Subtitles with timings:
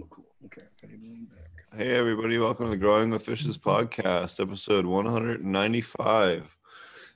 [0.00, 0.24] Oh, cool.
[0.46, 0.62] Okay.
[1.76, 2.38] Hey, everybody.
[2.38, 6.56] Welcome to the Growing with Fishes podcast, episode 195.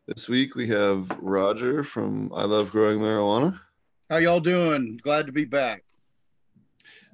[0.07, 3.59] This week we have Roger from I Love Growing Marijuana.
[4.11, 5.01] How y'all doing?
[5.03, 5.85] Glad to be back.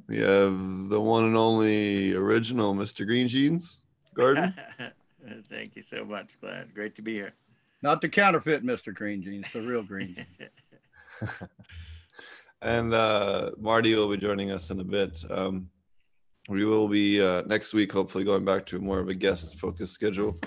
[0.09, 3.07] We have the one and only original Mr.
[3.07, 3.83] Green Jeans
[4.15, 4.53] Garden.
[5.49, 6.37] Thank you so much.
[6.41, 6.75] Glad.
[6.75, 7.35] Great to be here.
[7.83, 8.93] Not the counterfeit Mr.
[8.93, 11.43] Green Jeans, the real Green Jeans.
[12.63, 15.23] and uh, Marty will be joining us in a bit.
[15.31, 15.69] Um,
[16.49, 19.95] we will be uh, next week, hopefully, going back to more of a guest focused
[19.95, 20.39] schedule.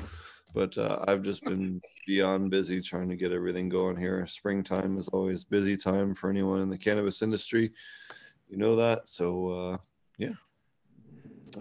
[0.53, 4.25] But uh, I've just been beyond busy trying to get everything going here.
[4.27, 7.71] Springtime is always busy time for anyone in the cannabis industry.
[8.49, 9.09] You know that.
[9.09, 9.77] So, uh,
[10.19, 10.33] yeah.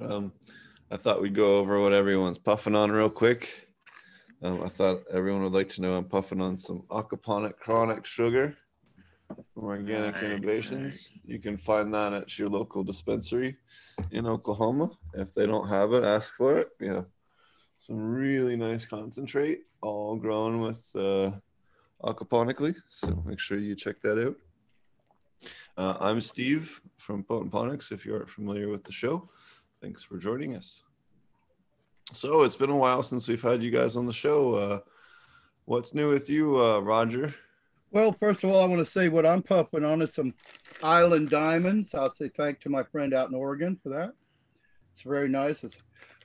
[0.00, 0.32] Um,
[0.90, 3.68] I thought we'd go over what everyone's puffing on real quick.
[4.42, 8.56] Um, I thought everyone would like to know I'm puffing on some aquaponic chronic sugar
[9.56, 10.82] Organic nice, Innovations.
[10.82, 11.20] Nice.
[11.24, 13.56] You can find that at your local dispensary
[14.10, 14.90] in Oklahoma.
[15.14, 16.68] If they don't have it, ask for it.
[16.80, 17.02] Yeah,
[17.78, 21.32] some really nice concentrate, all grown with uh,
[22.02, 22.76] aquaponically.
[22.88, 24.36] So make sure you check that out.
[25.76, 27.92] Uh, I'm Steve from Potent Ponics.
[27.92, 29.28] If you aren't familiar with the show,
[29.80, 30.82] thanks for joining us.
[32.12, 34.54] So it's been a while since we've had you guys on the show.
[34.54, 34.80] Uh,
[35.64, 37.34] what's new with you, uh, Roger?
[37.92, 40.32] Well, first of all, I want to say what I'm puffing on is some
[40.82, 41.94] Island Diamonds.
[41.94, 44.12] I'll say thank to my friend out in Oregon for that.
[44.94, 45.62] It's very nice.
[45.62, 45.76] It's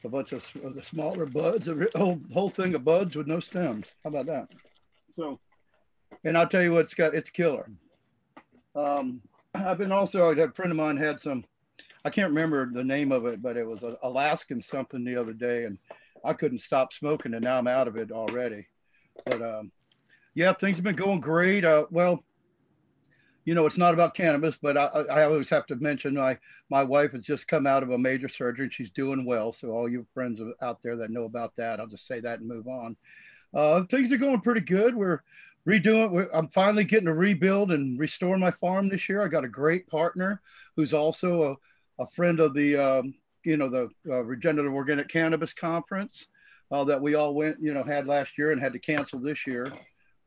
[0.06, 3.86] a bunch of the smaller buds, a whole, whole thing of buds with no stems.
[4.04, 4.48] How about that?
[5.14, 5.42] So,
[6.24, 7.70] and I'll tell you what, it's got, it's killer.
[8.74, 9.22] Um,
[9.54, 11.44] I've been also, a friend of mine had some
[12.06, 15.34] I can't remember the name of it, but it was an Alaskan something the other
[15.34, 15.78] day, and
[16.24, 18.68] I couldn't stop smoking, and now I'm out of it already.
[19.26, 19.74] But um,
[20.38, 21.66] yeah, things have been going great.
[21.66, 22.24] Uh, well,
[23.44, 26.38] you know, it's not about cannabis, but I, I always have to mention my
[26.70, 28.70] my wife has just come out of a major surgery.
[28.72, 29.52] She's doing well.
[29.52, 32.48] So all you friends out there that know about that, I'll just say that and
[32.48, 32.96] move on.
[33.52, 34.96] Uh, things are going pretty good.
[34.96, 35.24] We're
[35.68, 36.12] redoing.
[36.12, 39.24] We're, I'm finally getting to rebuild and restore my farm this year.
[39.24, 40.40] I got a great partner
[40.76, 41.58] who's also
[41.98, 46.28] a a friend of the, um, you know, the uh, Regenerative Organic Cannabis Conference
[46.70, 49.48] uh, that we all went, you know, had last year and had to cancel this
[49.48, 49.74] year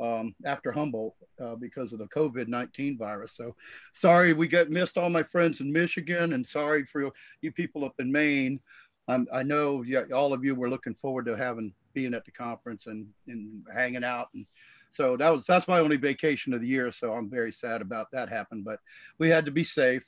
[0.00, 3.32] um, after Humboldt uh, because of the COVID 19 virus.
[3.36, 3.54] So
[3.92, 7.10] sorry we got missed all my friends in Michigan and sorry for
[7.42, 8.60] you people up in Maine.
[9.08, 12.30] Um, I know yeah, all of you were looking forward to having being at the
[12.30, 14.46] conference and, and hanging out and
[14.92, 18.08] so that was that's my only vacation of the year so i'm very sad about
[18.12, 18.78] that happened but
[19.18, 20.04] we had to be safe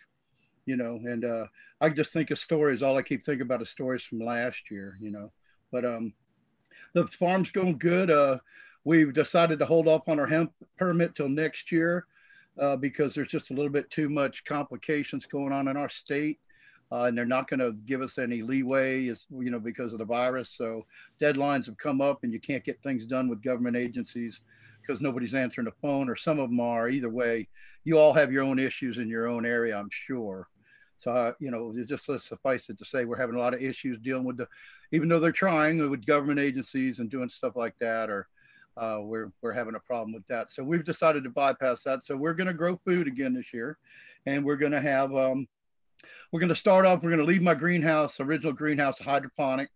[0.66, 1.46] you know, and uh,
[1.80, 2.82] I just think of stories.
[2.82, 5.32] All I keep thinking about is stories from last year, you know.
[5.70, 6.12] But um,
[6.94, 8.10] the farm's going good.
[8.10, 8.38] Uh,
[8.84, 12.06] we've decided to hold off on our hemp permit till next year
[12.60, 16.38] uh, because there's just a little bit too much complications going on in our state.
[16.90, 19.98] Uh, and they're not going to give us any leeway, is you know, because of
[19.98, 20.54] the virus.
[20.58, 20.84] So
[21.18, 24.38] deadlines have come up, and you can't get things done with government agencies
[24.82, 26.88] because nobody's answering the phone, or some of them are.
[26.88, 27.48] Either way,
[27.84, 30.48] you all have your own issues in your own area, I'm sure.
[31.00, 33.62] So, uh, you know, it just suffice it to say we're having a lot of
[33.62, 34.46] issues dealing with the,
[34.92, 38.28] even though they're trying with government agencies and doing stuff like that, or
[38.76, 40.48] uh, we're, we're having a problem with that.
[40.52, 42.06] So we've decided to bypass that.
[42.06, 43.78] So we're going to grow food again this year.
[44.26, 45.46] And we're going to have, um,
[46.30, 49.68] we're going to start off, we're going to leave my greenhouse, original greenhouse hydroponic,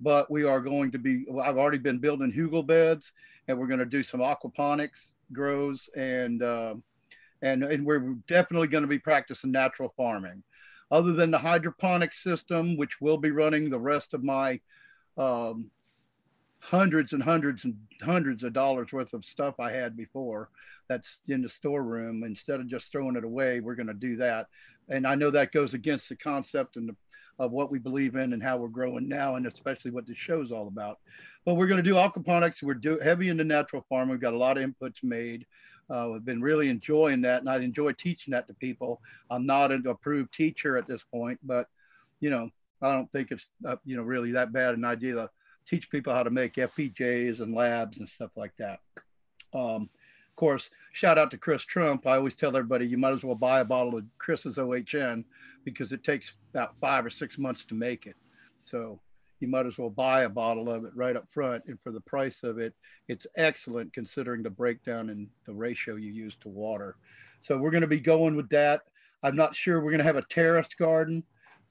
[0.00, 3.10] but we are going to be, I've already been building hugel beds
[3.48, 6.74] and we're going to do some aquaponics grows and, uh,
[7.42, 10.42] and, and we're definitely going to be practicing natural farming
[10.90, 14.60] other than the hydroponic system, which will be running the rest of my
[15.16, 15.70] um,
[16.66, 20.48] hundreds and hundreds and hundreds of dollars worth of stuff I had before
[20.88, 22.24] that's in the storeroom.
[22.24, 24.48] Instead of just throwing it away, we're going to do that.
[24.88, 26.96] And I know that goes against the concept and the,
[27.38, 30.42] of what we believe in and how we're growing now, and especially what the show
[30.42, 30.98] is all about.
[31.44, 32.62] But we're going to do aquaponics.
[32.62, 34.10] We're do, heavy into natural farming.
[34.10, 35.46] We've got a lot of inputs made.
[35.88, 39.00] Uh, I've been really enjoying that, and I enjoy teaching that to people.
[39.30, 41.68] I'm not an approved teacher at this point, but
[42.18, 42.50] you know,
[42.82, 45.30] I don't think it's uh, you know really that bad an idea to
[45.68, 48.80] teach people how to make FPJs and LABs and stuff like that.
[49.52, 52.06] Um, of course, shout out to Chris Trump.
[52.06, 55.24] I always tell everybody you might as well buy a bottle of Chris's OHN
[55.64, 58.16] because it takes about five or six months to make it.
[58.66, 59.00] So
[59.40, 61.64] you might as well buy a bottle of it right up front.
[61.66, 62.74] And for the price of it,
[63.08, 66.96] it's excellent considering the breakdown and the ratio you use to water.
[67.40, 68.82] So we're going to be going with that.
[69.22, 71.22] I'm not sure we're going to have a terraced garden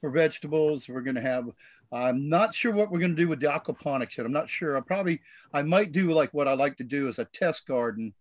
[0.02, 0.88] for vegetables.
[0.88, 1.46] We're going to have,
[1.92, 4.26] I'm not sure what we're going to do with the aquaponics yet.
[4.26, 4.78] I'm not sure.
[4.78, 5.22] I probably,
[5.54, 8.14] I might do like what I like to do is a test garden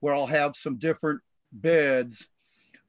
[0.00, 1.20] where I'll have some different
[1.52, 2.24] beds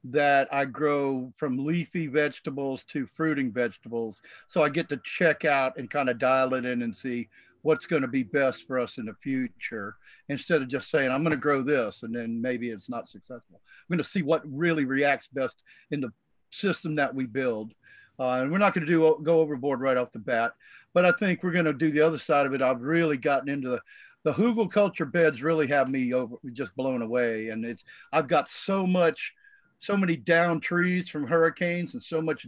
[0.04, 4.20] that I grow from leafy vegetables to fruiting vegetables.
[4.48, 7.28] So I get to check out and kind of dial it in and see
[7.62, 9.96] what's going to be best for us in the future
[10.28, 13.60] instead of just saying, I'm going to grow this and then maybe it's not successful.
[13.64, 16.12] I'm going to see what really reacts best in the
[16.50, 17.72] system that we build.
[18.18, 20.52] Uh, and we're not going to do go overboard right off the bat,
[20.92, 22.62] but I think we're going to do the other side of it.
[22.62, 23.80] I've really gotten into the
[24.24, 27.50] the hugelkultur beds really have me over just blown away.
[27.50, 29.32] And it's i've got so much
[29.80, 32.46] so many down trees from hurricanes and so much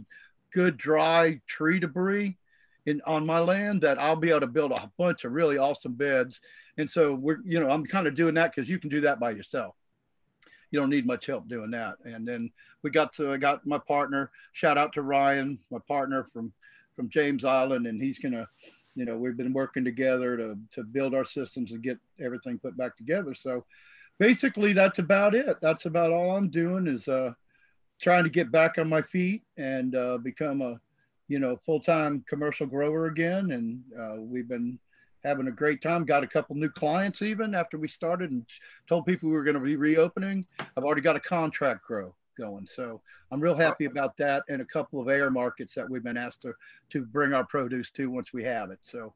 [0.51, 2.35] good dry tree debris
[2.87, 5.93] in on my land that i'll be able to build a bunch of really awesome
[5.93, 6.39] beds.
[6.79, 9.19] And so we're you know i'm kind of doing that because you can do that
[9.19, 9.75] by yourself
[10.71, 11.95] you don't need much help doing that.
[12.03, 12.51] And then
[12.83, 16.53] we got to i got my partner shout out to ryan my partner from
[16.95, 18.47] from james island and he's gonna
[18.95, 22.77] you know we've been working together to to build our systems and get everything put
[22.77, 23.35] back together.
[23.35, 23.65] So
[24.19, 25.57] basically that's about it.
[25.61, 27.33] That's about all i'm doing is uh
[28.01, 30.79] trying to get back on my feet and uh, become a
[31.27, 33.51] you know full-time commercial grower again.
[33.51, 34.79] And uh, we've been
[35.27, 38.45] having a great time got a couple new clients even after we started and
[38.87, 40.45] told people we were going to be reopening
[40.75, 42.65] i've already got a contract grow going.
[42.65, 43.01] So
[43.31, 46.41] I'm real happy about that and a couple of air markets that we've been asked
[46.43, 46.53] to
[46.91, 48.79] to bring our produce to once we have it.
[48.81, 49.13] So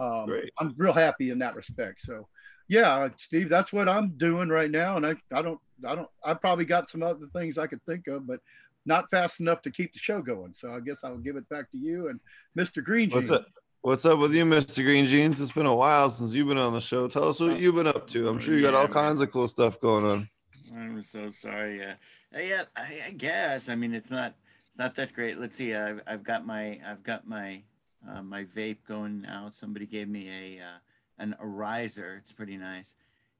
[0.00, 2.02] um, I'm real happy in that respect.
[2.02, 2.26] So
[2.68, 4.96] yeah, Steve, that's what I'm doing right now.
[4.96, 8.06] And I, I don't, I don't, I probably got some other things I could think
[8.06, 8.40] of, but
[8.86, 10.54] not fast enough to keep the show going.
[10.58, 12.18] So I guess I'll give it back to you and
[12.58, 12.82] Mr.
[12.82, 13.46] Green What's up?
[13.84, 14.84] What's up with you, Mr.
[14.84, 15.40] Green Jeans?
[15.40, 17.08] It's been a while since you've been on the show.
[17.08, 18.28] Tell us what you've been up to.
[18.28, 20.28] I'm sure you got all kinds of cool stuff going on.
[20.72, 21.80] I'm so sorry.
[21.80, 21.94] Yeah,
[22.32, 22.64] uh, yeah.
[22.76, 23.68] I, I, guess.
[23.68, 24.36] I mean, it's not.
[24.70, 25.36] It's not that great.
[25.36, 25.74] Let's see.
[25.74, 26.78] I've, I've got my.
[26.86, 27.62] I've got my.
[28.08, 29.48] Uh, my vape going now.
[29.48, 30.78] Somebody gave me a uh,
[31.18, 32.18] an Arizer.
[32.18, 32.94] It's pretty nice,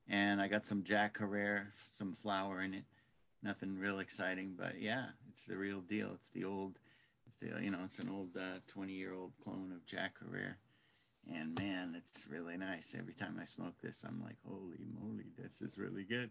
[0.08, 2.84] and I got some Jack Herer, some flower in it.
[3.44, 6.10] Nothing real exciting, but yeah, it's the real deal.
[6.14, 6.80] It's the old.
[7.42, 10.56] The, you know, it's an old uh, 20 year old clone of Jack Herer.
[11.32, 12.94] And man, it's really nice.
[12.98, 16.30] Every time I smoke this, I'm like, holy moly, this is really good.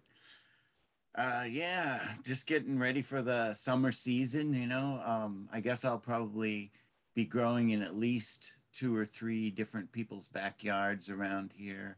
[1.16, 4.54] Uh, yeah, just getting ready for the summer season.
[4.54, 6.72] You know, um, I guess I'll probably
[7.14, 11.98] be growing in at least two or three different people's backyards around here,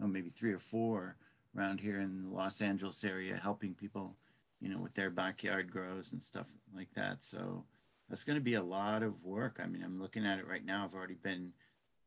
[0.00, 1.16] or maybe three or four
[1.56, 4.16] around here in the Los Angeles area, helping people,
[4.60, 7.22] you know, with their backyard grows and stuff like that.
[7.22, 7.64] So
[8.08, 9.60] that's going to be a lot of work.
[9.62, 10.84] I mean, I'm looking at it right now.
[10.84, 11.52] I've already been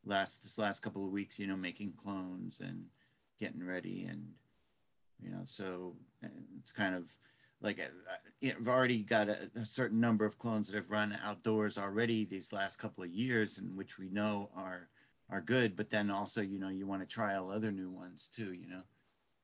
[0.06, 2.86] last this last couple of weeks, you know, making clones and
[3.40, 4.28] getting ready and
[5.20, 5.96] you know so
[6.60, 7.12] it's kind of
[7.62, 7.84] like uh,
[8.48, 12.26] uh, I've already got a, a, certain number of clones that have run outdoors already
[12.26, 14.90] these last couple of years, and which we know are
[15.30, 15.76] are good.
[15.76, 18.82] But then also, you know, you want to trial other new ones too, you know.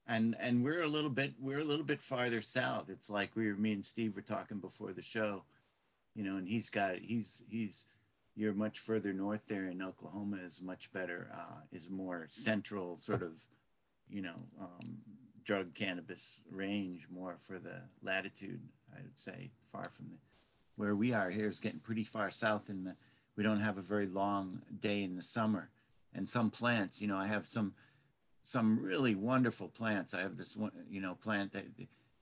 [0.07, 2.89] And and we're a little bit we're a little bit farther south.
[2.89, 5.43] It's like we were me and Steve were talking before the show,
[6.17, 7.85] you know, and he's got he's he's
[8.35, 13.21] you're much further north there in Oklahoma is much better uh, is more central sort
[13.21, 13.45] of
[14.09, 14.97] you know um,
[15.45, 18.59] drug cannabis range more for the latitude,
[18.91, 20.17] I would say, far from the
[20.75, 22.93] where we are here is getting pretty far south and
[23.35, 25.69] we don't have a very long day in the summer.
[26.13, 27.73] And some plants, you know, I have some
[28.41, 30.15] some really wonderful plants.
[30.15, 31.65] I have this one, you know, plant that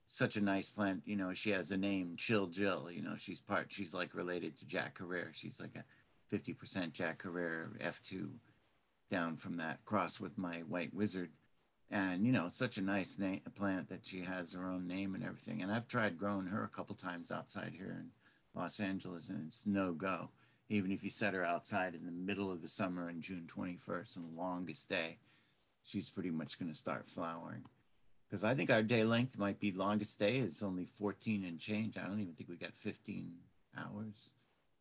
[0.07, 1.01] such a nice plant.
[1.05, 2.89] You know, she has a name, Chill Jill.
[2.91, 3.67] You know, she's part.
[3.69, 5.31] She's like related to Jack Herer.
[5.33, 5.83] She's like a
[6.27, 8.31] fifty percent Jack Herer F two,
[9.09, 11.31] down from that cross with my White Wizard
[11.91, 15.23] and you know such a nice name, plant that she has her own name and
[15.23, 18.09] everything and i've tried growing her a couple times outside here in
[18.59, 20.29] los angeles and it's no go
[20.69, 24.15] even if you set her outside in the middle of the summer on june 21st
[24.15, 25.17] and the longest day
[25.83, 27.63] she's pretty much going to start flowering
[28.35, 31.97] because i think our day length might be longest day it's only 14 and change
[31.97, 33.31] i don't even think we got 15
[33.77, 34.29] hours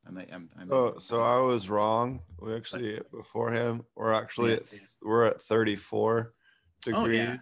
[0.06, 2.20] I might, I'm, I'm so, so I was wrong.
[2.38, 3.86] We actually before him.
[3.94, 4.64] we're actually at
[5.02, 6.34] we're at 34
[6.82, 7.00] degree.
[7.00, 7.38] Oh, yeah.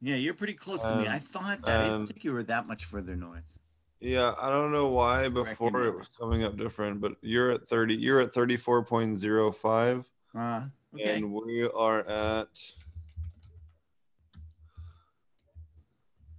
[0.00, 1.08] yeah, you're pretty close to me.
[1.08, 1.78] I thought that.
[1.78, 3.58] I didn't think you were that much further north.
[4.00, 7.96] Yeah, I don't know why before it was coming up different, but you're at 30,
[7.96, 10.04] you're at 34.05.
[10.34, 10.62] Uh,
[10.94, 11.16] okay.
[11.16, 12.48] And we are at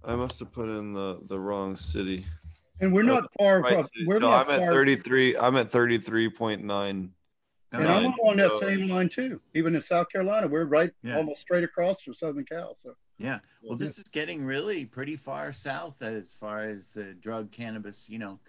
[0.04, 2.26] I must have put in the the wrong city.
[2.80, 5.68] And we're uh, not far right from we're so not I'm at 33, I'm at
[5.70, 7.10] 33.9
[7.72, 9.40] and I'm on that same line too.
[9.54, 11.16] Even in South Carolina, we're right yeah.
[11.16, 12.74] almost straight across from Southern Cal.
[12.74, 17.50] So yeah, well, this is getting really pretty far south as far as the drug
[17.50, 18.08] cannabis.
[18.08, 18.40] You know,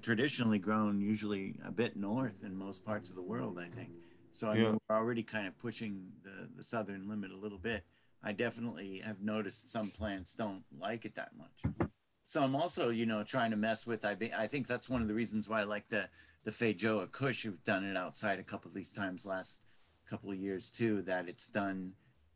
[0.00, 3.58] traditionally grown usually a bit north in most parts of the world.
[3.58, 3.90] I think
[4.32, 4.48] so.
[4.48, 4.62] I yeah.
[4.64, 7.84] mean, we're already kind of pushing the the southern limit a little bit.
[8.24, 11.88] I definitely have noticed some plants don't like it that much.
[12.24, 14.04] so I'm also, you know, trying to mess with.
[14.04, 16.08] I be, I think that's one of the reasons why I like the
[16.44, 17.42] the Feijoa Kush.
[17.42, 19.66] Who've done it outside a couple of these times last
[20.08, 21.02] couple of years too.
[21.02, 21.92] That it's done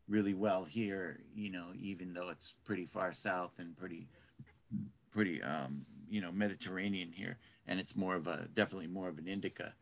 [0.07, 1.21] really well here.
[1.35, 4.07] You know, even though it's pretty far south and pretty
[5.11, 9.27] pretty um, you know Mediterranean here, and it's more of a definitely more of an
[9.27, 9.73] indica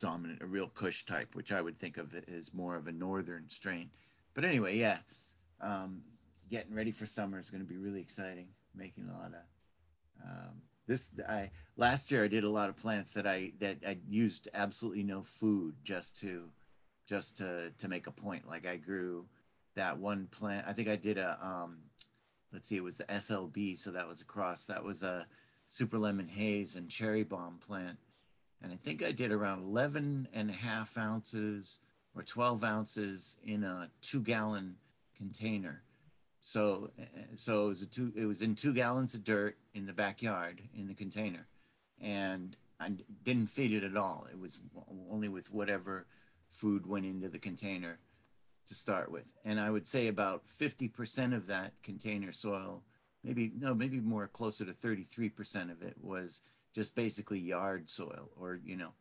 [0.00, 3.48] dominant, a real Kush type, which I would think of as more of a northern
[3.48, 3.90] strain.
[4.34, 4.98] But anyway, yeah,
[5.60, 6.02] um,
[6.50, 8.48] getting ready for summer is going to be really exciting.
[8.74, 11.10] Making a lot of um, this.
[11.28, 15.04] I last year I did a lot of plants that I that I used absolutely
[15.04, 16.48] no food just to
[17.06, 18.48] just to to make a point.
[18.48, 19.26] Like I grew
[19.76, 20.66] that one plant.
[20.68, 21.78] I think I did a um,
[22.52, 24.66] let's see, it was the SLB, so that was a cross.
[24.66, 25.26] That was a
[25.68, 27.98] super lemon haze and cherry bomb plant,
[28.62, 31.80] and I think I did around 11 and a half ounces
[32.14, 34.76] or 12 ounces in a two gallon
[35.16, 35.82] container
[36.46, 36.90] so,
[37.36, 38.12] so it was a two.
[38.14, 41.46] It was in two gallons of dirt in the backyard in the container,
[42.02, 42.90] and I
[43.24, 44.26] didn't feed it at all.
[44.30, 44.60] It was
[45.10, 46.04] only with whatever
[46.50, 47.98] food went into the container
[48.66, 49.26] to start with.
[49.46, 52.82] And I would say about 50% of that container soil,
[53.22, 56.42] maybe no, maybe more closer to 33% of it was
[56.74, 58.92] just basically yard soil or you know,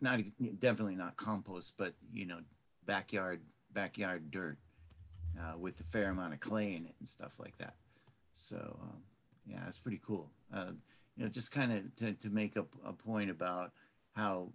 [0.00, 0.20] not
[0.58, 2.38] definitely not compost, but you know,
[2.86, 3.40] backyard
[3.72, 4.58] backyard dirt
[5.38, 7.74] uh, with a fair amount of clay in it and stuff like that.
[8.34, 9.02] So um,
[9.46, 10.30] yeah, it's pretty cool.
[10.52, 10.72] Uh,
[11.16, 13.72] you know, just kind of to, to make a, a point about
[14.14, 14.48] how,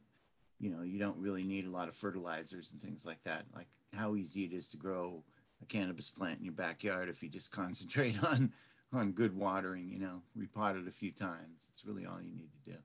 [0.60, 3.46] you know, you don't really need a lot of fertilizers and things like that.
[3.56, 5.24] Like how easy it is to grow
[5.62, 8.52] a cannabis plant in your backyard if you just concentrate on
[8.92, 9.90] on good watering.
[9.90, 11.70] You know, repot it a few times.
[11.72, 12.78] It's really all you need to do.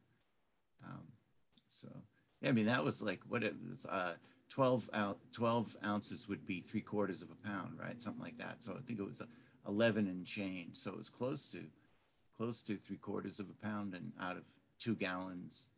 [0.85, 1.03] Um,
[1.71, 1.89] so
[2.47, 3.87] I mean that was like what it was.
[3.87, 4.15] Uh,
[4.51, 8.57] 12 out 12 ounces would be three quarters of a pound right something like that
[8.61, 9.21] so i think it was
[9.67, 11.61] 11 and change so it was close to
[12.37, 14.45] close to three quarters of a pound and out of
[14.79, 15.71] two gallons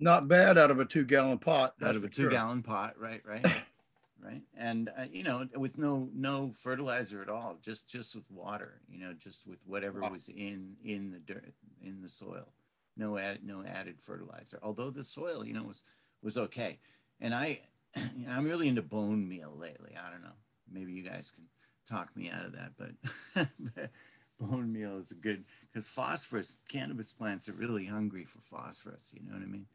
[0.00, 2.30] not bad out of a two gallon pot out of a two sure.
[2.30, 3.44] gallon pot right right
[4.24, 8.80] right and uh, you know with no no fertilizer at all just just with water
[8.90, 10.10] you know just with whatever wow.
[10.10, 11.54] was in in the dirt
[11.84, 12.48] in the soil
[12.96, 15.84] no add no added fertilizer although the soil you know was
[16.24, 16.78] was okay
[17.20, 17.60] and i
[18.28, 19.92] I'm really into bone meal lately.
[19.96, 20.36] I don't know.
[20.70, 21.44] Maybe you guys can
[21.88, 23.90] talk me out of that, but
[24.40, 26.58] bone meal is a good because phosphorus.
[26.68, 29.12] Cannabis plants are really hungry for phosphorus.
[29.12, 29.66] You know what I mean?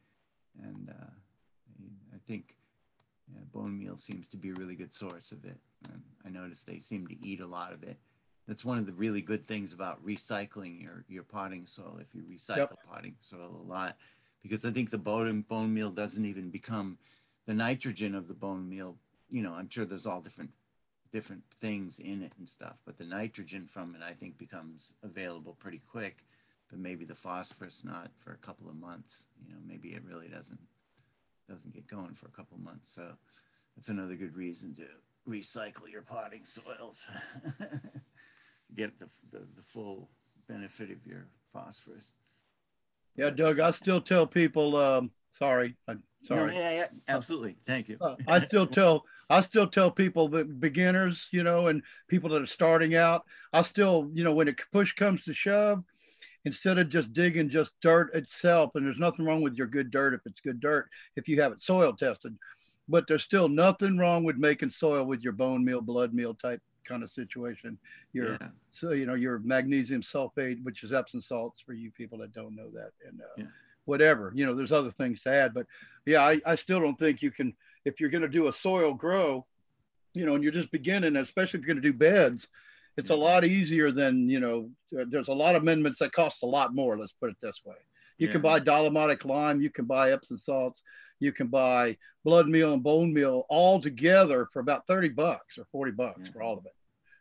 [0.63, 1.12] And uh,
[2.13, 2.56] I think
[3.32, 5.58] yeah, bone meal seems to be a really good source of it.
[5.91, 7.98] And I noticed they seem to eat a lot of it.
[8.48, 12.00] That's one of the really good things about recycling your your potting soil.
[12.01, 12.79] If you recycle yep.
[12.89, 13.96] potting soil a lot,
[14.41, 16.98] because I think the bone bone meal doesn't even become
[17.46, 18.98] the nitrogen of the bone meal,
[19.29, 20.51] you know, I'm sure there's all different
[21.12, 25.55] different things in it and stuff, but the nitrogen from it I think becomes available
[25.60, 26.25] pretty quick.
[26.69, 29.25] But maybe the phosphorus not for a couple of months.
[29.43, 30.60] You know, maybe it really doesn't
[31.50, 32.91] doesn't get going for a couple of months.
[32.91, 33.08] So
[33.75, 34.86] that's another good reason to
[35.27, 37.08] recycle your potting soils.
[38.75, 40.10] Get the, the, the full
[40.48, 42.13] benefit of your phosphorus.
[43.16, 46.54] Yeah, Doug, I still tell people um, Sorry, I'm sorry.
[46.54, 47.56] No, yeah, yeah, absolutely.
[47.66, 47.98] Thank you.
[48.01, 52.42] Uh, I still tell I still tell people that beginners, you know, and people that
[52.42, 53.24] are starting out,
[53.54, 55.82] I still, you know, when a push comes to shove,
[56.44, 60.13] instead of just digging just dirt itself, and there's nothing wrong with your good dirt
[60.13, 62.38] if it's good dirt if you have it soil tested,
[62.89, 66.62] but there's still nothing wrong with making soil with your bone meal, blood meal type
[66.89, 67.77] kind of situation.
[68.12, 68.48] Your yeah.
[68.74, 72.55] so you know your magnesium sulfate, which is Epsom salts for you people that don't
[72.55, 73.46] know that, and uh, yeah
[73.89, 74.31] whatever.
[74.36, 75.65] You know, there's other things to add, but
[76.05, 77.53] yeah, I, I still don't think you can
[77.84, 79.46] if you're going to do a soil grow,
[80.13, 82.48] you know, and you're just beginning, especially if you're going to do beds,
[82.98, 84.69] it's a lot easier than you know.
[84.91, 86.98] There's a lot of amendments that cost a lot more.
[86.98, 87.75] Let's put it this way.
[88.17, 88.34] You yeah.
[88.34, 90.81] can buy dolomitic lime, you can buy Epsom salts,
[91.19, 95.65] you can buy blood meal and bone meal all together for about 30 bucks or
[95.72, 96.31] 40 bucks yeah.
[96.34, 96.74] for all of it.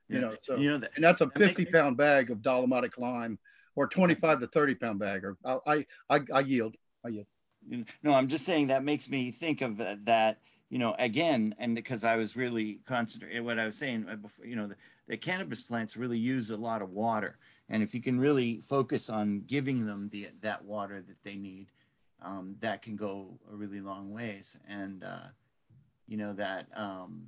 [0.09, 3.38] You know, so you know that, and that's a 50 pound bag of dolomitic lime
[3.77, 6.77] or 25 to 30 pound bag or I, I, I yield.
[7.05, 7.27] I yield.
[8.03, 10.38] No, I'm just saying that makes me think of that,
[10.71, 14.47] you know, again, and because I was really concentrating what I was saying uh, before,
[14.47, 17.38] you know, the, the cannabis plants really use a lot of water.
[17.69, 21.71] And if you can really focus on giving them the, that water that they need,
[22.23, 24.57] um, that can go a really long ways.
[24.67, 25.29] And, uh,
[26.07, 27.27] you know, that, um,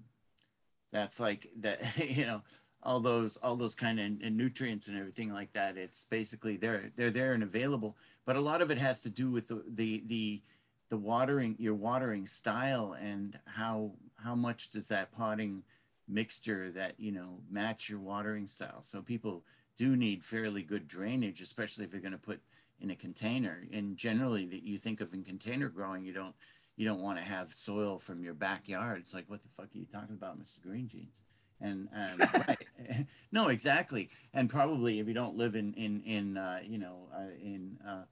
[0.93, 2.43] that's like that, you know,
[2.83, 7.11] all those all those kind of nutrients and everything like that it's basically they're they're
[7.11, 10.43] there and available but a lot of it has to do with the the the,
[10.89, 15.63] the watering your watering style and how how much does that potting
[16.09, 19.45] mixture that you know match your watering style so people
[19.81, 22.39] do need fairly good drainage, especially if you're going to put
[22.83, 23.67] in a container.
[23.73, 26.35] And generally, that you think of in container growing, you don't
[26.77, 28.99] you don't want to have soil from your backyard.
[29.01, 30.61] It's like, what the fuck are you talking about, Mr.
[30.61, 31.23] Green Jeans?
[31.61, 33.07] And, and right.
[33.33, 34.11] no, exactly.
[34.35, 38.05] And probably if you don't live in in in uh, you know uh, in uh,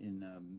[0.00, 0.58] in um,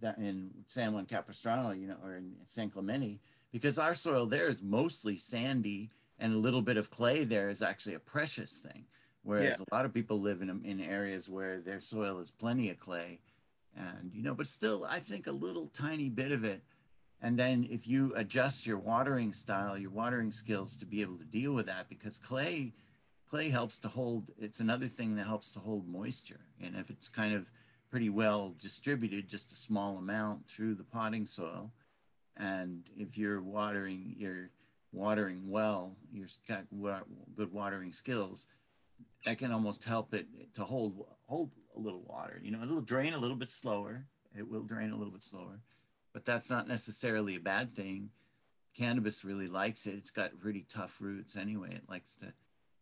[0.00, 3.20] that in San Juan Capistrano, you know, or in San Clemente,
[3.52, 7.62] because our soil there is mostly sandy and a little bit of clay there is
[7.62, 8.84] actually a precious thing.
[9.22, 9.64] Whereas yeah.
[9.70, 13.18] a lot of people live in in areas where their soil is plenty of clay,
[13.76, 16.62] and you know, but still, I think a little tiny bit of it
[17.26, 21.24] and then if you adjust your watering style, your watering skills to be able to
[21.24, 22.72] deal with that, because clay,
[23.28, 26.38] clay helps to hold, it's another thing that helps to hold moisture.
[26.62, 27.50] And if it's kind of
[27.90, 31.72] pretty well distributed, just a small amount through the potting soil,
[32.36, 34.50] and if you're watering, you're
[34.92, 36.62] watering well, you've got
[37.36, 38.46] good watering skills,
[39.24, 42.40] that can almost help it to hold hold a little water.
[42.40, 44.04] You know, it'll drain a little bit slower.
[44.38, 45.58] It will drain a little bit slower
[46.16, 48.08] but that's not necessarily a bad thing.
[48.74, 49.96] Cannabis really likes it.
[49.96, 51.74] It's got really tough roots anyway.
[51.74, 52.28] It likes to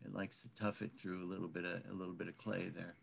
[0.04, 2.70] it likes to tough it through a little bit of a little bit of clay
[2.72, 2.94] there.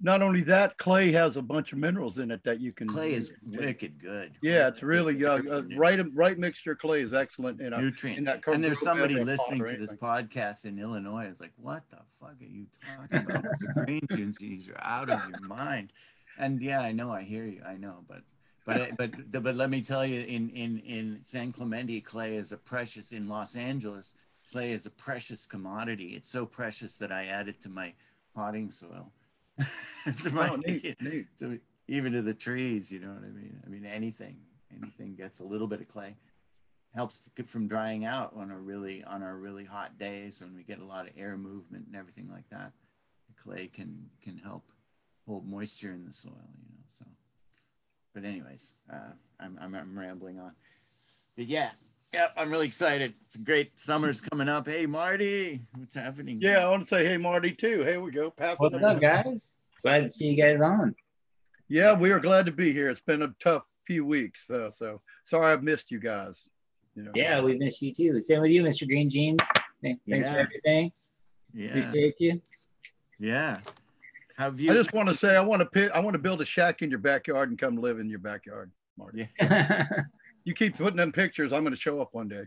[0.00, 2.88] Not only that, clay has a bunch of minerals in it that you can.
[2.88, 4.32] Clay is wicked good.
[4.40, 6.00] Yeah, it's really uh, uh, right.
[6.14, 8.20] Right mixture clay is excellent in a nutrient.
[8.20, 11.98] In that and there's somebody listening to this podcast in Illinois is like, "What the
[12.18, 12.64] fuck are you
[12.96, 13.42] talking about?
[13.60, 15.92] the Green Jeans, you're out of your mind."
[16.38, 18.22] And yeah, I know, I hear you, I know, but
[18.64, 22.52] but uh, but but let me tell you, in in in San Clemente, clay is
[22.52, 23.12] a precious.
[23.12, 24.14] In Los Angeles,
[24.50, 26.14] clay is a precious commodity.
[26.16, 27.92] It's so precious that I add it to my
[28.34, 29.12] potting soil.
[30.22, 31.26] to my, oh, neat, neat.
[31.38, 33.60] To, even to the trees, you know what I mean?
[33.64, 34.38] I mean anything,
[34.76, 36.16] anything gets a little bit of clay
[36.94, 40.54] helps to get from drying out on a really on our really hot days when
[40.54, 42.72] we get a lot of air movement and everything like that.
[43.28, 44.64] The clay can can help
[45.26, 46.84] hold moisture in the soil, you know.
[46.86, 47.04] So
[48.14, 50.52] but anyways, uh, I'm, I'm, I'm rambling on.
[51.36, 51.70] But yeah,
[52.12, 53.14] yeah, I'm really excited.
[53.24, 54.68] It's a great summer's coming up.
[54.68, 56.38] Hey, Marty, what's happening?
[56.40, 57.82] Yeah, I want to say hey, Marty too.
[57.82, 58.30] Here we go.
[58.30, 59.58] Pass what's up, guys?
[59.82, 60.94] Glad to see you guys on.
[61.68, 62.88] Yeah, we are glad to be here.
[62.88, 66.36] It's been a tough few weeks, uh, so sorry I've missed you guys.
[66.94, 67.12] You know.
[67.14, 68.22] Yeah, we've missed you too.
[68.22, 68.86] Same with you, Mr.
[68.86, 69.40] Green Jeans.
[69.82, 70.32] Thanks yeah.
[70.32, 70.92] for everything.
[71.52, 71.68] Yeah.
[71.70, 72.40] Appreciate you.
[73.18, 73.58] Yeah.
[74.36, 74.72] Have you?
[74.72, 76.82] I just want to say I want to pick, I want to build a shack
[76.82, 79.28] in your backyard and come live in your backyard, Marty.
[79.40, 79.86] Yeah.
[80.44, 81.52] you keep putting in pictures.
[81.52, 82.44] I'm going to show up one day.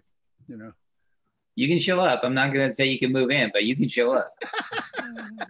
[0.47, 0.73] You know.
[1.56, 2.21] You can show up.
[2.23, 4.32] I'm not going to say you can move in, but you can show up.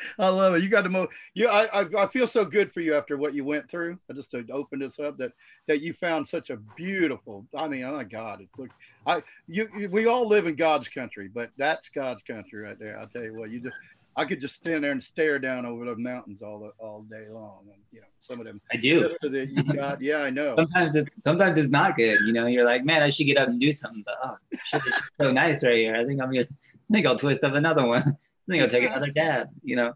[0.18, 0.62] I love it.
[0.62, 1.08] You got to move.
[1.34, 3.98] You, I, I, I feel so good for you after what you went through.
[4.10, 5.32] I just uh, to open this up that
[5.66, 7.46] that you found such a beautiful.
[7.56, 8.70] I mean, oh my God, it's like
[9.06, 12.98] I you, you we all live in God's country, but that's God's country right there.
[12.98, 13.76] I'll tell you what, you just
[14.18, 17.60] I could just stand there and stare down over the mountains all all day long,
[17.72, 18.60] and you know some of them.
[18.72, 19.14] I do.
[19.22, 20.56] That you got, yeah, I know.
[20.56, 22.18] Sometimes it's sometimes it's not good.
[22.26, 24.82] You know, you're like, man, I should get up and do something, but oh, shit,
[24.86, 25.94] it's so nice right here.
[25.94, 28.02] I think I'm gonna, I think I'll twist up another one.
[28.48, 29.48] I think I'll take another dab.
[29.62, 29.92] You know,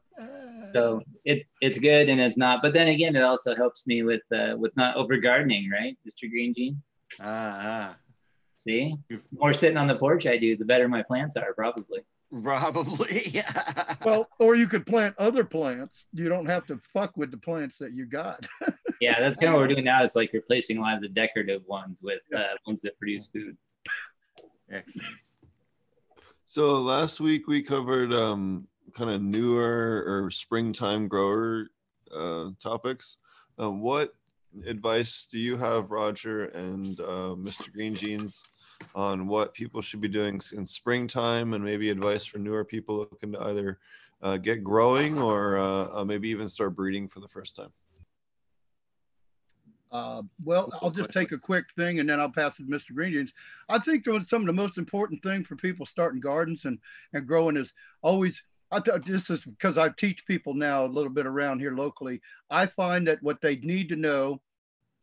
[0.73, 2.63] so it it's good and it's not.
[2.63, 6.31] But then again, it also helps me with uh, with not over gardening, right, Mr.
[6.31, 6.81] Green Jean?
[7.21, 7.91] Ah.
[7.91, 7.95] Uh,
[8.55, 8.97] See,
[9.33, 12.05] more sitting on the porch I do, the better my plants are, probably.
[12.41, 13.97] Probably, yeah.
[14.05, 16.05] Well, or you could plant other plants.
[16.15, 18.47] You don't have to fuck with the plants that you got.
[19.01, 20.03] yeah, that's kind of what we're doing now.
[20.03, 23.57] It's like replacing a lot of the decorative ones with uh, ones that produce food.
[24.71, 25.09] Excellent.
[26.47, 31.69] So last week we covered um, kind of newer or springtime grower
[32.15, 33.19] uh, topics.
[33.59, 34.15] Um, what
[34.67, 37.71] advice do you have, Roger and uh, Mr.
[37.73, 38.43] Green Jeans,
[38.95, 43.33] on what people should be doing in springtime and maybe advice for newer people looking
[43.33, 43.79] to either
[44.23, 47.73] uh, get growing or uh, uh, maybe even start breeding for the first time?
[49.91, 52.95] Uh, well, I'll just take a quick thing and then I'll pass it to Mr.
[52.95, 53.31] Green.
[53.69, 56.79] I think that some of the most important thing for people starting gardens and,
[57.13, 61.11] and growing is always, I th- this is because I teach people now a little
[61.11, 62.23] bit around here locally.
[62.49, 64.41] I find that what they need to know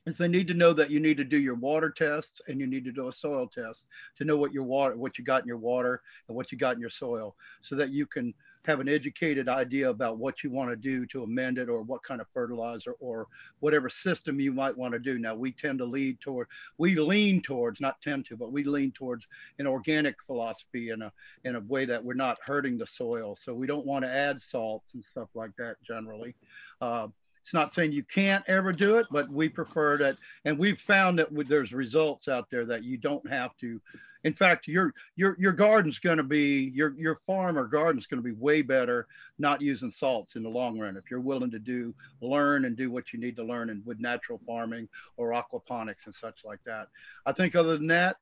[0.10, 2.68] is they need to know that you need to do your water tests and you
[2.68, 3.84] need to do a soil test
[4.18, 6.76] to know what your water, what you got in your water and what you got
[6.76, 8.34] in your soil so that you can
[8.66, 12.04] have an educated idea about what you want to do to amend it or what
[12.04, 13.28] kind of fertilizer or
[13.62, 15.18] whatever system you might want to do.
[15.18, 18.92] Now we tend to lead toward, we lean towards, not tend to, but we lean
[18.92, 19.26] towards
[19.60, 21.12] an organic philosophy in a,
[21.46, 23.38] in a way that we're not hurting the soil.
[23.42, 26.36] So we don't want to add salts and stuff like that generally.
[26.82, 27.08] Uh,
[27.50, 30.18] It's not saying you can't ever do it, but we prefer that.
[30.46, 33.82] And we've found that there's results out there that you don't have to.
[34.24, 38.22] In fact, your your your garden's going to be your your farm or garden's going
[38.22, 39.08] to be way better
[39.40, 42.92] not using salts in the long run if you're willing to do learn and do
[42.92, 46.90] what you need to learn and with natural farming or aquaponics and such like that.
[47.26, 48.18] I think other than that,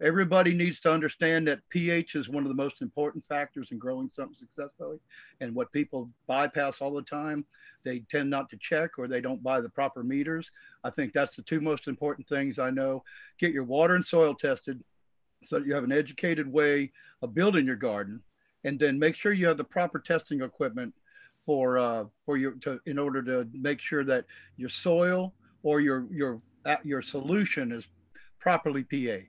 [0.00, 4.10] everybody needs to understand that pH is one of the most important factors in growing
[4.14, 4.98] something successfully.
[5.40, 7.44] And what people bypass all the time,
[7.84, 10.50] they tend not to check or they don't buy the proper meters.
[10.84, 13.02] I think that's the two most important things I know.
[13.38, 14.82] Get your water and soil tested
[15.44, 18.20] so that you have an educated way of building your garden.
[18.64, 20.92] And then make sure you have the proper testing equipment
[21.46, 24.24] for uh, for your to in order to make sure that
[24.56, 25.32] your soil
[25.62, 26.40] or your your
[26.82, 27.84] your solution is
[28.40, 29.28] properly pHed.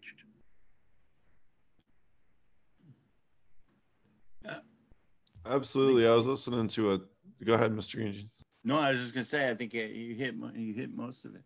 [5.50, 6.08] Absolutely.
[6.08, 7.00] I was listening to a.
[7.44, 7.96] Go ahead, Mr.
[7.96, 8.28] Green.
[8.64, 9.50] No, I was just gonna say.
[9.50, 11.42] I think you hit you hit most of it.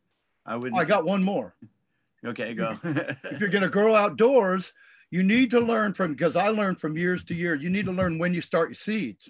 [0.45, 0.73] I would.
[0.73, 1.55] I got one more.
[2.23, 2.77] Okay, go.
[2.83, 4.73] if you're gonna grow outdoors,
[5.09, 7.63] you need to learn from because I learned from years to years.
[7.63, 9.27] You need to learn when you start your seeds,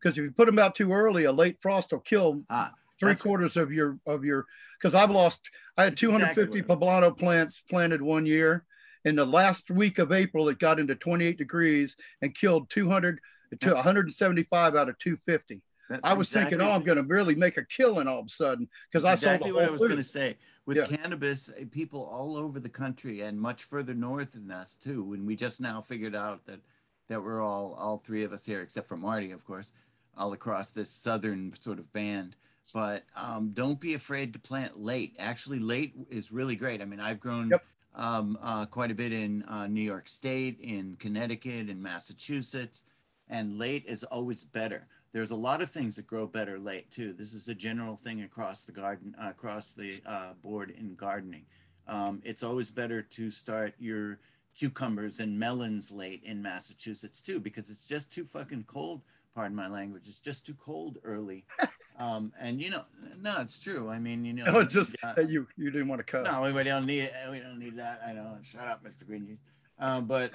[0.00, 3.14] because if you put them out too early, a late frost will kill ah, three
[3.14, 4.46] quarters of your of your.
[4.80, 5.38] Because I've lost.
[5.76, 8.64] I had 250 exactly poblano plants planted one year.
[9.04, 13.20] In the last week of April, it got into 28 degrees and killed 200
[13.60, 15.62] to 175 out of 250.
[15.88, 18.26] That's I was exactly, thinking, oh, I'm going to really make a killing all of
[18.26, 20.36] a sudden because I exactly saw what I was going to say.
[20.66, 20.96] With yeah.
[20.96, 25.04] cannabis, eh, people all over the country and much further north than us too.
[25.04, 26.60] When we just now figured out that
[27.08, 29.72] that we're all all three of us here, except for Marty, of course,
[30.16, 32.34] all across this southern sort of band.
[32.72, 35.14] But um, don't be afraid to plant late.
[35.18, 36.80] Actually, late is really great.
[36.80, 37.62] I mean, I've grown yep.
[37.94, 42.84] um, uh, quite a bit in uh, New York State, in Connecticut, in Massachusetts
[43.28, 44.86] and late is always better.
[45.12, 47.12] There's a lot of things that grow better late too.
[47.12, 51.44] This is a general thing across the garden, uh, across the uh, board in gardening.
[51.86, 54.18] Um, it's always better to start your
[54.56, 59.02] cucumbers and melons late in Massachusetts too, because it's just too fucking cold.
[59.34, 60.08] Pardon my language.
[60.08, 61.44] It's just too cold early.
[61.96, 62.82] Um, and you know,
[63.20, 63.88] no, it's true.
[63.88, 66.24] I mean, you know, no, it's just uh, you you didn't want to cut.
[66.24, 67.12] No, we don't need it.
[67.30, 68.00] We don't need that.
[68.06, 68.36] I know.
[68.42, 69.06] Shut up, Mr.
[69.06, 69.38] Green.
[69.78, 70.32] Um, but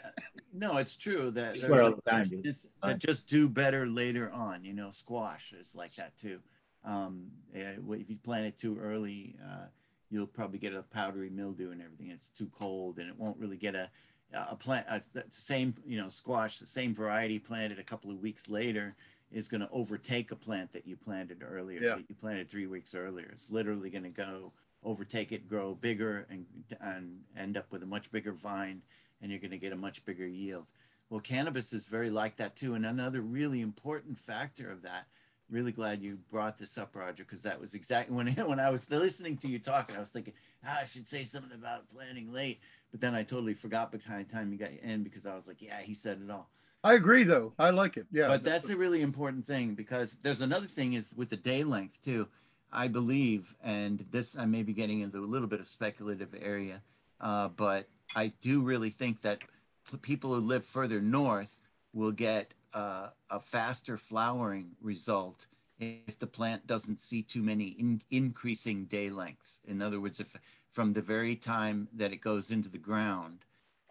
[0.54, 1.56] no, it's true that
[2.06, 2.30] time,
[2.84, 4.64] that just do better later on.
[4.64, 6.40] You know, squash is like that too.
[6.84, 9.66] Um, if you plant it too early, uh,
[10.10, 12.10] you'll probably get a powdery mildew and everything.
[12.10, 13.90] It's too cold, and it won't really get a
[14.34, 14.86] a plant.
[14.90, 18.96] Uh, the same, you know, squash, the same variety planted a couple of weeks later
[19.32, 21.80] is going to overtake a plant that you planted earlier.
[21.82, 21.96] Yeah.
[21.96, 23.30] That you planted three weeks earlier.
[23.32, 24.52] It's literally going to go
[24.84, 26.46] overtake it, grow bigger, and
[26.82, 28.82] and end up with a much bigger vine
[29.22, 30.68] and you're going to get a much bigger yield.
[31.10, 32.76] Well, cannabis is very like that too.
[32.76, 35.08] And another really important factor of that,
[35.50, 38.90] really glad you brought this up, Roger, because that was exactly when, when I was
[38.90, 40.34] listening to you talking, I was thinking,
[40.66, 42.60] ah, I should say something about planting late.
[42.92, 45.62] But then I totally forgot by the time you got in because I was like,
[45.62, 46.50] yeah, he said it all.
[46.84, 47.54] I agree though.
[47.60, 48.06] I like it.
[48.12, 48.28] Yeah.
[48.28, 52.04] But that's a really important thing because there's another thing is with the day length
[52.04, 52.28] too.
[52.72, 56.82] I believe, and this I may be getting into a little bit of speculative area,
[57.20, 59.40] uh, but I do really think that
[60.02, 61.60] people who live further north
[61.94, 65.48] will get uh, a faster flowering result
[65.80, 69.62] if the plant doesn't see too many in, increasing day lengths.
[69.68, 70.36] In other words, if
[70.70, 73.46] from the very time that it goes into the ground,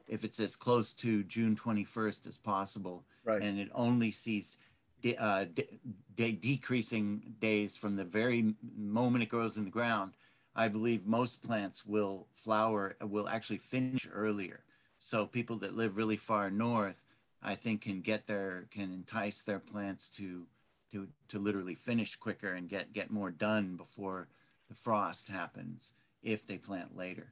[0.06, 3.42] if it's as close to June 21st as possible, right.
[3.42, 4.58] and it only sees
[5.02, 5.78] de- uh, de-
[6.16, 10.12] de- decreasing days from the very moment it grows in the ground,
[10.58, 14.64] I believe most plants will flower, will actually finish earlier.
[14.98, 17.04] So people that live really far north,
[17.44, 20.44] I think can get their, can entice their plants to,
[20.90, 24.26] to, to literally finish quicker and get, get more done before
[24.68, 25.94] the frost happens
[26.24, 27.30] if they plant later.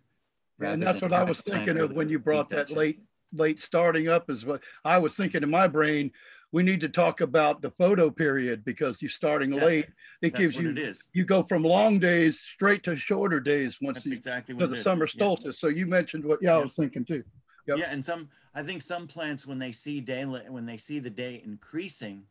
[0.61, 3.01] Yeah, and that's what I was thinking of when you brought that, that late,
[3.33, 6.13] late starting up is what I was thinking in my brain
[6.57, 9.89] we need to talk about the photo period because you're starting yeah, late.
[10.23, 11.07] It gives you it is.
[11.13, 14.83] you go from long days straight to shorter days once that's you, exactly to the
[14.83, 15.57] summer solstice.
[15.57, 15.61] Yeah.
[15.61, 17.23] So you mentioned what yeah, yeah, I was thinking too.
[17.67, 17.77] Yep.
[17.77, 21.11] Yeah, and some I think some plants when they see daylight when they see the
[21.11, 22.23] day increasing,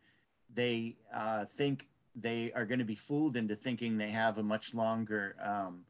[0.51, 4.73] they uh, think they are going to be fooled into thinking they have a much
[4.73, 5.81] longer um,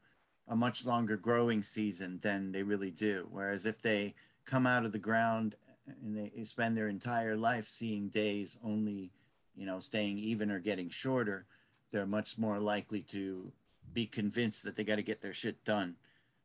[0.48, 3.26] a much longer growing season than they really do.
[3.30, 5.54] Whereas if they come out of the ground
[6.02, 9.10] and they spend their entire life seeing days only,
[9.54, 11.46] you know, staying even or getting shorter,
[11.92, 13.52] they're much more likely to
[13.92, 15.94] be convinced that they got to get their shit done,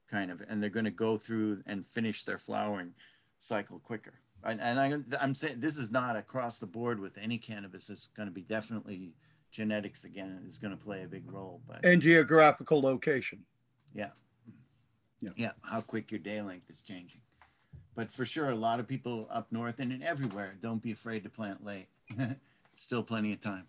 [0.09, 2.93] kind of, and they're going to go through and finish their flowering
[3.39, 4.13] cycle quicker.
[4.43, 7.89] And, and I, I'm saying this is not across the board with any cannabis.
[7.89, 9.13] It's going to be definitely
[9.51, 11.61] genetics again is going to play a big role.
[11.67, 13.39] But And geographical location.
[13.93, 14.09] yeah.
[15.19, 15.29] Yeah.
[15.35, 15.51] Yeah.
[15.61, 17.21] How quick your day length is changing.
[17.95, 21.23] But for sure, a lot of people up north and in everywhere, don't be afraid
[21.23, 21.87] to plant late.
[22.75, 23.67] Still plenty of time.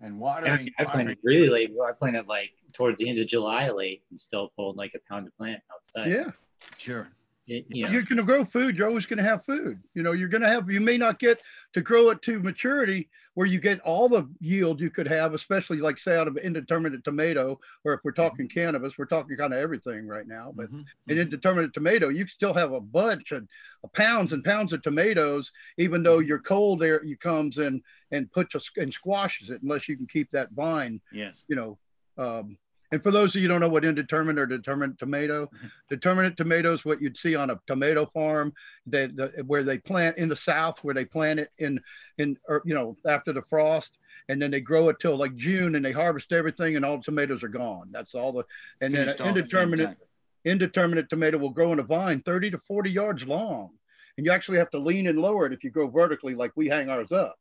[0.00, 0.70] And watering.
[0.78, 1.72] I watering- planted really late.
[1.84, 5.26] I planted like towards the end of July late and still pulled like a pound
[5.26, 6.10] of plant outside.
[6.10, 6.30] Yeah.
[6.76, 7.08] Sure.
[7.46, 8.76] It- you know, You're going to grow food.
[8.76, 9.82] You're always going to have food.
[9.92, 11.42] You know, you're going to have, you may not get
[11.74, 15.78] to grow it to maturity where you get all the yield you could have, especially
[15.78, 19.58] like say out of indeterminate tomato, or if we're talking cannabis, we're talking kind of
[19.58, 20.52] everything right now.
[20.54, 21.20] But Mhm, an mhm.
[21.20, 23.46] indeterminate tomato, you still have a bunch of,
[23.82, 28.30] of pounds and pounds of tomatoes, even though your cold air you comes in and
[28.32, 31.44] puts a, and squashes it, unless you can keep that vine, Yes.
[31.48, 31.78] you know.
[32.16, 32.56] Um,
[32.92, 35.50] and for those of you who don't know what indeterminate or determinate tomato,
[35.88, 38.52] determinate tomatoes, what you'd see on a tomato farm,
[38.86, 41.80] that the, where they plant in the south, where they plant it in
[42.18, 45.74] in or you know after the frost, and then they grow it till like June,
[45.74, 47.88] and they harvest everything, and all the tomatoes are gone.
[47.90, 48.44] That's all the
[48.80, 49.98] and then Finished an all the indeterminate
[50.44, 53.70] indeterminate tomato will grow in a vine 30 to 40 yards long.
[54.16, 56.68] And you actually have to lean and lower it if you grow vertically, like we
[56.68, 57.36] hang ours up.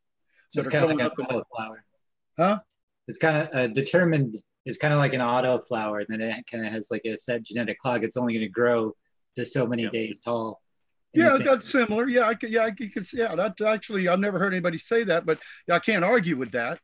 [0.54, 1.84] So it's they're kind of growing like an up in, auto flower.
[2.38, 2.60] Huh?
[3.08, 4.38] It's kind of uh, determined.
[4.66, 7.18] It's kind of like an auto flower, and then it kind of has like a
[7.18, 8.02] set genetic clock.
[8.04, 8.96] It's only going to grow
[9.38, 9.92] to so many Yep.
[9.92, 10.62] days tall.
[11.14, 12.08] yeah, same- that's similar.
[12.08, 15.04] Yeah, I could, yeah, I could, see yeah, that's actually, I've never heard anybody say
[15.04, 15.38] that, but
[15.70, 16.80] I can't argue with that.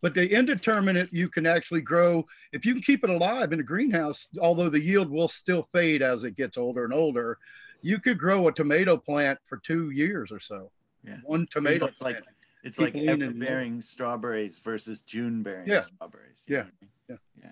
[0.00, 3.62] But the indeterminate, you can actually grow, if you can keep it alive in a
[3.62, 7.38] greenhouse, although the yield will still fade as it gets older and older,
[7.82, 10.70] you could grow a tomato plant for two years or so.
[11.06, 11.18] Yeah.
[11.24, 12.22] One tomato it's like
[12.62, 15.80] it's Keep like leaning bearing strawberries versus June bearing Yeah.
[15.80, 16.46] strawberries.
[16.48, 16.62] Yeah.
[16.62, 16.68] know
[17.08, 17.18] mean?
[17.42, 17.50] Yeah.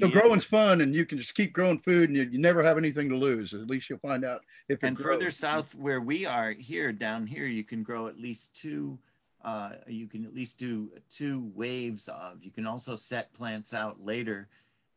[0.00, 0.20] So Yeah.
[0.20, 3.08] growing's fun, and you can just keep growing food, and you, you never have anything
[3.08, 3.54] to lose.
[3.54, 7.26] At least you'll find out if it and further south where we are here down
[7.26, 8.98] here you can grow at least two
[9.44, 14.02] uh, you can at least do two waves of you can also set plants out
[14.02, 14.48] later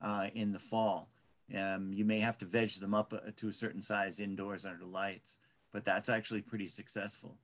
[0.01, 1.09] uh, in the fall
[1.57, 4.85] um, you may have to veg them up uh, to a certain size indoors under
[4.85, 5.37] lights
[5.73, 7.37] but that's actually pretty successful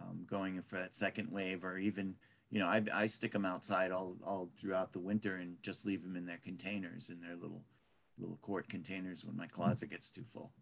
[0.00, 2.14] um, going for that second wave or even
[2.50, 6.02] you know I, I stick them outside all, all throughout the winter and just leave
[6.02, 7.62] them in their containers in their little
[8.18, 10.52] little quart containers when my closet gets too full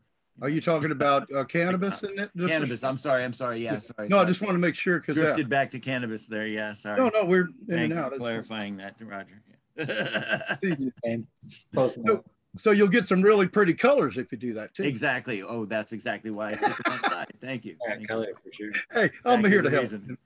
[0.43, 2.31] Are you talking about uh, cannabis in it?
[2.35, 2.83] This cannabis.
[2.83, 3.23] I'm sorry.
[3.23, 3.63] I'm sorry.
[3.63, 4.09] Yeah, sorry.
[4.09, 6.47] No, I just want to make sure because drifted back to cannabis there.
[6.49, 6.99] Yeah, sorry.
[6.99, 8.13] no, no, we're in Thank and you out.
[8.13, 9.41] for clarifying that, Roger.
[9.77, 10.57] Yeah.
[11.05, 11.27] Same.
[11.73, 12.07] Close enough.
[12.07, 12.25] So,
[12.59, 14.83] so you'll get some really pretty colors if you do that too.
[14.83, 15.43] exactly.
[15.43, 17.33] Oh, that's exactly why I stick them outside.
[17.41, 17.77] Thank you.
[17.87, 18.35] Yeah, Thank you.
[18.43, 18.73] for sure.
[18.93, 19.83] Hey, I'm here to the help.
[19.83, 20.19] reason.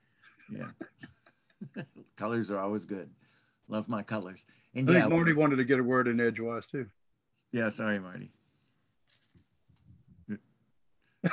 [0.50, 0.64] Yeah.
[2.18, 3.08] Colors are always good.
[3.68, 4.44] Love my colors.
[4.74, 6.86] I And think yeah, Marty wanted to get a word in edgewise too.
[7.52, 7.68] yeah.
[7.68, 8.30] Sorry, Marty.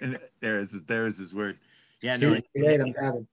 [0.00, 1.58] and there's there's his word.
[2.02, 2.34] Yeah, no.
[2.34, 3.26] Too late,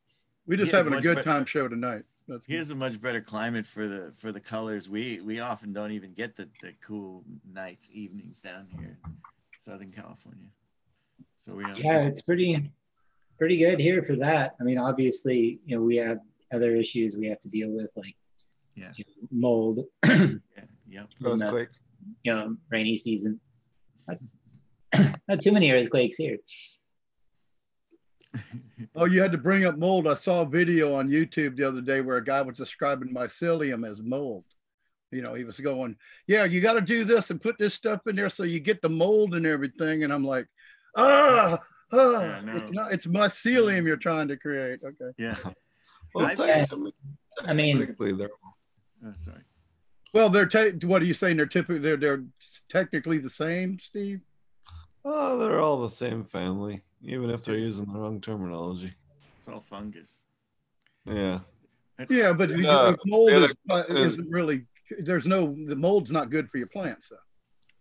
[0.46, 2.04] We just having a good better- time show tonight.
[2.28, 4.90] That's Here's a much better climate for the for the colors.
[4.90, 9.14] We we often don't even get the, the cool nights, evenings down here in
[9.58, 10.50] Southern California.
[11.38, 12.70] So we don't Yeah, it's pretty,
[13.38, 14.56] pretty good here for that.
[14.60, 16.20] I mean, obviously, you know, we have
[16.54, 18.16] other issues we have to deal with, like
[18.76, 18.92] Yeah.
[18.96, 20.36] you know, mold, yeah,
[20.88, 21.10] yep.
[21.20, 21.80] in the Earthquakes.
[22.24, 23.40] you know, rainy season.
[24.08, 24.18] Not,
[25.28, 26.38] not too many earthquakes here.
[28.96, 30.08] Oh, you had to bring up mold.
[30.08, 33.88] I saw a video on YouTube the other day where a guy was describing mycelium
[33.90, 34.44] as mold.
[35.12, 35.96] You know, he was going,
[36.28, 38.82] "Yeah, you got to do this and put this stuff in there so you get
[38.82, 40.48] the mold and everything." And I'm like,
[40.96, 41.60] "Ah,
[41.92, 42.58] ah Yeah, no.
[42.58, 42.92] it's not.
[42.94, 45.12] It's mycelium you're trying to create." Okay.
[45.18, 45.36] Yeah.
[46.18, 46.94] Well, I- technically,
[47.46, 48.30] I mean, technically they're
[49.06, 49.42] Oh, sorry.
[50.14, 51.38] Well, they're ta- what are you saying?
[51.38, 52.24] They're typically they're they're
[52.68, 54.22] technically the same, Steve.
[55.06, 58.94] oh, they're all the same family, even if they're using the wrong terminology.
[59.38, 60.24] It's all fungus.
[61.06, 61.40] Yeah.
[62.10, 63.98] Yeah, but you- Yeah, if mold yeah, is, that's it.
[63.98, 64.66] isn't really.
[65.00, 67.10] There's no the mold's not good for your plants.
[67.10, 67.18] though.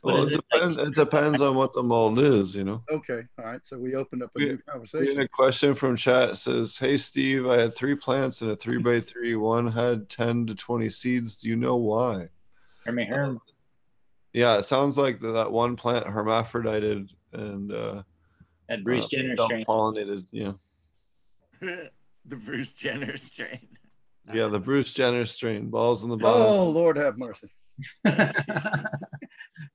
[0.06, 0.60] What Well, is it it like?
[0.60, 0.76] depends.
[0.76, 2.80] It depends on what the mold is, you know.
[2.88, 3.60] Okay, all right.
[3.64, 5.18] So we opened up a We- new We had conversation.
[5.20, 9.00] a question from chat says, "Hey Steve, I had three plants in a three by
[9.00, 9.34] three.
[9.34, 11.38] One had ten to twenty seeds.
[11.38, 12.28] Do you know why?"
[12.84, 13.40] Hermie Herm.
[14.32, 18.02] Yeah, it sounds like that, that one plant hermaphrodited and uh,
[18.68, 19.64] That Bruce uh, Jenner strain.
[19.66, 20.26] self-pollinated.
[20.30, 20.52] Yeah,
[21.60, 23.66] the Bruce Jenner strain.
[24.32, 26.42] yeah, the Bruce Jenner strain, balls in the bottom.
[26.46, 26.68] Oh.
[26.70, 27.50] Lord, have mercy.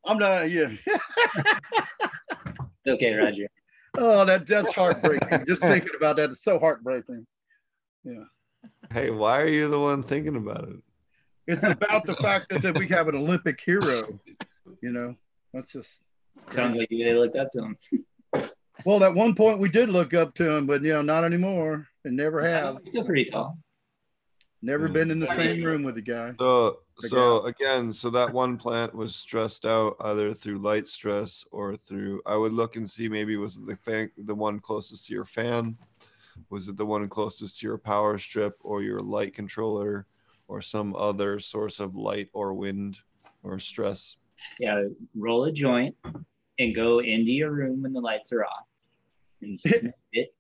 [0.06, 0.50] I'm not.
[0.52, 0.72] Yeah.
[2.88, 3.48] okay, Roger.
[3.98, 5.46] Oh, that that's heartbreaking.
[5.48, 7.26] Just thinking about that is so heartbreaking.
[8.04, 8.24] Yeah.
[8.92, 10.78] Hey, why are you the one thinking about it?
[11.48, 14.20] It's about the fact that, that we have an Olympic hero.
[14.82, 15.16] You know,
[15.54, 16.02] that's just.
[16.52, 17.78] Sounds like you really looked up to him.
[18.84, 21.86] Well, at one point we did look up to him, but you know, not anymore,
[22.04, 22.78] and never have.
[22.84, 23.60] He's still pretty tall.
[24.64, 24.94] Never Yeah.
[24.94, 26.34] been in the same room with the guy.
[26.40, 26.76] So The
[27.10, 32.22] so again, so that one plant was stressed out either through light stress or through.
[32.26, 35.26] I would look and see maybe was it the fan, the one closest to your
[35.26, 35.78] fan,
[36.50, 40.06] was it the one closest to your power strip or your light controller,
[40.48, 43.00] or some other source of light or wind
[43.44, 44.18] or stress.
[44.60, 44.84] Yeah,
[45.16, 45.96] roll a joint
[46.60, 48.66] and go into your room when the lights are off
[49.42, 50.34] and smoke it.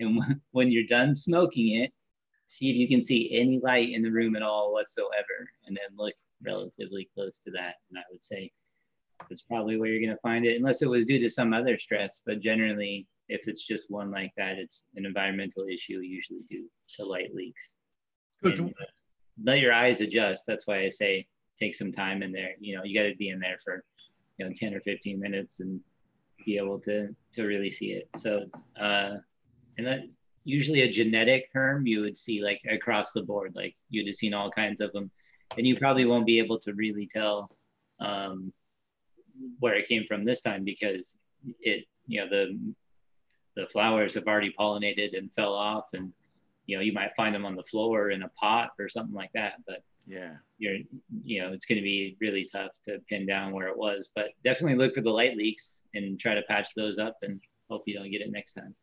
[0.00, 1.92] And when- when you're done smoking it,
[2.46, 5.96] see if you can see any light in the room at all whatsoever, and then
[5.96, 7.76] look relatively close to that.
[7.90, 8.52] And I would say
[9.28, 11.78] that's probably where you're going to find it, unless it was due to some other
[11.78, 12.20] stress.
[12.26, 17.04] But generally, if it's just one like that, it's an environmental issue, usually due to
[17.04, 17.76] light leaks.
[18.42, 18.84] 'Cause And, uh,
[19.42, 20.44] let your eyes adjust.
[20.46, 21.26] That's why I say
[21.58, 22.54] take some time in there.
[22.60, 23.84] You know, you got to be in there for
[24.38, 25.82] you know 10 or 15 minutes and
[26.44, 28.08] be able to to really see it.
[28.18, 29.16] So, uh,
[29.78, 30.00] and that
[30.44, 34.34] usually a genetic herm you would see like across the board, like you'd have seen
[34.34, 35.10] all kinds of them,
[35.56, 37.50] and you probably won't be able to really tell
[38.00, 38.52] um,
[39.58, 41.16] where it came from this time because
[41.60, 42.74] it you know the
[43.56, 46.12] the flowers have already pollinated and fell off and
[46.66, 49.30] you know you might find them on the floor in a pot or something like
[49.34, 50.36] that but Yeah.
[50.58, 50.78] you're
[51.22, 54.26] you know it's going to be really tough to pin down where it was but
[54.44, 57.94] definitely look for the light leaks and try to patch those up and hope you
[57.94, 58.74] don't get it next time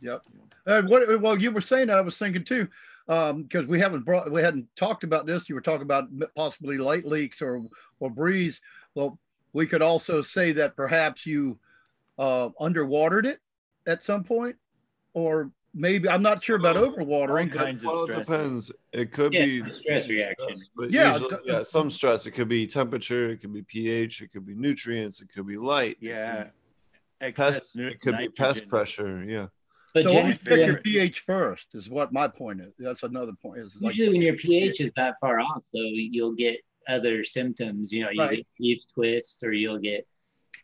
[0.00, 0.22] Yep.
[0.66, 1.20] Uh, what?
[1.20, 2.68] Well, you were saying that I was thinking too,
[3.06, 5.48] because we haven't brought, we hadn't talked about this.
[5.48, 7.62] You were talking about possibly light leaks or
[8.00, 8.60] or breeze.
[8.94, 9.18] Well,
[9.52, 11.58] we could also say that perhaps you
[12.18, 13.40] uh, underwatered it
[13.86, 14.56] at some point,
[15.14, 17.52] or maybe I'm not sure about All overwatering.
[17.52, 18.72] All kinds of Well, it depends.
[18.92, 20.34] It could Yeah, be stress reaction.
[20.44, 22.26] stress, but Yeah, usually, yeah, some stress.
[22.26, 23.30] It could be temperature.
[23.30, 24.22] It could be pH.
[24.22, 25.20] It could be nutrients.
[25.22, 25.96] It could be light.
[26.00, 26.48] Yeah.
[27.34, 29.24] Pest, it could be pest pressure.
[29.24, 29.46] Yeah.
[29.94, 31.66] But So always check generally, your pH first.
[31.74, 32.72] Is what my point is.
[32.78, 33.60] That's another point.
[33.60, 37.92] Is like, usually when your ph is that far off though you'll get other symptoms
[37.92, 38.36] you know you Right.
[38.38, 40.06] get leaves twist or you'll get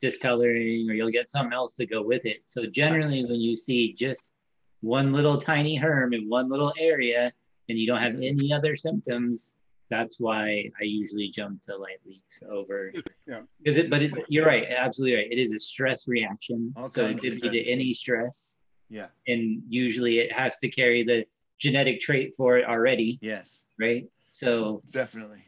[0.01, 3.93] discoloring or you'll get something else to go with it so generally when you see
[3.93, 4.33] just
[4.81, 7.33] one little tiny herm in one little area
[7.69, 9.53] and you don't have any other symptoms
[9.91, 12.93] that's why i usually jump to light leaks over
[13.27, 13.43] Yeah.
[13.59, 17.07] because it but it, you're right absolutely right it is a stress reaction All so
[17.07, 18.57] it could be to any stress
[18.91, 19.07] Yeah.
[19.27, 21.27] and usually it has to carry the
[21.59, 23.65] genetic trait for it already Yes.
[23.79, 25.43] right so Definitely.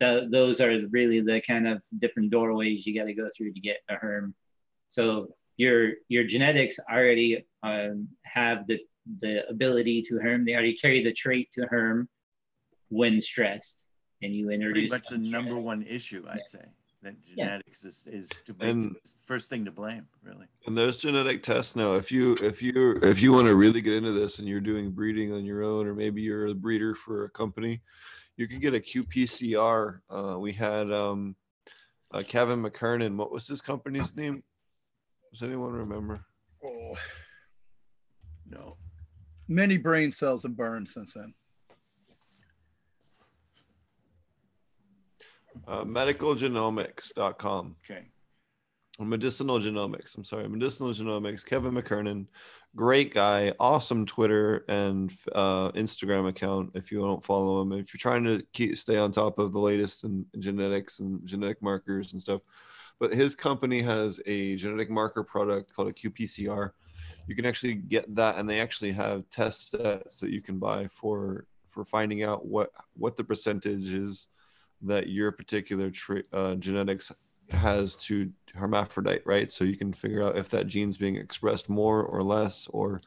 [0.00, 3.60] th- those are really the kind of different doorways you got to go through to
[3.60, 4.34] get a herm.
[4.88, 8.80] So your your genetics already um, have the
[9.20, 10.44] the ability to herm.
[10.44, 12.08] They already carry the trait to herm
[12.90, 13.84] when stressed,
[14.22, 14.72] and you introduce.
[14.74, 16.44] Pretty much the some number one issue, I'd Yeah.
[16.46, 16.64] say.
[17.02, 17.44] That Yeah.
[17.46, 20.46] genetics is, is to blame, And- first thing to blame, really.
[20.66, 21.94] And those genetic tests now.
[21.94, 24.90] If you if you if you want to really get into this and you're doing
[24.90, 27.80] breeding on your own, or maybe you're a breeder for a company,
[28.36, 30.00] you can get a QPCR.
[30.10, 31.36] Uh, we had um,
[32.12, 33.16] uh, Kevin McKernan.
[33.16, 34.42] What was his company's name?
[35.32, 36.22] Does anyone remember?
[36.62, 36.96] oh,
[38.46, 38.76] No.
[39.48, 41.32] many brain cells have burned since then.
[45.66, 47.76] Uh, medicalgenomics.com.
[47.84, 48.06] Okay.
[48.98, 52.26] medicinal genomics i'm sorry medicinal genomics kevin mckernan
[52.76, 57.98] great guy awesome twitter and uh, instagram account if you don't follow him if you're
[57.98, 62.20] trying to keep stay on top of the latest in genetics and genetic markers and
[62.20, 62.42] stuff
[62.98, 66.72] but his company has a genetic marker product called a qpcr
[67.26, 70.86] you can actually get that and they actually have test sets that you can buy
[70.88, 74.28] for for finding out what what the percentage is
[74.82, 77.12] that your particular tra- uh, genetics
[77.50, 79.50] has to hermaphrodite, right?
[79.50, 83.00] So you can figure out if that gene's being expressed more or less, or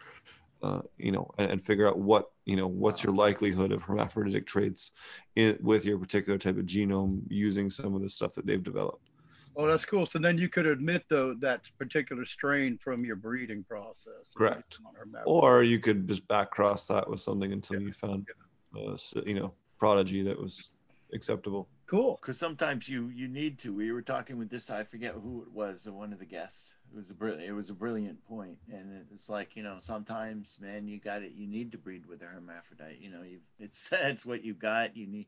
[0.62, 4.45] uh, you know, and, and figure out what you know what's your likelihood of hermaphroditic
[4.45, 4.91] traits
[5.36, 9.09] in, with your particular type of genome using some of the stuff that they've developed.
[9.55, 10.07] Oh, that's cool.
[10.07, 14.25] So then you could admit though that particular strain from your breeding process.
[14.36, 14.79] Correct.
[15.25, 18.27] Or you could just back cross that with something until you found,
[18.75, 20.71] uh, you know, prodigy that was
[21.13, 21.67] acceptable.
[21.85, 22.17] Cool.
[22.21, 23.73] Because sometimes you you need to.
[23.73, 24.69] We were talking with this.
[24.69, 25.87] I forget who it was.
[25.87, 26.75] uh, One of the guests.
[26.91, 27.43] It was a brilliant.
[27.43, 28.57] It was a brilliant point.
[28.67, 31.33] point, and it's like you know sometimes, man, you got it.
[31.35, 32.99] You need to breed with a hermaphrodite.
[32.99, 34.95] You know, you it's it's what you got.
[34.97, 35.27] You need.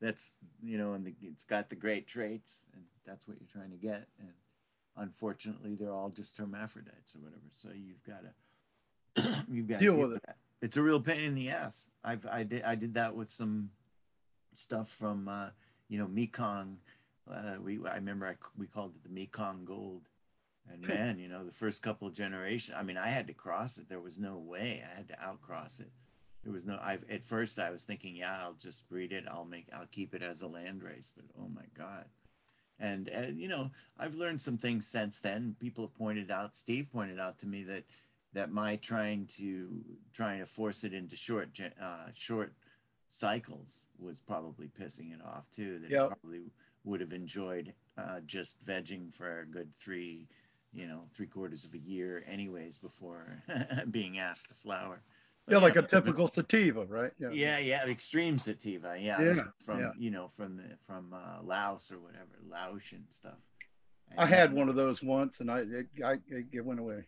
[0.00, 3.70] That's you know, and the, it's got the great traits, and that's what you're trying
[3.70, 4.06] to get.
[4.20, 4.32] And
[4.96, 7.42] unfortunately, they're all just hermaphrodites or whatever.
[7.50, 10.22] So you've got to you've got to Deal with it.
[10.26, 10.36] That.
[10.62, 11.90] It's a real pain in the ass.
[12.02, 13.70] I've I did I did that with some
[14.58, 15.28] stuff from.
[15.28, 15.50] uh
[15.88, 16.78] you know, Mekong.
[17.30, 20.02] Uh, we I remember I, we called it the Mekong Gold,
[20.70, 23.78] And man, you know, the first couple of generations, I mean, I had to cross
[23.78, 23.88] it.
[23.88, 24.82] There was no way.
[24.90, 25.90] I had to outcross it.
[26.42, 29.24] There was no I at first I was thinking, yeah, I'll just breed it.
[29.30, 32.06] I'll make I'll keep it as a land race, but oh my god.
[32.80, 35.54] And, and you know, I've learned some things since then.
[35.60, 37.84] People have pointed out, Steve pointed out to me that
[38.34, 39.68] that my trying to
[40.12, 41.48] trying to force it into short
[41.80, 42.52] uh, short
[43.08, 45.78] cycles was probably pissing it off too.
[45.80, 46.04] That Yep.
[46.12, 46.52] it probably
[46.84, 50.26] would have enjoyed uh, just vegging for a good three,
[50.72, 53.42] you know, three quarters of a year, anyways, before
[53.90, 55.00] being asked to flower.
[55.46, 57.12] But Yeah, like a but- typical sativa, right?
[57.18, 58.96] Yeah, yeah, the extreme sativa.
[58.98, 59.90] Yeah, Yeah, from yeah.
[59.98, 63.38] you know from the, from uh, Laos or whatever, Laotian stuff.
[64.16, 66.18] I had one of those once, and I it, I
[66.52, 67.04] it went away.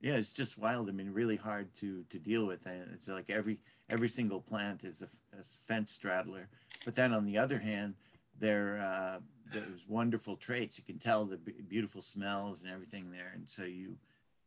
[0.00, 0.88] Yeah, it's just wild.
[0.88, 4.84] I mean, really hard to to deal with, and it's like every every single plant
[4.84, 6.48] is a fence straddler.
[6.84, 7.94] But then on the other hand,
[8.38, 9.20] there uh,
[9.52, 10.78] there's wonderful traits.
[10.78, 13.96] You can tell the beautiful smells and everything there, and so you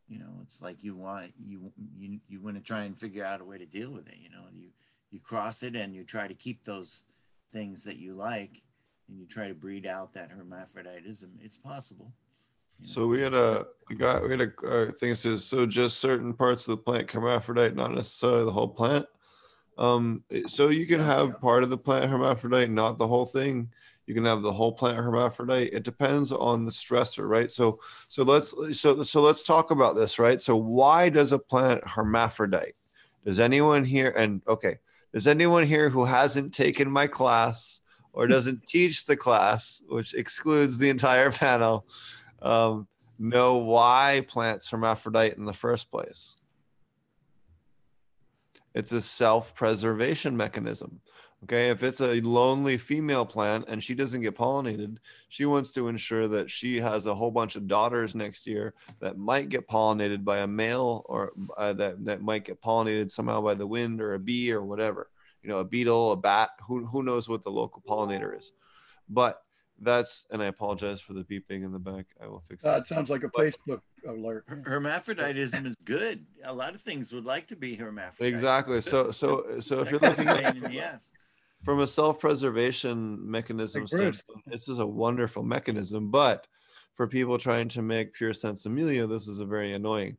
[0.07, 3.41] you know it's like you want you you you want to try and figure out
[3.41, 4.17] a way to deal with it.
[4.21, 4.69] You know, you
[5.11, 7.05] you cross it and you try to keep those
[7.51, 8.63] things that you like,
[9.07, 11.39] and you try to breed out that hermaphroditism.
[11.41, 12.11] It's possible.
[12.83, 15.99] So we had a, a guy, we had a uh, thing that says, so just
[15.99, 19.05] certain parts of the plant hermaphrodite, not necessarily the whole plant.
[19.77, 23.69] Um, so you can have part of the plant hermaphrodite, not the whole thing.
[24.07, 25.73] You can have the whole plant hermaphrodite.
[25.73, 27.51] It depends on the stressor, right?
[27.51, 30.39] So, so let's so so let's talk about this, right?
[30.39, 32.75] So why does a plant hermaphrodite?
[33.25, 34.77] Does anyone here and okay,
[35.13, 37.81] does anyone here who hasn't taken my class
[38.13, 41.85] or doesn't teach the class, which excludes the entire panel,
[42.41, 42.87] um,
[43.19, 46.37] know why plants hermaphrodite in the first place.
[48.73, 51.01] It's a self-preservation mechanism.
[51.43, 54.97] Okay, if it's a lonely female plant and she doesn't get pollinated,
[55.29, 59.17] she wants to ensure that she has a whole bunch of daughters next year that
[59.17, 63.53] might get pollinated by a male or uh, that, that might get pollinated somehow by
[63.53, 65.11] the wind or a bee or whatever.
[65.43, 68.51] You know, a beetle, a bat, who, who knows what the local pollinator is.
[69.07, 69.41] But
[69.79, 72.05] that's, and I apologize for the beeping in the back.
[72.21, 72.81] I will fix Uh, that.
[72.81, 74.43] it sounds like a Facebook alert.
[74.47, 76.25] Her- hermaphroditism is good.
[76.43, 78.33] A lot of things would like to be hermaphrodite.
[78.33, 78.81] Exactly.
[78.81, 81.11] So, so, so if you're That's a looking at pain in the ass.
[81.63, 86.09] from a self-preservation mechanism standpoint, this is a wonderful mechanism.
[86.09, 86.47] But
[86.93, 90.17] for people trying to make pure sinsemilla, this is a very annoying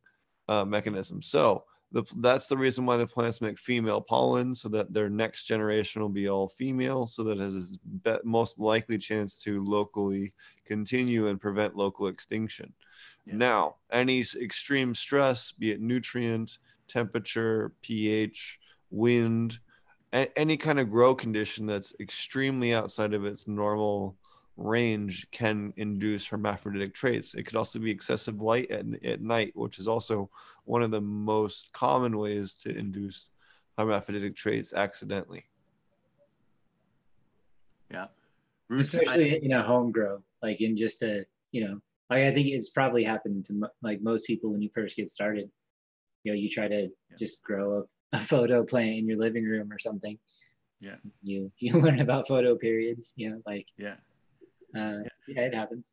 [0.49, 1.21] uh, mechanism.
[1.23, 5.45] So the, that's the reason why the plants make female pollen, so that their next
[5.45, 9.65] generation will be all female, so that it has its be- most likely chance to
[9.65, 10.35] locally
[10.67, 12.73] continue and prevent local extinction.
[13.25, 13.37] Yeah.
[13.37, 16.59] Now, any extreme stress, be it nutrient,
[16.89, 18.59] temperature, pH,
[18.91, 19.59] wind,
[20.13, 24.17] a- any kind of grow condition that's extremely outside of its normal
[24.59, 27.35] range can induce hermaphroditic traits.
[27.35, 30.31] It could also be excessive light at, at night, which is also
[30.65, 33.31] one of the most common ways to induce
[33.79, 35.45] hermaphroditic traits accidentally.
[37.91, 38.09] Yeah.
[38.69, 41.81] Roots, I- especially in a home grow, like in just a, you know,
[42.11, 45.11] like I think it's probably happened to mo- like most people when you first get
[45.11, 45.49] started.
[46.25, 47.17] You know, you try to Yeah.
[47.19, 50.19] just grow a, a photo plant in your living room or something.
[50.81, 50.97] Yeah.
[51.23, 53.97] You you learn about photo periods, you know, like yeah.
[54.75, 55.87] Uh, yeah, it happens.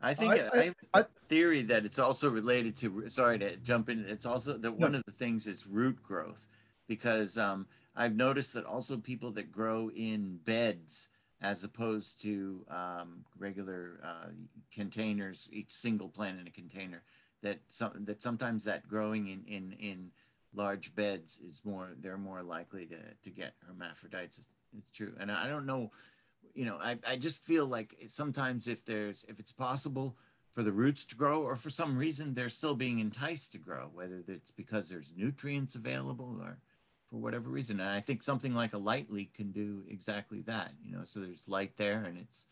[0.00, 3.08] I think I- I, I- have I- a theory that it's also related to.
[3.08, 4.04] Sorry to jump in.
[4.06, 6.48] It's also that one of the things is root growth,
[6.88, 7.66] because um,
[7.96, 11.10] I've noticed that also people that grow in beds
[11.42, 14.28] as opposed to um, regular uh,
[14.72, 17.02] containers, each single plant in a container,
[17.42, 20.10] that some that sometimes that growing in in in
[20.54, 24.38] large beds is more they're more likely to to get hermaphrodites.
[24.38, 25.90] It's, it's true, and I don't know
[26.54, 30.16] you know I, I just feel like sometimes if there's if it's possible
[30.54, 33.90] for the roots to grow or for some reason they're still being enticed to grow
[33.92, 36.58] whether it's because there's nutrients available or
[37.08, 37.80] for whatever reason.
[37.80, 41.20] And i think something like a light leak can do exactly that you know so
[41.20, 42.46] there's light there and it's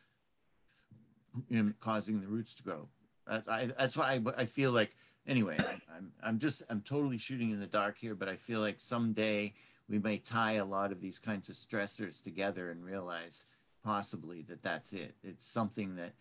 [1.48, 2.88] you know, causing the roots to grow.
[3.26, 4.96] That's, I, that's why I, I feel like
[5.26, 8.60] anyway I, I'm, I'm just i'm totally shooting in the dark here but i feel
[8.60, 9.52] like someday
[9.88, 13.44] we may tie a lot of these kinds of stressors together and realize
[13.84, 15.14] possibly that that's it.
[15.22, 16.12] It's something that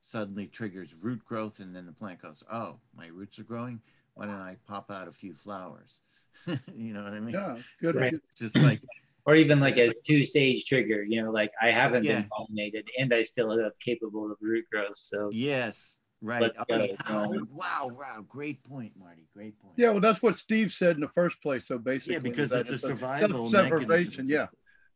[0.00, 3.80] suddenly triggers root growth, and then the plant goes, "Oh, my roots are growing.
[4.14, 6.00] Why don't I pop out a few flowers?"
[6.46, 7.34] you know what I mean?
[7.34, 7.96] Yeah, good.
[7.96, 8.14] Right.
[8.36, 8.80] Just like
[9.26, 12.22] Or even like a two-stage trigger, you know, like I haven't Yeah.
[12.22, 14.96] been pollinated and I still am capable of root growth.
[14.96, 16.52] So yes, right.
[16.70, 17.40] Let's Oh, yeah.
[17.52, 19.26] Wow, wow, great point, Marty.
[19.34, 19.74] Great point.
[19.76, 21.66] Yeah, well, that's what Steve said in the first place.
[21.66, 24.24] So basically, yeah, because it's a survival mechanism.
[24.26, 24.46] Yeah,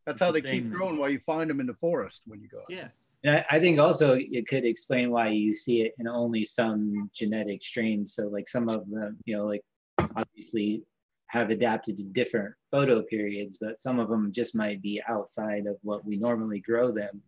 [0.05, 2.41] that's it's how they thing keep growing while you find them in the forest when
[2.41, 2.59] you go.
[2.59, 2.65] out.
[2.69, 2.87] Yeah,
[3.23, 7.09] And I, I think also it could explain why you see it in only some
[7.15, 8.15] genetic strains.
[8.15, 9.61] So like some of them, you know, like
[10.15, 10.83] obviously
[11.27, 15.77] have adapted to different photo periods, but some of them just might be outside of
[15.81, 17.23] what we normally grow them.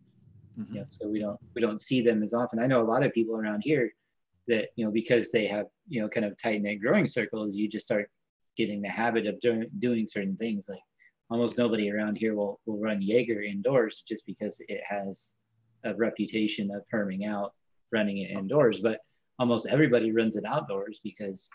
[0.58, 0.72] Mhm.
[0.72, 2.58] You know, so we don't we don't see them as often.
[2.58, 3.92] I know a lot of people around here
[4.48, 7.68] that you know because they have you know kind of tight knit growing circles, you
[7.68, 8.08] just start
[8.56, 10.66] getting the habit of doing doing certain things.
[10.68, 10.80] Like
[11.30, 15.32] almost nobody around here will will run Jaeger indoors just because it has
[15.84, 17.54] a reputation of herming out
[17.92, 18.80] running it indoors.
[18.80, 19.00] But
[19.38, 21.48] almost everybody runs it outdoors because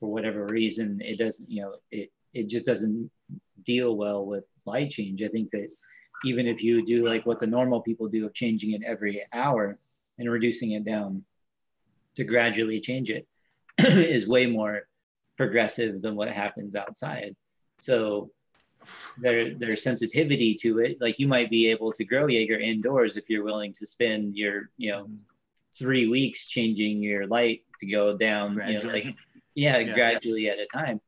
[0.00, 3.10] for whatever reason it doesn't you know it it just doesn't
[3.64, 5.22] deal well with light change.
[5.22, 5.68] I think that
[6.24, 9.78] even if you do like what the normal people do of changing it every hour
[10.18, 11.24] and reducing it down
[12.16, 13.26] to gradually change it
[13.78, 14.82] is way more
[15.36, 17.34] progressive than what happens outside.
[17.80, 18.30] So
[19.18, 23.28] their their sensitivity to it, like you might be able to grow Jaeger indoors if
[23.30, 25.08] you're willing to spend your, you know,
[25.78, 29.14] three weeks changing your light to go down, you know, like
[29.54, 29.94] yeah, Yeah.
[29.94, 31.00] gradually at a time.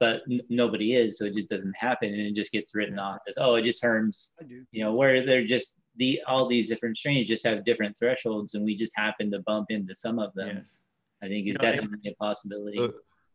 [0.00, 3.20] But n- nobody is, so it just doesn't happen, and it just gets written off
[3.28, 4.64] as oh, it just turns I do.
[4.72, 8.64] you know, where they're just the all these different strains just have different thresholds, and
[8.64, 10.56] we just happen to bump into some of them.
[10.56, 10.80] yes.
[11.22, 12.78] I think is You know, definitely a possibility.
[12.80, 12.88] Uh,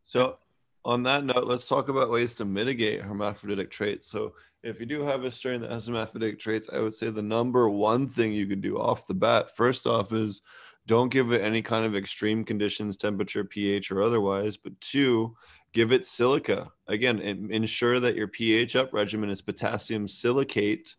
[0.04, 0.38] So,
[0.86, 4.08] on that note, let's talk about ways to mitigate hermaphroditic traits.
[4.08, 7.22] So, if you do have a strain that has hermaphroditic traits, I would say the
[7.22, 10.42] number one thing you could do off the bat, first off, is
[10.90, 14.58] don't give it any kind of extreme conditions, temperature, pH, or otherwise.
[14.58, 15.36] But two,
[15.72, 16.72] give it silica.
[16.88, 20.96] Again, ensure that your pH up regimen is potassium silicate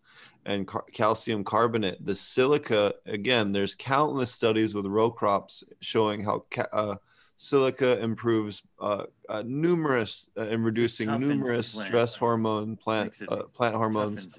[0.46, 2.04] and car- calcium carbonate.
[2.04, 6.96] The silica, again, there's countless studies with row crops showing how ca- uh,
[7.40, 14.38] silica improves uh, uh, numerous uh, in reducing numerous stress hormone plant uh, plant hormones.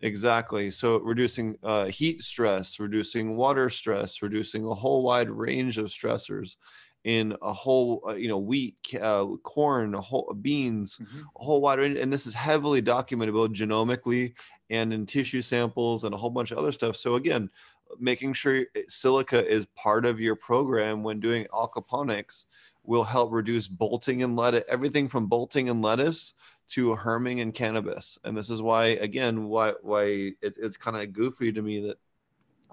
[0.00, 0.70] exactly.
[0.70, 6.56] So reducing uh, heat stress reducing water stress reducing a whole wide range of stressors
[7.04, 11.22] in a whole uh, you know wheat uh, corn a whole beans Mhm.
[11.40, 11.98] a whole wide range.
[11.98, 14.36] And this is heavily documented both genomically
[14.70, 16.94] and in tissue samples and a whole bunch of other stuff.
[16.96, 17.50] So again
[17.98, 22.46] making sure silica is part of your program when doing aquaponics
[22.84, 26.32] will help reduce bolting and lettuce everything from bolting and lettuce
[26.68, 28.18] to herming and cannabis.
[28.24, 30.02] And this is why again why why
[30.42, 31.98] it, it's kind of goofy to me that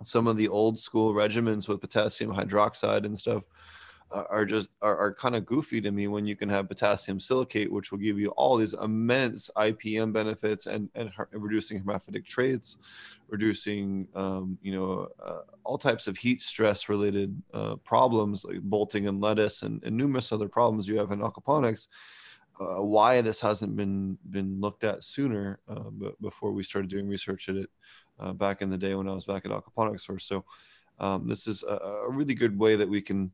[0.04, 3.46] some of the old school regimens with potassium hydroxide and stuff
[4.30, 7.72] are just are, are kind of goofy to me when you can have potassium silicate
[7.72, 12.78] which will give you all these immense ipm benefits and and her- reducing hermaphroditic traits
[13.28, 19.08] reducing um, you know uh, all types of heat stress related uh, problems like bolting
[19.08, 21.88] and lettuce and, and numerous other problems you have in aquaponics
[22.60, 27.08] uh, why this hasn't been been looked at sooner uh, but before we started doing
[27.08, 27.70] research at it
[28.20, 30.26] uh, back in the day when I was back at Aquaponics Source.
[30.26, 30.46] So
[31.00, 33.32] um, this is a, a really good way that we can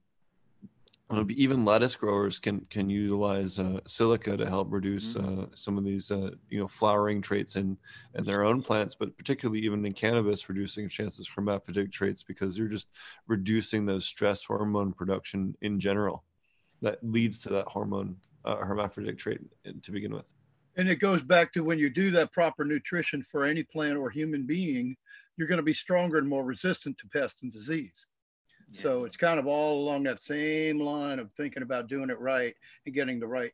[1.12, 5.84] uh, even lettuce growers can can utilize uh, silica to help reduce uh, some of
[5.84, 7.78] these uh, you know flowering traits in
[8.16, 12.58] in their own plants, but particularly even in cannabis, reducing chances of hermaphroditic traits because
[12.58, 12.88] you're just
[13.28, 16.24] reducing those stress hormone production in general
[16.82, 20.26] that leads to that hormone uh, hermaphroditic trait in- to begin with.
[20.78, 24.10] And it goes back to when you do that proper nutrition for any plant or
[24.10, 24.96] human being,
[25.36, 27.92] you're going to be stronger and more resistant to pest and disease.
[28.74, 32.56] So it's kind of all along that same line of thinking about doing it right
[32.86, 33.52] and getting the right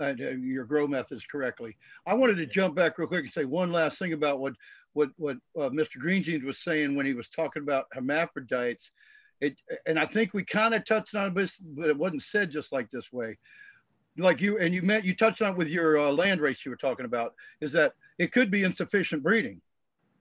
[0.00, 1.76] uh, your grow methods correctly.
[2.06, 4.52] I wanted to jump back real quick and say one last thing about what
[4.92, 5.98] what what uh, Mr.
[5.98, 8.90] Green Jeans was saying when he was talking about hermaphrodites.
[9.40, 9.56] It
[9.86, 12.90] and I think we kind of touched on it, but it wasn't said just like
[12.90, 13.38] this way.
[14.16, 16.70] Like you and you meant you touched on it with your uh, land race you
[16.70, 19.60] were talking about is that it could be insufficient breeding.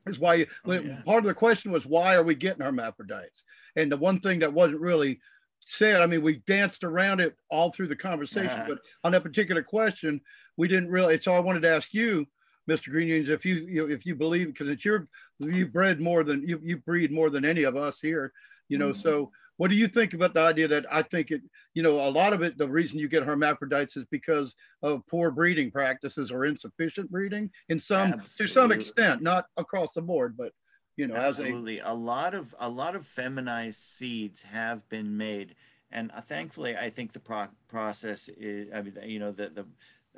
[0.10, 1.02] Is why Oh, yeah.
[1.06, 3.44] part of the question was why are we getting hermaphrodites?
[3.76, 5.20] And the one thing that wasn't really
[5.60, 8.66] said, I mean, we danced around it all through the conversation, Uh-huh.
[8.70, 10.22] but on that particular question,
[10.56, 11.20] we didn't really.
[11.20, 12.26] So I wanted to ask you,
[12.70, 12.90] Mr.
[12.90, 15.08] Green Jeans, if you, you know, if you believe, because it's your,
[15.40, 18.34] you bred more than you, you breed more than any of us here,
[18.68, 18.90] you know.
[18.90, 18.98] Mhm.
[19.02, 21.42] So what do you think about the idea that I think it,
[21.74, 25.32] you know, a lot of it, the reason you get hermaphrodites is because of poor
[25.32, 30.54] breeding practices or insufficient breeding in some, to some extent, not across the board, but
[30.96, 35.16] you know, as a Absolutely, a lot of a lot of feminized seeds have been
[35.16, 35.54] made,
[35.92, 38.70] and uh, thankfully, I think the pro- process is.
[38.74, 39.66] I mean, you know, the the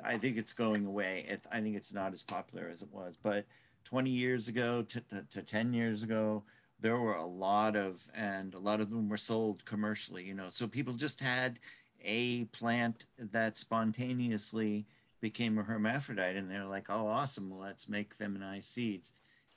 [0.02, 1.26] I think it's going away.
[1.28, 3.44] It, I think it's not as popular as it was, but
[3.84, 6.44] 20 years ago to, to, to 10 years ago,
[6.80, 10.24] there were a lot of, and a lot of them were sold commercially.
[10.24, 11.58] You know, so people just had
[12.02, 14.86] a plant that spontaneously
[15.20, 17.50] became a hermaphrodite, and they're like, "Oh, awesome!
[17.56, 19.12] Let's make feminized seeds."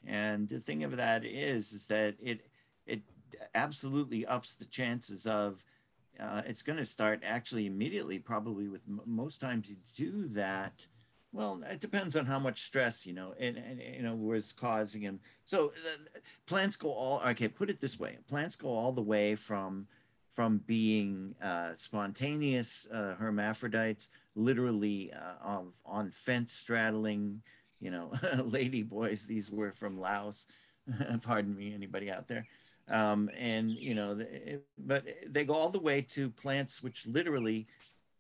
[0.06, 2.42] And the thing of that is, is that it
[2.86, 3.02] it
[3.56, 5.64] absolutely ups the chances of
[6.20, 10.88] uh, it's going to start actually immediately, probably with m- most times you do that.
[11.34, 15.02] Well, it depends on how much stress, you know, and, and you know, was causing
[15.02, 15.20] him.
[15.46, 18.18] So uh, plants go all, okay, put it this way.
[18.30, 19.88] Plants go all the way from,
[20.30, 27.42] from being uh, spontaneous uh, hermaphrodites, literally uh, on, on fence straddling,
[27.82, 28.12] you know,
[28.44, 29.26] lady boys.
[29.26, 30.48] These were from Laos.
[31.24, 32.46] Pardon me, anybody out there?
[32.90, 34.20] um, and you know,
[34.78, 37.68] but they go all the way to plants which literally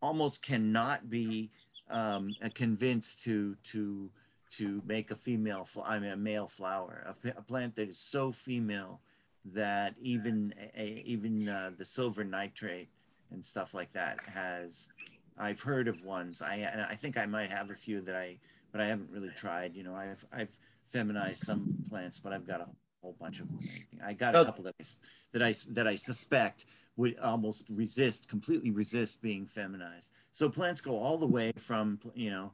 [0.01, 1.51] almost cannot be
[1.94, 4.10] um, convinced to to
[4.58, 8.32] to make a female, I mean a male flower, a, a plant that is so
[8.32, 9.00] female
[9.46, 12.88] that even a, even uh, the silver nitrate
[13.32, 14.89] and stuff like that has.
[15.38, 16.41] I've heard of ones.
[16.44, 18.38] I I think I might have a few that I,
[18.72, 19.76] but I haven't really tried.
[19.76, 20.56] You know, I've I've
[20.89, 22.68] feminized some plants, but I've got a
[23.02, 23.58] whole bunch of them.
[24.06, 24.84] I got a couple that I,
[25.32, 26.66] that I that I suspect
[26.96, 30.12] would almost resist, completely resist being feminized.
[30.32, 32.52] So plants go all the way from you know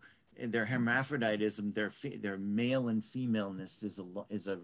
[0.47, 4.59] their hermaphroditism, their their male and femaleness is a is a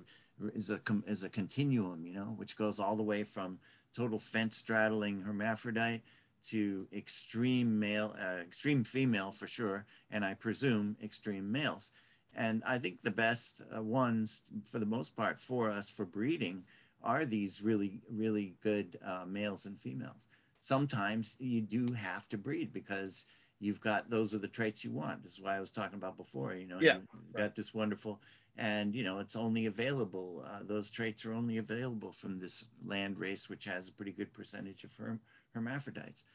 [0.54, 3.60] is a is a continuum, you know, which goes all the way from
[3.94, 6.02] total fence straddling hermaphrodite
[6.44, 11.92] to extreme male, uh, extreme female for sure, and I presume extreme males.
[12.38, 16.64] And I think the best uh, ones, for the most part, for us for breeding
[17.06, 20.28] are these really, really good uh, males and females.
[20.60, 23.26] Sometimes you do have to breed because
[23.60, 25.24] you've got those are the traits you want.
[25.24, 26.56] This is why I was talking about before.
[26.56, 28.20] You know, yeah, you've got this wonderful,
[28.58, 30.44] and you know, it's only available.
[30.48, 34.34] Uh, those traits are only available from this land race, which has a pretty good
[34.34, 35.22] percentage of herm-
[35.54, 36.26] hermaphrodites.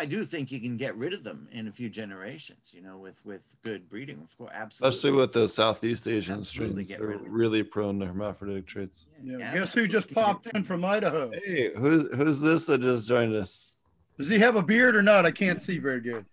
[0.00, 2.96] I do think you can get rid of them in a few generations, you know,
[2.96, 4.96] with with good breeding, of course, absolutely.
[4.96, 9.08] Especially with the Southeast Asian strains, they're really prone to hermaphroditic traits.
[9.22, 11.30] Yeah, yeah guess who just popped in from Idaho?
[11.44, 13.74] Hey, who's who's this that just joined us?
[14.16, 15.26] Does he have a beard or not?
[15.26, 16.24] I can't see very good.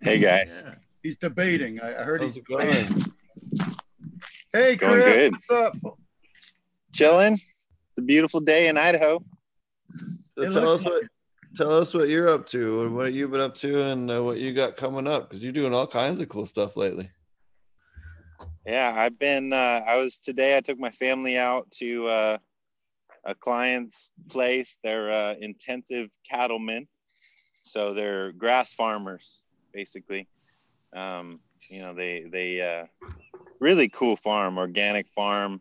[0.00, 0.74] Hey guys, yeah.
[1.04, 1.80] he's debating.
[1.80, 3.12] I, I heard How's he's going.
[4.52, 5.32] Hey, Chris, going good.
[5.32, 5.76] what's up?
[6.92, 7.34] Chilling.
[7.34, 9.22] It's a beautiful day in Idaho.
[10.36, 11.04] So tell us what
[11.54, 14.38] tell us what you're up to and what you've been up to and uh, what
[14.38, 17.10] you got coming up because you're doing all kinds of cool stuff lately.
[18.66, 19.52] Yeah, I've been.
[19.52, 20.56] Uh, I was today.
[20.56, 22.38] I took my family out to uh,
[23.24, 24.78] a client's place.
[24.84, 26.86] They're uh, intensive cattlemen,
[27.64, 29.42] so they're grass farmers
[29.72, 30.28] basically.
[30.94, 33.08] Um, you know, they they uh,
[33.60, 35.60] really cool farm, organic farm.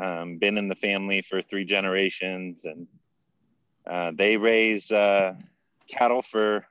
[0.00, 2.86] Um, been in the family for three generations and
[3.88, 5.34] uh, they raise uh,
[5.88, 6.66] cattle for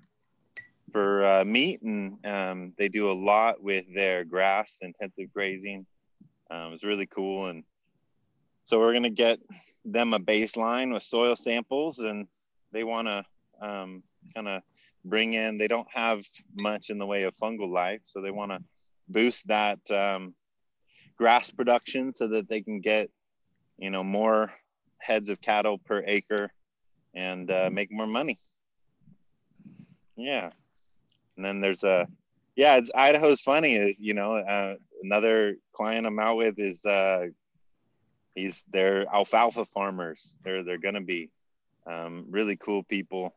[0.92, 5.86] for uh, meat, and um, they do a lot with their grass intensive grazing.
[6.50, 7.64] Um, it's really cool, and
[8.66, 9.40] so we're gonna get
[9.84, 12.28] them a baseline with soil samples, and
[12.72, 14.04] they want to um,
[14.36, 14.62] kind of
[15.04, 15.58] bring in.
[15.58, 16.24] They don't have
[16.56, 18.60] much in the way of fungal life, so they want to
[19.10, 20.36] boost that um,
[21.18, 23.10] grass production so that they can get
[23.78, 24.52] you know more
[25.00, 26.52] heads of cattle per acre
[27.18, 28.38] and uh, make more money.
[30.16, 30.52] Yeah.
[31.36, 32.08] And then there's a,
[32.56, 37.28] yeah, it's Idaho's funny is, you know, uh, another client I'm out with is, uh,
[38.36, 40.38] he's, they're alfalfa farmers.
[40.44, 41.32] They're, they're going to be
[41.88, 43.34] um, really cool people,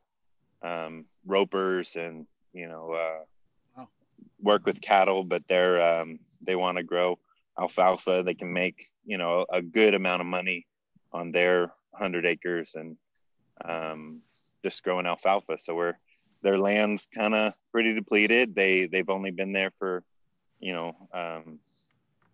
[0.62, 3.24] um, ropers and, you know, uh,
[3.76, 3.89] wow.
[4.43, 7.18] work with cattle, but they're, um, they want to grow
[7.59, 8.22] alfalfa.
[8.22, 10.66] They can make, you know, a good amount of money
[11.12, 12.97] on their hundred acres and
[13.65, 14.23] um,
[14.63, 15.59] just growing alfalfa.
[15.59, 15.95] So we're
[16.43, 18.55] their land's kind of pretty depleted.
[18.55, 20.03] They they've only been there for
[20.59, 21.59] you know um,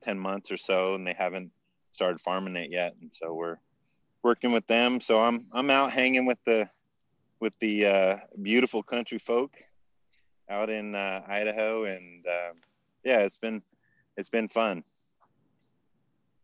[0.03, 1.51] ten months or so, and they haven't
[1.93, 2.95] started farming it yet.
[3.01, 3.57] And so we're
[4.23, 5.01] working with them.
[5.01, 6.69] So I'm I'm out hanging with the
[7.41, 9.57] with the uh, beautiful country folk
[10.49, 12.53] out in uh, Idaho, and uh,
[13.05, 13.63] yeah, it's been
[14.17, 14.85] it's been fun.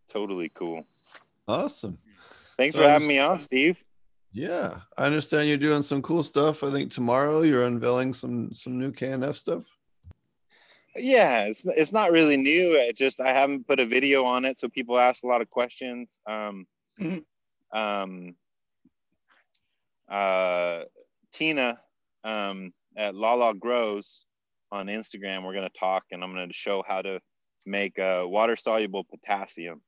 [0.08, 0.84] Totally cool.
[1.48, 1.98] Awesome.
[2.58, 3.82] Thanks so for having me on, Steve.
[4.32, 6.64] Yeah, I understand you're doing some cool stuff.
[6.64, 9.64] I think tomorrow you're unveiling some some new KNF stuff.
[10.96, 12.74] Yeah, it's it's not really new.
[12.74, 15.50] It just I haven't put a video on it, so people ask a lot of
[15.50, 16.18] questions.
[16.26, 16.66] Um,
[16.98, 17.78] mm-hmm.
[17.78, 18.34] um,
[20.10, 20.84] uh,
[21.32, 21.78] Tina
[22.24, 24.24] um, at Lala Grows
[24.70, 27.20] on Instagram, we're going to talk, and I'm going to show how to
[27.66, 29.82] make uh, water soluble potassium.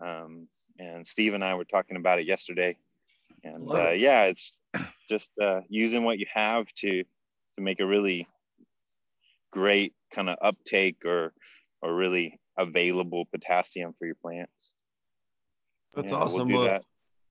[0.00, 0.48] Um,
[0.80, 2.76] and Steve and I were talking about it yesterday
[3.44, 4.52] and uh, yeah it's
[5.08, 7.02] just uh, using what you have to
[7.56, 8.26] to make a really
[9.52, 11.32] great kind of uptake or
[11.82, 14.74] or really available potassium for your plants
[15.94, 16.84] that's awesome we'll that.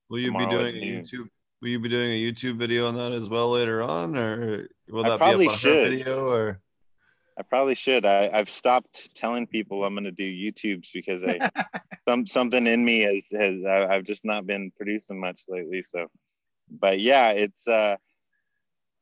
[0.09, 0.79] Will you be doing a.
[0.79, 1.27] YouTube?
[1.61, 5.05] Will you be doing a YouTube video on that as well later on, or will
[5.05, 5.91] I that probably be a should.
[5.91, 6.25] video?
[6.29, 6.61] Or
[7.39, 8.05] I probably should.
[8.05, 11.49] I, I've stopped telling people I'm going to do YouTubes because I
[12.09, 15.83] some something in me has has I, I've just not been producing much lately.
[15.83, 16.07] So,
[16.69, 17.97] but yeah, it's uh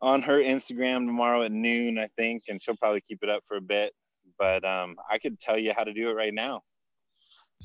[0.02, 3.58] on her Instagram tomorrow at noon, I think, and she'll probably keep it up for
[3.58, 3.94] a bit.
[4.38, 6.62] But um, I could tell you how to do it right now.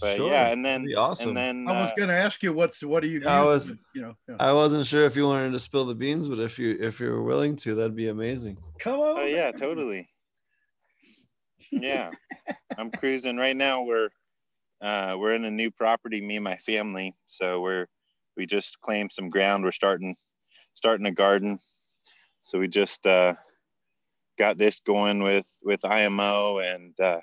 [0.00, 1.36] But Sure, yeah, and then awesome.
[1.36, 3.46] and then I was uh, going to ask you what's what do you I use,
[3.46, 4.36] was- you know yeah.
[4.38, 7.22] I wasn't sure if you wanted to spill the beans, but if you if you're
[7.22, 8.56] willing to, that'd be amazing.
[8.78, 10.08] come on Oh yeah, totally.
[11.70, 12.10] Yeah,
[12.76, 13.82] I'm cruising right now.
[13.82, 14.08] We're
[14.80, 17.14] uh, we're in a new property, me and my family.
[17.26, 17.86] So we're
[18.36, 19.64] we just claimed some ground.
[19.64, 20.14] We're starting
[20.74, 21.58] starting a garden.
[22.42, 23.34] So we just uh,
[24.38, 27.20] got this going with with IMO and uh,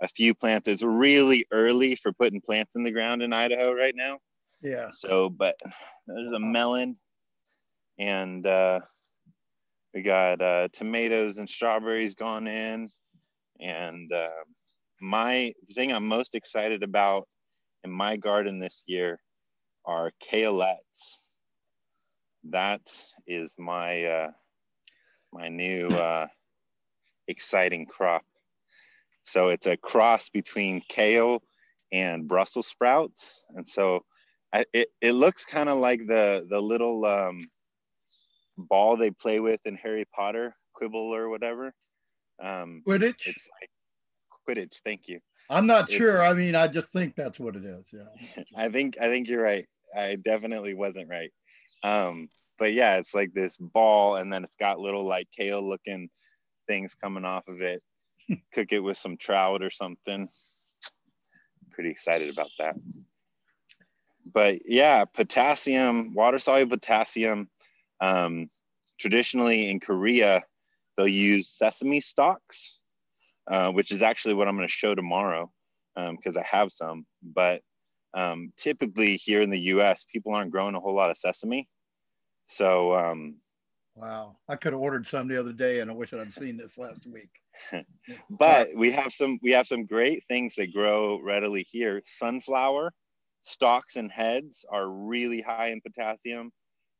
[0.00, 0.68] a few plants.
[0.68, 4.18] It's really early for putting plants in the ground in Idaho right now.
[4.62, 5.56] yeah So, but
[6.06, 6.96] there's a melon,
[7.98, 8.80] and uh,
[9.92, 12.88] we got uh, tomatoes and strawberries gone in,
[13.60, 14.28] and uh,
[15.00, 17.28] my thing I'm most excited about
[17.84, 19.20] in my garden this year
[19.84, 21.26] are kalettes.
[22.44, 22.80] That
[23.26, 24.30] is my uh,
[25.32, 26.26] my new uh,
[27.28, 28.22] exciting crop.
[29.24, 31.42] So it's a cross between kale
[31.92, 34.04] and Brussels sprouts, and so
[34.52, 37.48] I, it, it looks kind of like the the little um,
[38.56, 41.72] ball they play with in Harry Potter, quibble or whatever.
[42.40, 43.70] Um, Quidditch it's like
[44.48, 44.80] Quidditch.
[44.84, 45.20] Thank you.
[45.48, 48.68] I'm not it- sure I mean I just think that's what it is yeah I
[48.68, 49.66] think I think you're right.
[49.94, 51.32] I definitely wasn't right.
[51.82, 52.28] Um,
[52.58, 56.10] but yeah, it's like this ball, and then it's got little like kale looking
[56.68, 57.82] things coming off of it.
[58.54, 60.28] Cook it with some trout or something.
[61.72, 62.76] Pretty excited about that.
[64.32, 67.48] But yeah, potassium, water soluble potassium.
[68.00, 68.46] Um,
[68.98, 70.42] traditionally in Korea,
[71.00, 72.82] they'll use sesame stalks,
[73.50, 75.50] uh, which is actually what I'm going to show tomorrow
[75.96, 77.06] because I have some.
[77.22, 77.62] But
[78.14, 81.66] um, typically here in the US, people aren't growing a whole lot of sesame.
[82.48, 83.36] So um,
[83.94, 86.78] wow I could have ordered some the other day and I wish I'd seen this
[86.78, 87.30] last week
[88.30, 92.92] but we have some we have some great things that grow readily here sunflower
[93.42, 96.50] stalks and heads are really high in potassium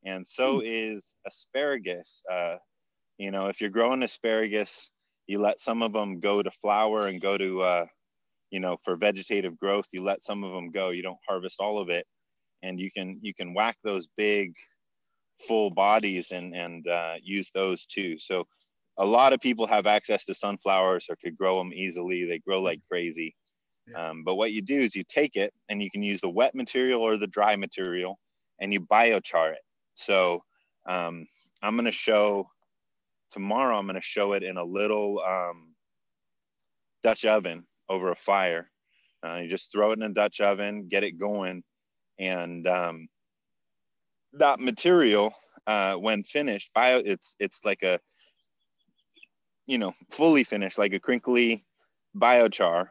[0.05, 2.57] and so is asparagus uh,
[3.21, 4.91] you know if you're growing asparagus
[5.27, 7.87] you let some of them go to flower and go to uh,
[8.51, 11.79] you know for vegetative growth you let some of them go you don't harvest all
[11.79, 12.07] of it
[12.62, 14.53] and you can you can whack those big
[15.47, 18.45] full bodies and and uh, use those too so
[19.01, 22.27] a lot of people have access to sunflowers or could grow them easily.
[22.27, 23.35] They grow like crazy.
[23.97, 26.55] Um, but what you do is you take it and you can use the wet
[26.55, 28.18] material or the dry material
[28.61, 29.62] and you biochar it.
[29.95, 30.43] So
[30.87, 31.25] um,
[31.62, 32.49] I'm going to show
[33.31, 35.74] tomorrow, I'm going to show it in a little um,
[37.03, 38.70] Dutch oven over a fire.
[39.24, 41.62] Uh, you just throw it in a Dutch oven, get it going.
[42.18, 43.09] And um,
[44.35, 45.33] that material,
[45.66, 47.99] uh, when finished, bio, it's, it's like a,
[49.66, 51.62] you know, fully finished, like a crinkly
[52.16, 52.89] biochar.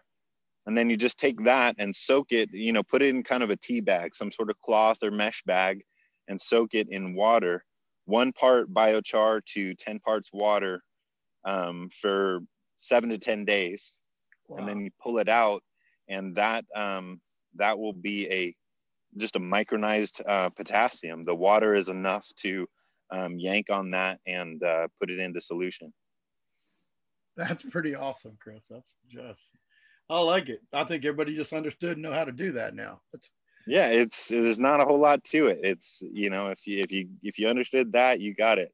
[0.66, 3.42] And then you just take that and soak it, you know, put it in kind
[3.42, 5.82] of a tea bag, some sort of cloth or mesh bag,
[6.28, 7.64] and soak it in water,
[8.10, 10.82] one part biochar to 10 parts water
[11.46, 12.40] um, for
[12.76, 13.94] seven to 10 days.
[14.58, 15.62] And then you pull it out,
[16.10, 17.20] and that um,
[17.58, 18.56] that will be a
[19.16, 21.24] just a micronized uh, potassium.
[21.24, 22.68] The water is enough to
[23.12, 25.94] um, yank on that and uh, put it into solution.
[27.38, 28.62] That's pretty awesome, Chris.
[28.70, 29.40] That's just,
[30.10, 30.62] I like it.
[30.74, 33.02] I think everybody just understood and know how to do that now.
[33.14, 33.30] That's,
[33.70, 36.92] yeah it's there's not a whole lot to it it's you know if you if
[36.92, 38.74] you if you understood that you got it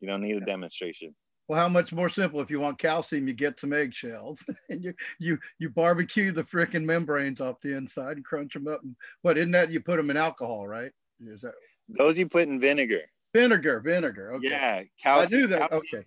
[0.00, 1.14] you don't need a demonstration
[1.48, 4.94] well, how much more simple if you want calcium, you get some eggshells and you
[5.18, 8.84] you you barbecue the freaking membranes off the inside and crunch them up.
[8.84, 9.68] And what isn't that?
[9.72, 10.92] You put them in alcohol, right?
[11.20, 11.54] Is that
[11.88, 13.02] those you put in vinegar
[13.34, 13.80] vinegar?
[13.80, 14.34] Vinegar.
[14.34, 14.48] Okay.
[14.48, 15.70] yeah I knew that.
[15.70, 16.06] calcium, Okay.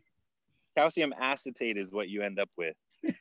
[0.77, 2.75] calcium acetate is what you end up with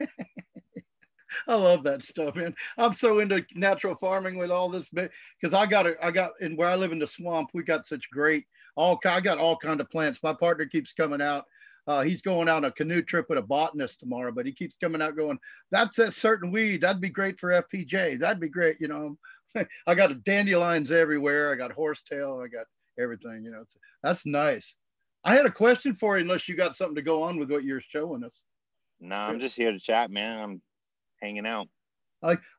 [1.49, 2.55] I love that stuff, man.
[2.79, 5.99] I'm so into natural farming with all this because I got it.
[6.03, 7.51] I got in where I live in the swamp.
[7.55, 9.01] We got such great all.
[9.05, 10.21] I got all kind of plants.
[10.23, 11.45] My partner keeps coming out.
[11.87, 15.03] Uh, he's going on a canoe trip with a botanist tomorrow, but he keeps coming
[15.03, 15.39] out going,
[15.71, 16.83] "That's that certain weed.
[16.83, 18.21] That'd be great for FPJ.
[18.21, 19.19] That'd be great." You know,
[19.87, 21.53] I got dandelions everywhere.
[21.53, 22.41] I got horsetail.
[22.45, 22.67] I got
[22.99, 23.45] everything.
[23.45, 23.65] You know,
[24.03, 24.77] that's nice.
[25.25, 27.65] I had a question for you, unless you got something to go on with what
[27.65, 28.33] you're showing us.
[29.01, 30.63] no i'm just here to chat man i'm
[31.23, 31.69] hanging out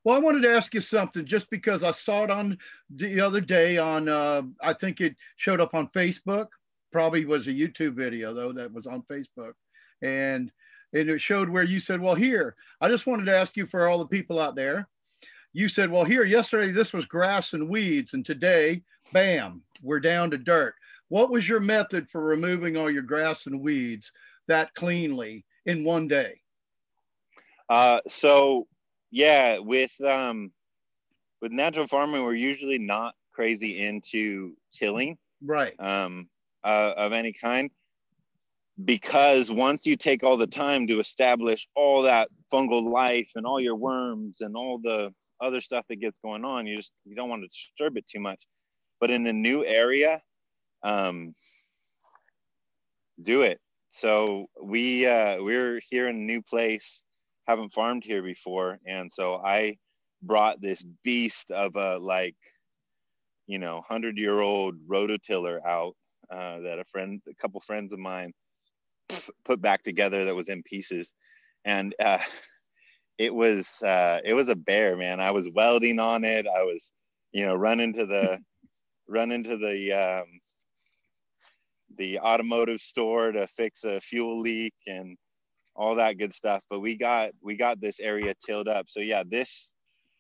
[0.03, 2.57] Well, I wanted to ask you something just because I saw it on
[2.89, 6.47] the other day on, uh, I think it showed up on Facebook.
[6.91, 9.53] Probably was a YouTube video though that was on Facebook,
[10.01, 10.51] and
[10.93, 13.87] and it showed where you said, "Well, here, I just wanted to ask you for
[13.87, 14.87] all the people out there."
[15.53, 20.29] You said, "Well, here, yesterday this was grass and weeds, and today, bam, we're down
[20.31, 20.75] to dirt."
[21.07, 24.11] What was your method for removing all your grass and weeds
[24.47, 26.42] that cleanly in one day?
[27.69, 28.67] Uh, so
[29.11, 30.51] yeah, with um,
[31.41, 35.73] with natural farming, we're usually not crazy into tilling, Right.
[35.79, 36.29] um,
[36.63, 37.69] uh, of any kind,
[38.85, 43.59] because once you take all the time to establish all that fungal life and all
[43.59, 45.11] your worms and all the
[45.41, 48.19] other stuff that gets going on, you just you don't want to disturb it too
[48.19, 48.45] much.
[48.99, 50.21] But in a new area,
[50.83, 51.33] um,
[53.21, 53.59] do it.
[53.89, 57.02] So we uh, we're here in a new place,
[57.47, 59.77] haven't farmed here before, and so I
[60.21, 62.35] brought this beast of a like,
[63.47, 65.95] you know, hundred year old rototiller out
[66.31, 68.31] uh, that a friend, a couple friends of mine,
[69.45, 71.13] put back together that was in pieces,
[71.65, 72.19] and uh,
[73.17, 75.19] it was uh, it was a bear, man.
[75.19, 76.47] I was welding on it.
[76.47, 76.93] I was,
[77.31, 78.39] you know, running to the
[79.07, 80.27] run into the um,
[81.97, 85.17] the automotive store to fix a fuel leak and
[85.75, 86.63] all that good stuff.
[86.69, 88.87] But we got we got this area tilled up.
[88.89, 89.71] So yeah, this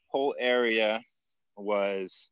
[0.07, 1.01] whole area
[1.57, 2.31] was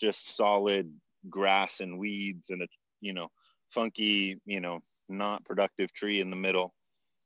[0.00, 0.92] just solid
[1.28, 2.66] grass and weeds and a
[3.00, 3.28] you know
[3.70, 6.72] funky you know not productive tree in the middle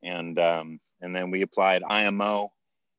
[0.03, 2.53] and um, and then we applied IMO.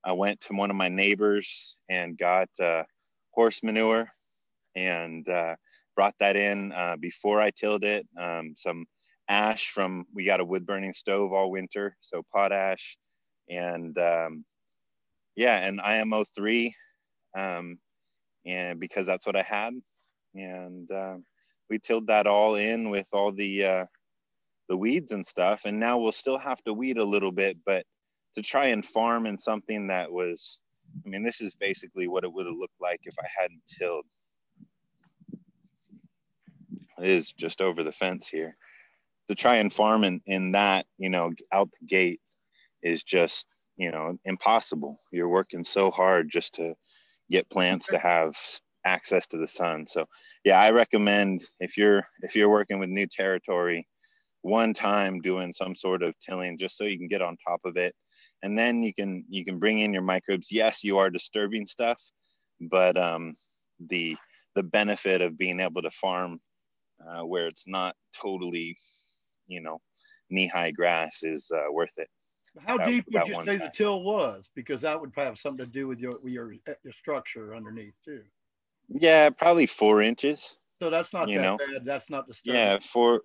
[0.06, 2.84] I went to one of my neighbors and got uh,
[3.32, 4.08] horse manure
[4.76, 5.56] and uh,
[5.96, 8.08] brought that in uh, before I tilled it.
[8.20, 8.86] Um, some
[9.30, 12.98] ash from we got a wood burning stove all winter, so potash
[13.50, 14.46] and um,
[15.36, 16.74] yeah, and IMO three,
[17.38, 17.78] um,
[18.46, 19.74] and because that's what I had,
[20.36, 21.16] and uh,
[21.70, 23.86] we tilled that all in with all the uh,
[24.70, 27.86] the weeds and stuff, and now we'll still have to weed a little bit, but
[28.36, 30.62] to try and farm in something that was,
[31.06, 34.06] I mean, this is basically what it would have looked like if I hadn't tilled.
[37.00, 38.56] It is just over the fence here.
[39.34, 42.22] To try and farm in, in that, you know, out the gate
[42.84, 44.96] is just, you know, impossible.
[45.12, 46.76] You're working so hard just to
[47.32, 48.36] get plants to have
[48.86, 49.88] access to the sun.
[49.88, 50.06] So
[50.44, 53.88] yeah, I recommend if you're if you're working with new territory,
[54.44, 57.76] one time doing some sort of tilling just so you can get on top of
[57.76, 57.96] it
[58.44, 62.00] and then you can you can bring in your microbes yes you are disturbing stuff
[62.70, 63.34] but um,
[63.90, 64.16] the
[64.56, 66.38] the benefit of being able to farm
[67.08, 68.76] uh, where it's not totally
[69.48, 69.80] you know
[70.30, 72.10] knee-high grass is uh, worth it
[72.66, 74.50] How That- deep would you say the till was?
[74.56, 78.22] Because that would have something to do with your with your, your structure underneath too.
[78.90, 81.58] yeah probably four inches So that's not You that know.
[81.58, 81.86] bad.
[81.86, 82.60] That's not disturbing.
[82.62, 83.22] yeah four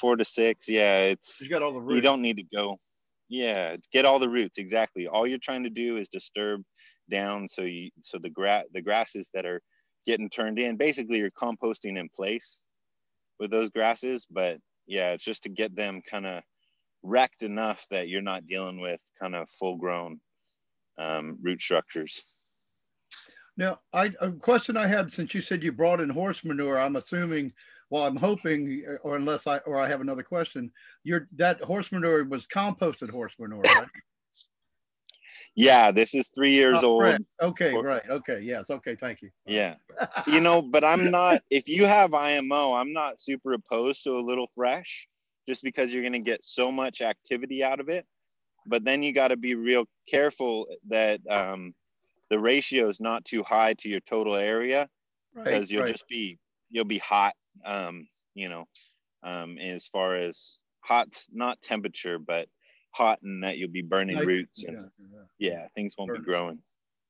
[0.00, 1.94] four to six yeah it's You got all the roots.
[1.96, 2.76] you don't need to go
[3.28, 6.62] yeah get all the roots exactly all you're trying to do is disturb
[7.10, 9.60] down so you so the grass the grasses that are
[10.06, 12.64] getting turned in basically you're composting in place
[13.38, 14.58] with those grasses but
[14.88, 16.42] yeah it's just to get them kind of
[17.04, 20.20] wrecked enough that you're not dealing with kind of full grown
[20.98, 22.48] um, root structures
[23.58, 26.94] Now, I, a question I had since you said you brought in horse manure, I'm
[26.94, 27.52] assuming,
[27.90, 30.70] well, I'm hoping, or unless I, or I have another question,
[31.02, 33.88] your, that horse manure was composted horse manure, right?
[35.58, 37.20] Yeah this is three years Oh, old right.
[37.42, 38.08] Okay, Or- right.
[38.08, 38.70] Okay, yes.
[38.70, 39.30] Okay, thank you.
[39.46, 39.74] yeah
[40.26, 44.20] you know but i'm not if you have imo i'm not super opposed to a
[44.30, 45.08] little fresh
[45.48, 48.06] just because you're going to get so much activity out of it
[48.66, 51.72] but then you got to be real careful that um,
[52.30, 54.88] the ratio is not too high to your total area
[55.34, 55.92] Right, because you'll right.
[55.92, 56.38] just be
[56.70, 57.34] you'll be hot
[57.64, 58.64] um, you know
[59.22, 62.48] um, as far as hot not temperature but
[62.90, 64.90] hot and that you'll be burning Like- roots yeah, and
[65.38, 65.50] yeah.
[65.50, 66.58] yeah things won't be growing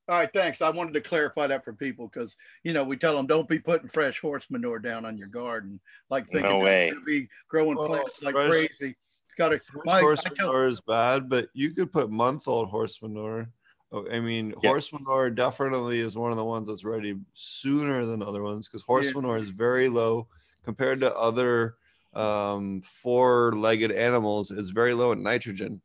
[0.09, 0.63] All right, thanks.
[0.63, 3.59] I wanted to clarify that for people because, you know, we tell them don't be
[3.59, 5.79] putting fresh horse manure down on your garden.
[6.09, 6.89] Like thinking No way.
[6.89, 8.97] gonna be growing Well, plants like fresh- crazy.
[8.97, 13.51] It's got to, Fresh horse manure is bad, but you could put month-old horse manure.
[13.93, 14.71] Oh, I mean, Yeah.
[14.71, 18.81] horse manure definitely is one of the ones that's ready sooner than other ones because
[18.83, 19.21] horse Yeah.
[19.21, 20.27] manure is very low
[20.63, 21.77] compared to other
[22.19, 24.51] um, four-legged animals.
[24.51, 25.81] is very low in nitrogen.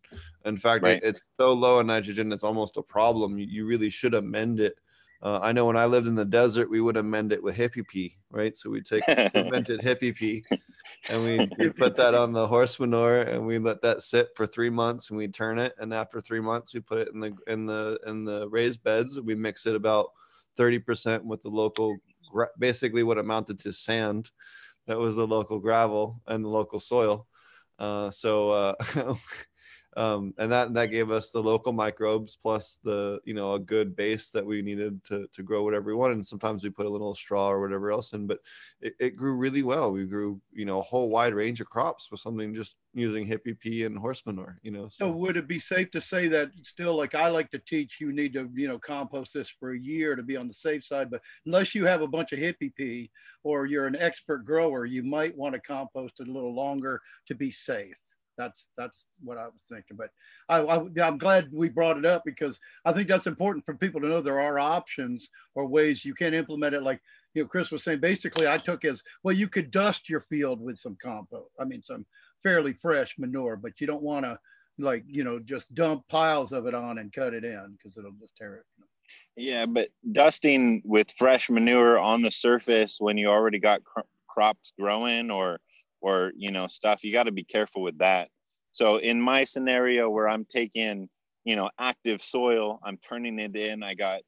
[0.46, 0.98] In fact, Right.
[0.98, 3.38] it, it's so low in nitrogen, it's almost a problem.
[3.38, 4.76] You, you really should amend it.
[5.22, 7.88] Uh, I know when I lived in the desert, we would amend it with hippie
[7.88, 8.58] pee, right?
[8.58, 10.44] So we take fermented hippie pee
[11.10, 14.46] and we, we put that on the horse manure and we let that sit for
[14.46, 17.36] three months and we turn it and after three months we put it in the
[17.48, 20.12] in the in the raised beds we mix it about
[20.58, 21.98] 30% with the local
[22.58, 24.32] basically what amounted to sand
[24.88, 27.28] that was the local gravel and the local soil.
[27.80, 28.74] Uh, so uh,
[29.98, 33.96] um, and that that gave us the local microbes plus the you know a good
[33.96, 36.16] base that we needed to to grow whatever we wanted.
[36.16, 38.40] And sometimes we put a little straw or whatever else in, but
[38.82, 39.92] it, it grew really well.
[39.92, 43.60] We grew you know a whole wide range of crops with something just using hippie
[43.60, 44.60] pee and horse manure.
[44.64, 45.08] You know, so.
[45.08, 48.12] so would it be safe to say that still, like I like to teach, you
[48.12, 51.10] need to you know compost this for a year to be on the safe side,
[51.12, 53.10] but unless you have a bunch of hippie pee
[53.44, 57.36] or you're an expert grower, you might want to compost it a little longer to
[57.36, 57.96] be safe.
[58.38, 59.98] That's that's what I was thinking.
[59.98, 60.10] But
[60.50, 64.02] I, I am glad we brought it up because I think that's important for people
[64.02, 66.84] to know there are options or ways you can implement it.
[66.84, 67.02] Like
[67.34, 68.00] you know, Chris was saying.
[68.00, 69.36] Basically, I took as well.
[69.36, 71.52] You could dust your field with some compost.
[71.60, 72.06] I mean, some
[72.42, 74.40] fairly fresh manure, but you don't want to
[74.80, 78.12] like you know just dump piles of it on and cut it in because it'll
[78.20, 78.66] just tear it.
[79.36, 84.74] Yeah, but dusting with fresh manure on the surface when you already got cr- crops
[84.80, 85.60] growing or
[86.04, 88.30] or you know stuff you got to be careful with that.
[88.74, 91.10] So in my scenario where i'm taking
[91.44, 94.22] you know active soil i'm turning it in i got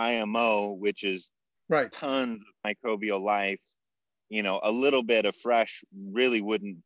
[0.00, 1.30] imo which is
[1.68, 1.90] right.
[1.92, 3.62] tons of microbial life
[4.28, 6.78] you know a little bit of fresh really wouldn't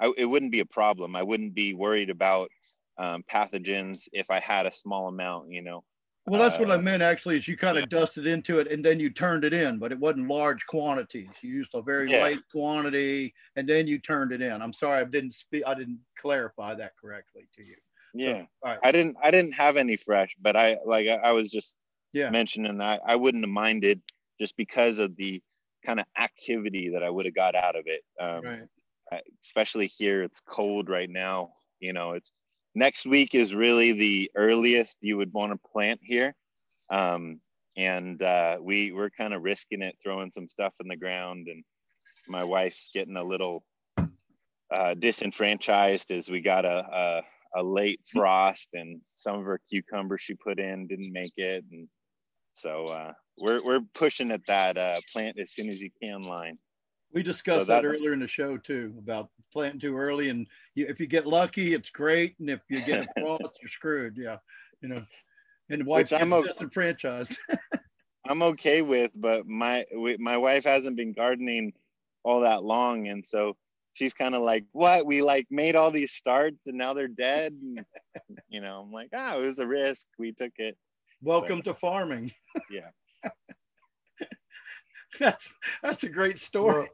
[0.00, 1.16] I, it wouldn't be a problem.
[1.16, 2.50] I wouldn't be worried about
[2.98, 5.84] um, pathogens if i had a small amount you know
[6.30, 7.98] well, that's what I uh, meant actually, is you kind of yeah.
[7.98, 11.28] dusted into it and then you turned it in, but it wasn't large quantities.
[11.42, 12.22] You used a very yeah.
[12.22, 14.62] light quantity and then you turned it in.
[14.62, 17.76] I'm sorry, I didn't speak, I didn't clarify that correctly to you.
[18.14, 18.78] Yeah, so, right.
[18.82, 21.76] I didn't, I didn't have any fresh, but I like, I, I was just
[22.12, 22.30] yeah.
[22.30, 24.00] mentioning that I wouldn't have minded
[24.40, 25.42] just because of the
[25.84, 28.02] kind of activity that I would have got out of it.
[28.20, 29.22] Um, right.
[29.42, 31.52] Especially here, it's cold right now.
[31.80, 32.32] You know, it's
[32.74, 36.34] next week is really the earliest you would want to plant here.
[36.90, 37.38] Um,
[37.76, 41.46] and uh, we we're kind of risking it, throwing some stuff in the ground.
[41.48, 41.64] And
[42.28, 43.62] my wife's getting a little
[44.70, 47.22] uh, disenfranchised as we got a,
[47.54, 51.64] a, a late frost, and some of her cucumbers she put in didn't make it,
[51.70, 51.88] and
[52.54, 56.58] so uh, we're we're pushing at that uh, plant as soon as you can line.
[57.12, 60.86] We discussed so that earlier in the show too about planting too early, and you,
[60.88, 64.16] if you get lucky, it's great, and if you get a frost, you're screwed.
[64.16, 64.36] Yeah,
[64.82, 65.02] you know,
[65.70, 66.52] and wife I'm okay.
[66.52, 67.36] disenfranchised.
[68.28, 69.86] I'm okay with, but my
[70.18, 71.72] my wife hasn't been gardening
[72.24, 73.56] all that long, and so
[73.94, 75.06] she's kind of like, "What?
[75.06, 77.84] We like made all these starts, and now they're dead." And,
[78.48, 80.08] you know, I'm like, "Ah, it was a risk.
[80.18, 80.76] We took it."
[81.22, 82.32] Welcome but, to farming.
[82.70, 82.90] Yeah.
[85.20, 85.44] that's
[85.82, 86.88] that's a great story.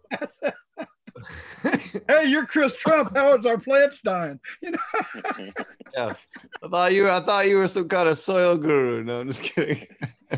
[2.09, 3.14] hey, you're Chris Trump.
[3.14, 4.41] How is our plants dying?
[4.62, 4.79] You know.
[5.95, 6.14] yeah,
[6.62, 7.09] I thought you.
[7.09, 9.05] I thought you were some kind of soil guru.
[9.05, 9.87] No, I'm just kidding.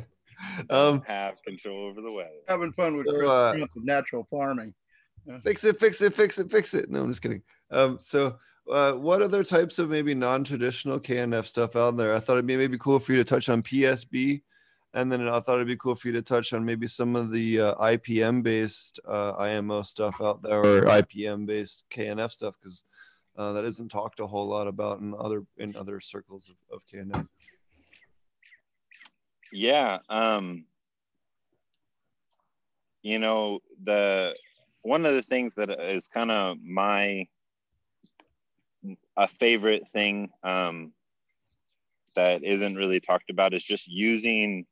[0.71, 2.31] um, have control over the weather.
[2.49, 4.75] Having fun with so, Chris uh, Trump natural farming.
[5.27, 5.39] Yeah.
[5.45, 6.91] Fix it, fix it, fix it, fix it.
[6.91, 7.43] No, I'm just kidding.
[7.71, 8.39] Um, so,
[8.71, 12.15] uh, what other types of maybe non-traditional KNF stuff out there?
[12.15, 14.43] I thought it'd be maybe cool for you to touch on PSB
[14.97, 17.31] and then I thought it'd be cool for you to touch on maybe some of
[17.31, 22.83] the uh, IPM based uh, IMO stuff out there or IPM based KNF stuff because
[23.37, 26.83] uh, that isn't talked a whole lot about in other in other circles of, of
[26.91, 27.29] KNF.
[29.53, 30.65] Yeah, um,
[33.03, 34.35] you know the
[34.81, 37.27] one of the things that is kind of my
[39.19, 40.95] a favorite thing um,
[42.15, 44.65] that isn't really talked about is just using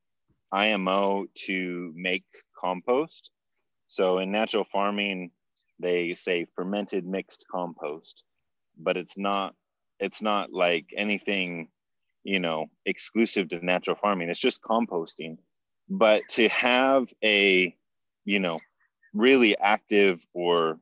[0.54, 2.24] IMO to make
[2.58, 3.32] compost.
[3.88, 5.32] So in natural farming,
[5.80, 8.24] they say fermented mixed compost,
[8.78, 9.54] but it's not
[9.98, 11.68] it's not like anything,
[12.22, 14.28] you know, exclusive to natural farming.
[14.30, 15.38] It's just composting.
[15.88, 17.74] But to have a,
[18.24, 18.60] you know,
[19.12, 20.78] really active or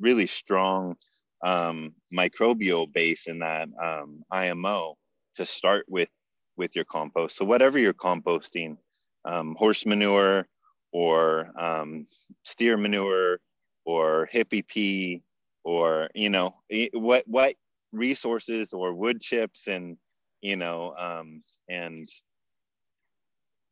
[0.00, 0.96] really strong
[1.44, 4.96] um, microbial base in that um, IMO
[5.36, 6.08] to start with
[6.56, 7.36] with your compost.
[7.36, 8.76] So whatever you're composting,
[9.24, 10.46] um, horse manure
[10.92, 12.04] or um,
[12.44, 13.38] steer manure
[13.84, 15.22] or hippie pee
[15.64, 16.54] or you know
[16.92, 17.54] what what
[17.92, 19.96] resources or wood chips and
[20.40, 22.08] you know um, and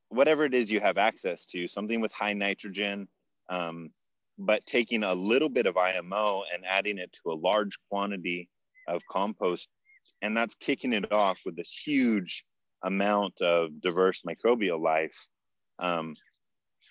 [0.09, 3.09] whatever it is you have access to something with high nitrogen
[3.49, 3.91] um,
[4.39, 8.49] but taking a little bit of imo and adding it to a large quantity
[8.89, 9.69] of compost
[10.23, 12.45] and that's kicking it off with this huge
[12.83, 15.29] amount of diverse microbial life
[15.81, 16.15] um,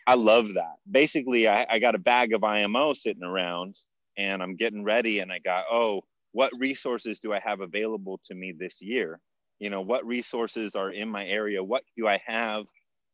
[0.07, 0.75] I love that.
[0.89, 3.75] Basically, I, I got a bag of IMO sitting around,
[4.17, 8.35] and I'm getting ready and I got, oh, what resources do I have available to
[8.35, 9.19] me this year?
[9.59, 11.63] You know, what resources are in my area?
[11.63, 12.65] What do I have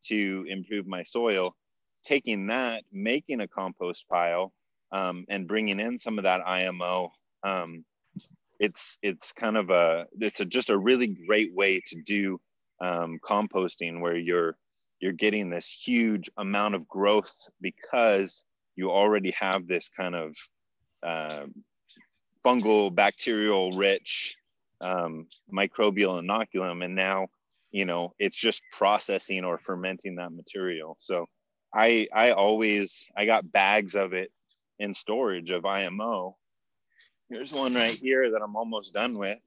[0.08, 1.56] to improve my soil?
[2.06, 4.54] Taking that, making a compost pile,
[4.92, 7.12] um, and bringing in some of that IMO.
[7.44, 7.84] Um,
[8.60, 12.40] it's it's kind of a it's a, just a really great way to do
[12.82, 14.56] um, composting where you're
[15.00, 20.36] you're getting this huge amount of growth because you already have this kind of
[21.04, 21.46] uh,
[22.46, 24.38] fungal bacterial rich
[24.82, 26.84] um, microbial inoculum.
[26.84, 27.28] And now
[27.72, 30.98] you know it's just processing or fermenting that material.
[31.00, 31.28] So
[31.74, 34.32] i i always i got bags of it
[34.80, 36.38] in storage of imo
[37.30, 39.40] here's one right here that i'm almost done with.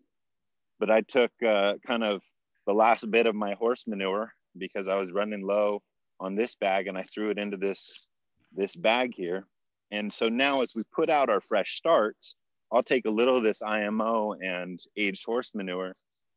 [0.78, 2.22] But i took uh, kind of
[2.66, 5.82] the last bit of my horse manure because i was running low
[6.20, 8.16] on this bag and i threw it into this
[8.54, 9.44] this bag here
[9.90, 12.36] and so now as we put out our fresh starts
[12.70, 15.94] I'll take a little of this IMO and aged horse manure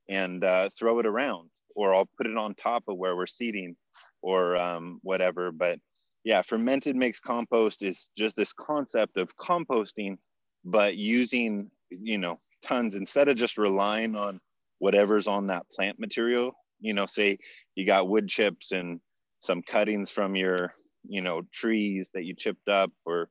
[0.10, 3.76] and uh, throw it around, or I'll put it on top of where we're seeding
[4.22, 5.52] or um, whatever.
[5.52, 5.80] But
[6.24, 10.18] yeah, fermented mixed compost is just this concept of composting,
[10.64, 14.40] but using, you know, tons instead of just relying on
[14.80, 16.54] whatever's on that plant material.
[16.82, 17.40] You know, say
[17.76, 19.00] you got wood chips and
[19.40, 20.72] some cuttings from your,
[21.08, 23.30] you know, trees that you chipped up or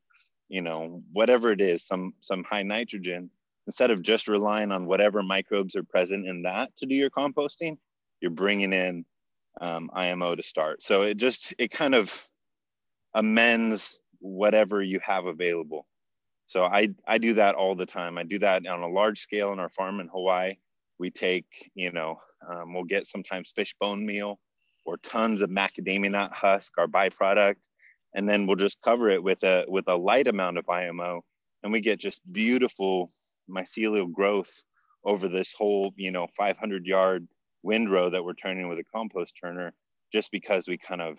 [0.48, 3.30] you know whatever it is some some high nitrogen
[3.68, 7.76] instead of just relying on whatever microbes are present in that to do your composting
[8.20, 9.04] you're bringing in
[9.60, 10.82] um, imo to start.
[10.82, 12.14] So it just it kind of
[13.14, 15.86] amends whatever you have available.
[16.46, 18.18] So i i do that all the time.
[18.18, 20.56] I do that on a large scale in our farm in hawaii
[21.00, 22.16] we take you know
[22.48, 24.38] um, we'll get sometimes fish bone meal
[24.84, 27.56] or tons of macadamia nut husk our byproduct
[28.14, 31.22] and then we'll just cover it with a with a light amount of IMO,
[31.62, 33.08] and we get just beautiful
[33.48, 34.52] mycelial growth
[35.04, 37.26] over this whole you know 500 yard
[37.62, 39.72] windrow that we're turning with a compost turner,
[40.12, 41.18] just because we kind of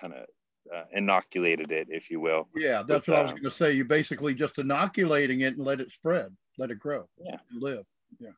[0.00, 0.26] kind of
[0.74, 2.48] uh, inoculated it, if you will.
[2.54, 3.72] Yeah, that's with, what I was uh, going to say.
[3.72, 7.86] You basically just inoculating it and let it spread, let it grow, yeah, live.
[8.18, 8.30] Yeah.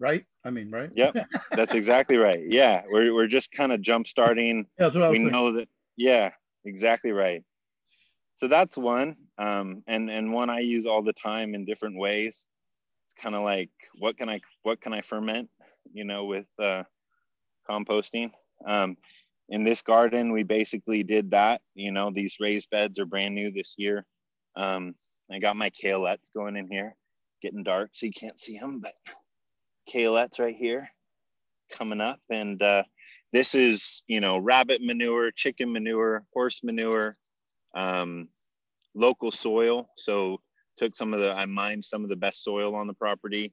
[0.00, 0.24] Right?
[0.44, 0.90] I mean, right?
[0.94, 1.16] Yep,
[1.52, 2.40] that's exactly right.
[2.48, 4.58] Yeah, we're, we're just kind of jump starting.
[4.58, 5.32] Yeah, that's what I was we thinking.
[5.32, 5.68] know that.
[5.96, 6.30] Yeah,
[6.64, 7.42] exactly right
[8.34, 12.46] so that's one um, and and one i use all the time in different ways
[13.06, 15.48] it's kind of like what can i what can i ferment
[15.92, 16.82] you know with uh,
[17.68, 18.30] composting
[18.66, 18.96] um,
[19.48, 23.50] in this garden we basically did that you know these raised beds are brand new
[23.50, 24.04] this year
[24.56, 24.94] um,
[25.32, 26.94] i got my kalettes going in here
[27.32, 28.94] it's getting dark so you can't see them but
[29.88, 30.88] kalettes right here
[31.70, 32.20] coming up.
[32.30, 32.84] And uh,
[33.32, 37.14] this is you know rabbit manure chicken manure horse manure
[37.74, 38.26] um,
[38.94, 39.88] local soil.
[39.96, 40.40] So
[40.76, 43.52] took some of the i mined some of the best soil on the property.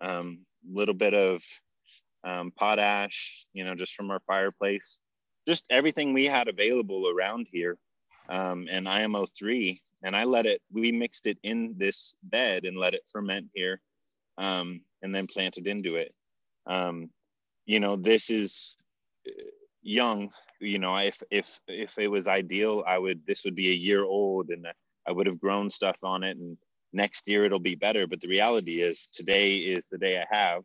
[0.00, 1.42] A um, little bit of
[2.24, 5.00] um, potash you know just from our fireplace.
[5.46, 7.78] Just everything we had available around here.
[8.28, 12.78] Um, and imo 3 and i let it we mixed it in this bed and
[12.78, 13.80] let it ferment here.
[14.38, 16.12] Um, and then planted into it.
[16.66, 17.10] Um,
[17.66, 18.76] you know this is
[19.82, 20.30] young
[20.60, 24.04] you know if if if it was ideal i would this would be a year
[24.04, 24.66] old and
[25.06, 26.56] i would have grown stuff on it and
[26.92, 28.06] next year it'll be better.
[28.06, 30.62] But the reality is today is the day i have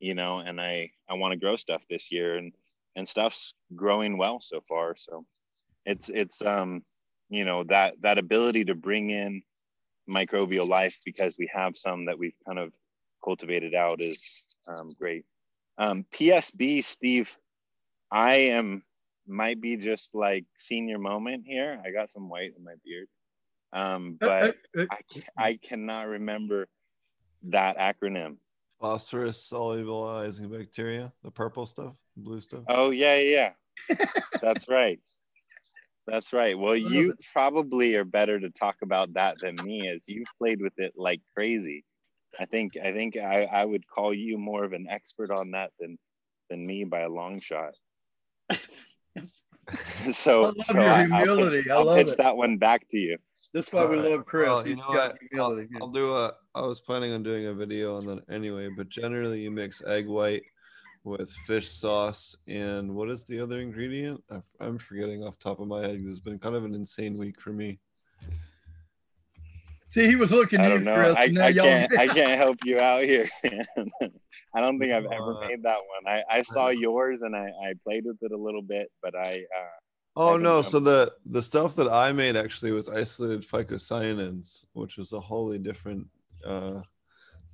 [0.00, 2.52] you know and i i want to grow stuff this year and
[2.96, 4.94] and stuff's growing well so far.
[4.94, 5.24] So
[5.84, 6.82] it's it's um
[7.28, 9.42] you know that that ability to bring in
[10.08, 12.72] microbial life because we have some that we've kind of
[13.24, 15.24] cultivated out is um, great
[15.78, 17.34] um, psb steve
[18.10, 18.80] I am
[19.26, 21.80] might be just like senior moment here.
[21.84, 23.08] I got some white in my beard,
[23.72, 24.86] um, uh, but uh, uh,
[25.38, 26.68] I, I cannot remember
[27.44, 28.36] that acronym.
[28.78, 32.64] Phosphorus solubilizing bacteria, the purple stuff, blue stuff.
[32.68, 33.52] Oh yeah, yeah,
[34.42, 35.00] that's right.
[36.06, 36.56] That's right.
[36.56, 40.74] Well, you probably are better to talk about that than me, as you played with
[40.76, 41.82] it like crazy.
[42.38, 45.70] I think I think I, I would call you more of an expert on that
[45.78, 45.98] than
[46.50, 47.74] than me by a long shot.
[50.12, 53.16] so, I so I, will pitch, I'll pitch that one back to you.
[53.52, 54.48] That's why we love Chris.
[54.48, 55.16] Well, you know what?
[55.38, 56.32] I'll, I'll, do a.
[56.54, 60.08] I was planning on doing a video on that anyway, but generally you mix egg
[60.08, 60.42] white
[61.04, 64.22] with fish sauce and what is the other ingredient?
[64.58, 66.00] I'm forgetting off top of my head.
[66.02, 67.78] It's been kind of an insane week for me.
[69.94, 70.60] See, he was looking.
[70.60, 71.14] I don't know.
[71.14, 71.98] Chris, I, I can't.
[71.98, 73.28] I can't help you out here.
[73.44, 76.12] I don't think I've ever uh, made that one.
[76.12, 79.44] I, I saw yours and I, I played with it a little bit, but I
[79.56, 79.68] uh,
[80.16, 80.62] Oh can no!
[80.62, 85.20] jump So the the stuff that I made actually was isolated phycocyanins, which was a
[85.20, 86.08] wholly different
[86.44, 86.80] uh,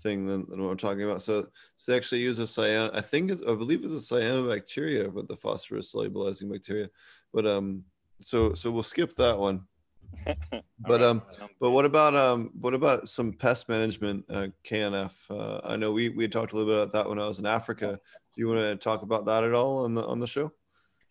[0.03, 1.21] thing than, than what I'm talking about.
[1.23, 1.47] So,
[1.77, 2.91] so they actually use a cyan.
[2.95, 6.89] I think it's, I believe it's a cyanobacteria, but the phosphorus solubilizing bacteria.
[7.33, 7.85] But um,
[8.21, 9.67] so so we'll skip that one.
[10.82, 11.23] But, um,
[11.61, 15.12] But what about um what about some pest management uh, KNF?
[15.28, 17.47] Uh, I know we we talked a little bit about that when I was in
[17.47, 18.01] Africa.
[18.35, 20.53] Do you want to talk about that at all on the on the show?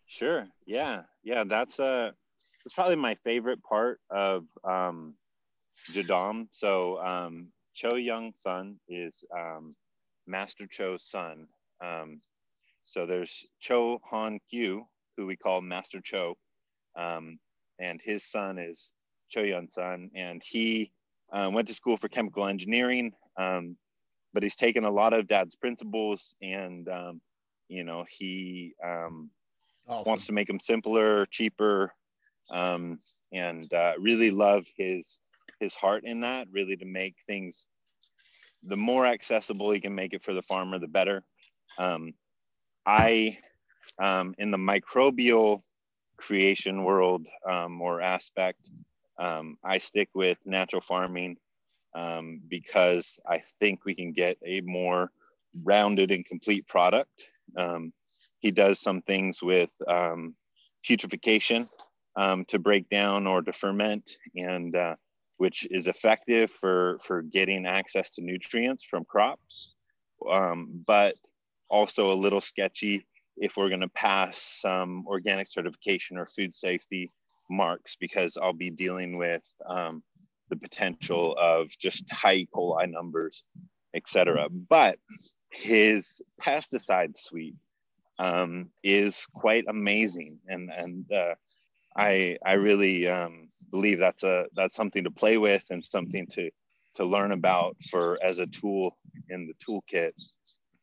[0.08, 0.44] Sure.
[0.66, 1.04] Yeah.
[1.24, 1.44] Yeah.
[1.44, 2.12] That's uh
[2.66, 5.14] that's probably my favorite part of um
[5.94, 6.48] Jadam.
[6.52, 9.76] So um Cho Young Sun is um
[10.26, 11.48] Master Cho's son.
[11.84, 12.22] Um
[12.86, 14.84] so there's Cho Han Kyu,
[15.16, 16.38] who we call Master Cho.
[16.96, 17.40] Um
[17.80, 18.92] and his son is
[19.30, 20.92] Cho Young Sun, and he
[21.32, 23.14] uh, went to school for chemical engineering.
[23.38, 23.78] Um,
[24.34, 27.22] but he's taken a lot of dad's principles and um,
[27.68, 29.30] you know, he um
[29.88, 30.10] Awesome.
[30.10, 31.94] wants to make them simpler, cheaper,
[32.52, 33.00] um,
[33.34, 35.20] and uh, really love his
[35.60, 36.48] his heart in that.
[36.52, 37.66] Really to make things
[38.64, 41.24] the more accessible he can make it for the farmer, the better.
[41.78, 42.14] Um,
[42.86, 43.40] I
[44.00, 45.62] um, in the microbial
[46.20, 48.70] creation world um, or aspect,
[49.18, 51.38] um, I stick with natural farming
[51.96, 55.12] um, because I think we can get a more
[55.64, 57.24] rounded and complete product.
[57.58, 57.94] Um,
[58.40, 60.36] he does some things with um,
[60.88, 61.68] putrefaction
[62.16, 64.96] um, to break down or to ferment, and uh,
[65.38, 69.74] which is effective for for getting access to nutrients from crops,
[70.86, 71.16] but
[71.70, 73.06] also a little sketchy
[73.40, 77.12] if we're going to pass some organic certification or food safety
[77.50, 80.04] marks because I'll be dealing with um,
[80.50, 82.50] the potential of just high E.
[82.54, 83.46] coli numbers,
[83.96, 84.48] etc.
[84.50, 85.00] But
[85.52, 87.56] his pesticide suite
[88.20, 91.36] um, is quite amazing, and and uh,
[91.96, 96.50] I I really um, believe that's a that's something to play with and something to
[96.96, 98.98] to learn about for as a tool
[99.30, 100.12] in the toolkit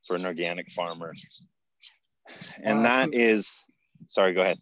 [0.07, 1.13] for an organic farmer.
[2.63, 2.83] And Wow.
[3.07, 3.65] that is,
[4.09, 4.59] sorry, go ahead.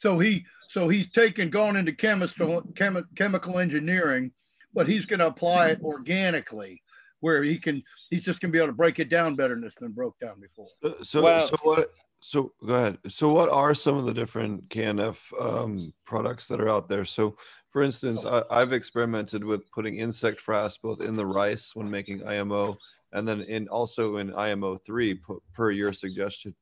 [0.00, 4.32] So he, so he's taken, gone into chemical, chemi- chemical engineering,
[4.74, 6.82] but he's going to apply it organically
[7.20, 9.64] where he can, he's just going to be able to break it down better than
[9.64, 10.66] it's been broke down before.
[10.82, 11.90] Uh, So Well- so what?
[12.22, 12.98] So go ahead.
[13.08, 17.06] So what are some of the different KNF um, products that are out there?
[17.06, 17.36] So
[17.70, 22.26] for instance, I, I've experimented with putting insect frass both in the rice when making
[22.28, 22.76] IMO
[23.14, 26.54] and then in also in IMO three pu- per your suggestion.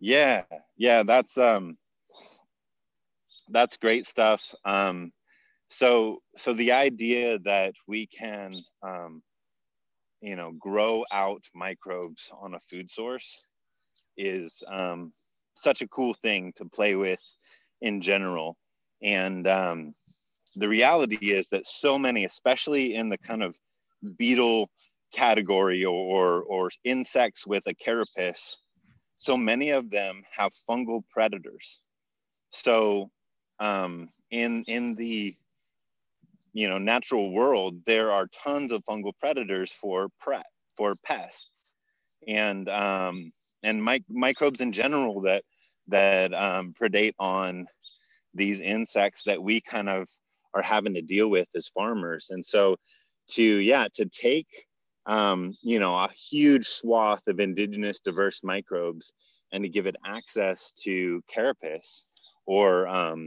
[0.00, 0.44] Yeah,
[0.76, 1.76] yeah, that's um
[3.48, 4.54] that's great stuff.
[4.64, 5.12] Um
[5.70, 8.52] so so the idea that we can
[8.82, 9.22] um
[10.20, 13.46] you know grow out microbes on a food source
[14.16, 15.10] is um
[15.56, 17.22] such a cool thing to play with
[17.82, 18.56] in general.
[19.02, 19.92] And um
[20.56, 23.56] the reality is that so many, especially in the kind of
[24.18, 24.70] beetle
[25.12, 28.58] category or or, or insects with a carapace,
[29.16, 31.82] so many of them have fungal predators.
[32.50, 33.10] So
[33.58, 35.34] um, in in the
[36.52, 40.42] you know natural world there are tons of fungal predators for pre-
[40.76, 41.74] for pests.
[42.28, 43.30] And um,
[43.62, 45.44] and mic- microbes in general that
[45.88, 47.66] that um, predate on
[48.34, 50.08] these insects that we kind of
[50.54, 52.28] are having to deal with as farmers.
[52.30, 52.76] And so
[53.28, 54.66] to yeah to take
[55.06, 59.12] um, you know, a huge swath of indigenous diverse microbes
[59.52, 62.06] and to give it access to carapace
[62.46, 63.26] or, um,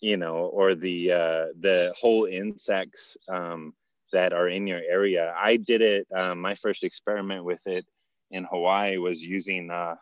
[0.00, 3.74] you know, or the, uh, the whole insects um,
[4.12, 5.34] that are in your area.
[5.36, 7.84] I did it, um, my first experiment with it
[8.30, 9.96] in Hawaii was using uh,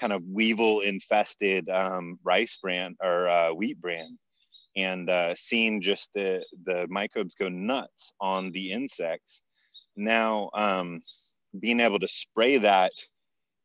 [0.00, 4.18] kind of weevil infested um, rice bran or uh, wheat bran
[4.76, 9.42] and uh, seeing just the the microbes go nuts on the insects.
[9.96, 11.00] Now, um,
[11.60, 12.92] being able to spray that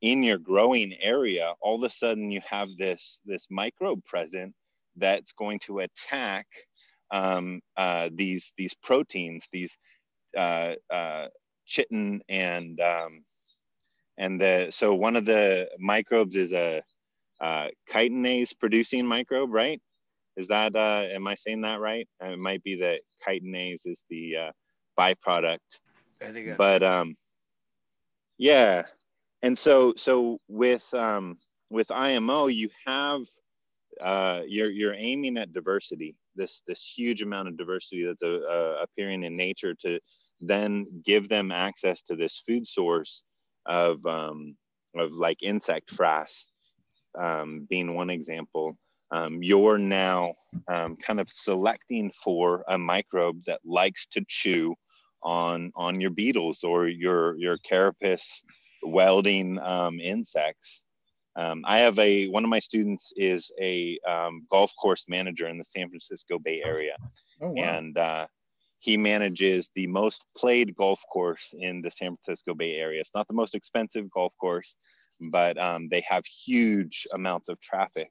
[0.02, 4.54] in your growing area, all of a sudden you have this this microbe present
[4.96, 6.46] that's going to attack
[7.12, 9.78] um, uh, these these proteins, these
[10.38, 11.28] uh, uh,
[11.66, 13.24] chitin and um,
[14.18, 16.82] and the so one of the microbes is a
[17.42, 19.82] uh, chitinase producing microbe, right?
[20.40, 22.08] Is that uh, am I saying that right?
[22.24, 24.52] Uh, it might be that chitinase is the uh,
[24.98, 25.58] byproduct,
[26.22, 27.14] I think but um,
[28.38, 28.84] yeah.
[29.42, 31.38] And so so with um,
[31.70, 33.22] with IMO, you have
[34.02, 36.16] uh, you're you're aiming at diversity.
[36.36, 40.00] This this huge amount of diversity that's uh, uh, appearing in nature to
[40.40, 43.24] then give them access to this food source
[43.66, 44.56] of um,
[44.96, 46.46] of like insect frass
[47.18, 48.78] um, being one example,
[49.12, 50.34] um, you're now
[50.68, 54.76] um, kind of selecting for a microbe that likes to chew
[55.24, 58.44] on on your beetles or your your carapace
[58.84, 60.86] welding um, insects.
[61.36, 65.58] Um, I have a one of my students is a um, golf course manager in
[65.58, 66.98] the San Francisco Bay Area,
[67.42, 67.64] Oh, wow.
[67.64, 68.28] and uh,
[68.80, 73.02] he manages the most played golf course in the San Francisco Bay Area.
[73.02, 74.78] It's not the most expensive golf course,
[75.32, 78.10] but um, they have huge amounts of traffic,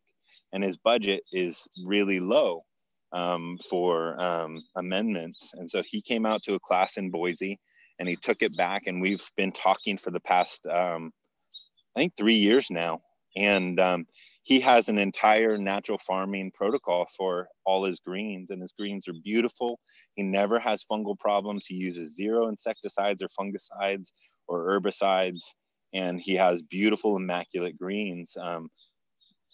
[0.52, 2.64] and his budget is really low
[3.12, 5.50] um, for um, amendments.
[5.54, 7.58] And so he came out to a class in Boise,
[7.98, 11.10] and he took it back, and we've been talking for the past, um,
[11.96, 13.00] I think, three years now,
[13.36, 14.06] and um,
[14.48, 19.12] he has an entire natural farming protocol for all his greens and his greens are
[19.22, 19.78] beautiful.
[20.14, 21.66] He never has fungal problems.
[21.66, 24.12] He uses zero insecticides or fungicides
[24.46, 25.42] or herbicides.
[25.92, 28.70] And he has beautiful immaculate greens um,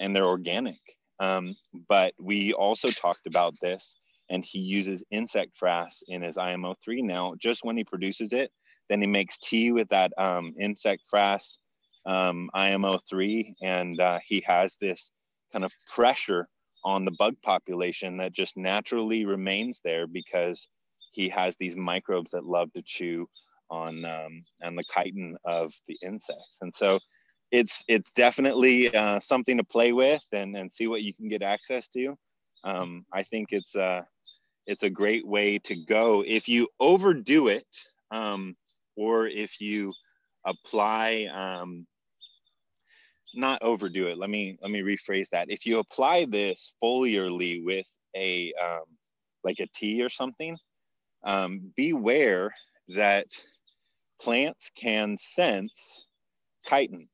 [0.00, 0.78] and they're organic.
[1.20, 1.54] Um,
[1.88, 3.96] but we also talked about this
[4.30, 7.34] and he uses insect frass in his imo3 now.
[7.38, 8.50] Just when he produces it
[8.88, 11.58] then he makes tea with that um, insect frass
[12.06, 15.10] um, IMO3, and uh, he has this
[15.52, 16.48] kind of pressure
[16.84, 20.68] on the bug population that just naturally remains there because
[21.12, 23.26] he has these microbes that love to chew
[23.70, 26.98] on um, on the chitin of the insects, and so
[27.54, 31.40] it's it's definitely uh, something to play with and and see what you can get
[31.40, 32.16] access to.
[32.64, 34.04] Um, I think it's a
[34.66, 36.24] it's a great way to go.
[36.26, 37.66] If you overdo it,
[38.10, 38.56] um,
[38.96, 39.92] or if you
[40.44, 41.86] apply um,
[43.36, 45.48] not overdo it let me let me rephrase that.
[45.48, 48.86] If you apply this foliarly with a um,
[49.44, 50.56] like a tea or something
[51.22, 52.52] um, beware
[52.88, 53.26] that
[54.20, 56.06] plants can sense
[56.68, 57.08] chitin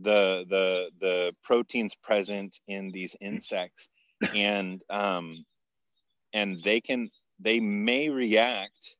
[0.00, 3.88] the the the proteins present in these insects
[4.34, 5.32] and um
[6.32, 7.10] and they can
[7.40, 8.96] they may react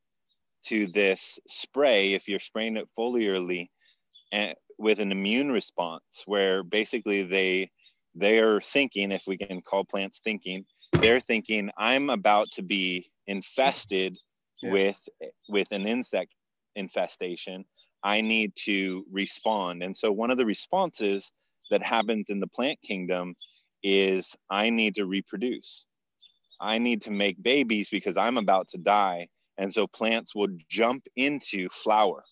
[0.64, 3.68] to this spray if you're spraying it foliarly
[4.32, 7.70] and with an immune response where basically they
[8.14, 10.64] they're thinking if we can call plants thinking
[11.00, 14.16] they're thinking i'm about to be infested
[14.62, 14.72] Yeah.
[14.72, 15.08] with
[15.48, 16.34] with an insect
[16.76, 17.64] infestation
[18.02, 19.82] i need to respond.
[19.82, 21.32] And so one of the responses
[21.70, 23.34] that happens in the plant kingdom
[23.82, 25.86] is i need to reproduce.
[26.60, 29.28] I need to make babies because i'm about to die.
[29.58, 32.24] And so plants will jump into flower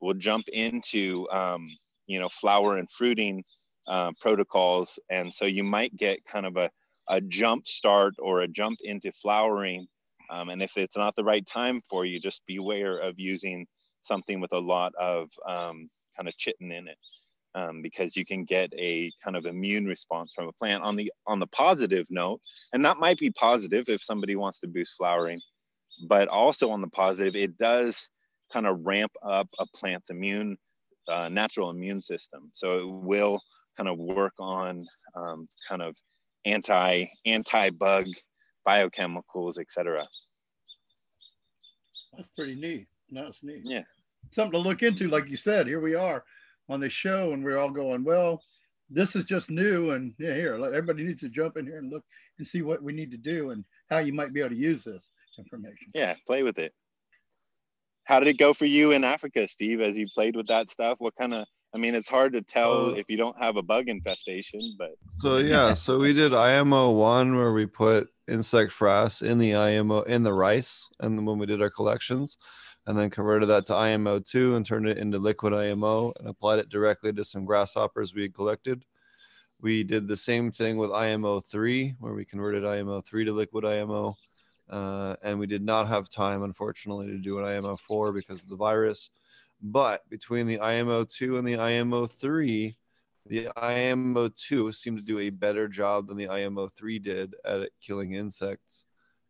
[0.00, 1.66] will jump into um,
[2.06, 3.42] you know flower and fruiting
[3.88, 4.98] uh, protocols.
[5.10, 6.70] And so you might get kind of a,
[7.08, 9.86] a jump start or a jump into flowering.
[10.30, 13.66] Um, and if it's not the right time for you just beware of using
[14.06, 16.98] something with a lot of um, kind of chitin in it
[17.54, 21.10] um, because you can get a kind of immune response from a plant on the
[21.26, 22.40] on the positive note
[22.72, 25.38] and that might be positive if somebody wants to boost flowering
[26.08, 28.10] but also on the positive it does
[28.52, 30.56] kind of ramp up a plant's immune
[31.08, 33.40] uh, natural immune system so it will
[33.76, 34.82] kind of work on
[35.14, 35.96] um, kind of
[36.44, 38.06] anti anti bug
[38.66, 40.06] biochemicals etc
[42.16, 42.88] That's pretty neat.
[43.10, 43.60] That's neat.
[43.64, 43.82] Yeah.
[44.32, 45.66] Something to look into, like you said.
[45.66, 46.24] Here we are
[46.68, 48.42] on the show, and we're all going, well,
[48.90, 52.04] this is just new, and yeah, here, everybody needs to jump in here and look
[52.38, 54.84] and see what we need to do and how you might be able to use
[54.84, 55.02] this
[55.38, 55.88] information.
[55.94, 56.72] yeah play with it
[58.04, 60.96] how did it go for you in africa steve as you played with that stuff
[61.00, 63.62] what kind of i mean it's hard to tell Uh, if you don't have a
[63.62, 69.20] bug infestation but So yeah, so we did IMO one where we put insect frass
[69.22, 72.38] in the IMO in the rice, and when we did our collections,
[72.86, 76.58] and then converted that to IMO two and turned it into liquid IMO and applied
[76.58, 78.84] it directly to some grasshoppers we had collected.
[79.62, 83.64] We did the same thing with IMO three where we converted IMO three to liquid
[83.64, 84.16] IMO,
[84.70, 88.48] uh, and we did not have time unfortunately to do an IMO four because of
[88.48, 89.10] the virus.
[89.62, 92.76] But between the IMO two and the IMO three,
[93.28, 97.70] the IMO 2 seemed to do a better job than the IMO 3 did at
[97.80, 98.84] killing insects.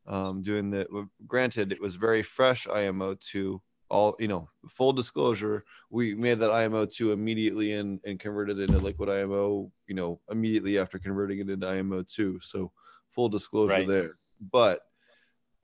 [0.07, 3.63] Um, doing the granted, it was very fresh IMO 2.
[3.89, 8.65] All you know, full disclosure, we made that IMO 2 immediately and, and converted it
[8.65, 12.41] into liquid IMO, you know, immediately after converting it into IMO 2.
[12.41, 12.73] So
[13.11, 13.89] full disclosure Right.
[13.89, 14.11] there.
[14.53, 14.83] But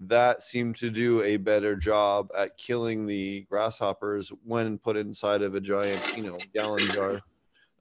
[0.00, 5.54] that seemed to do a better job at killing the grasshoppers when put inside of
[5.54, 7.22] a giant, you know, gallon jar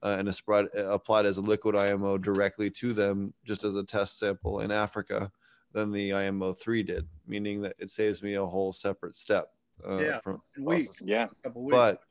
[0.04, 3.86] uh, and is spread, applied as a liquid IMO directly to them, just as a
[3.86, 5.32] test sample in Africa,
[5.74, 9.46] than the IMO three did, meaning that it saves me a whole separate step.
[9.88, 11.28] Uh, Yeah, from and yeah
[11.70, 12.02] But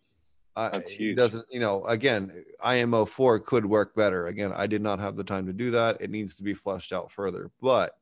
[0.56, 4.26] I, That's it doesn't, you know, again, IMO four could work better.
[4.26, 5.98] Again, I did not have the time to do that.
[6.00, 7.50] It needs to be fleshed out further.
[7.62, 7.96] But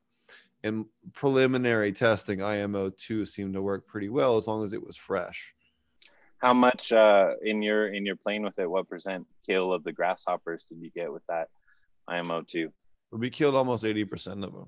[0.65, 4.97] in preliminary testing, IMO two seemed to work pretty well as long as it was
[4.97, 5.55] fresh.
[6.39, 8.71] How much uh, in your in your plane with it?
[8.71, 11.49] What percent kill of the grasshoppers did you get with that
[12.07, 12.73] IMO two?
[13.11, 14.67] We killed almost 80% of them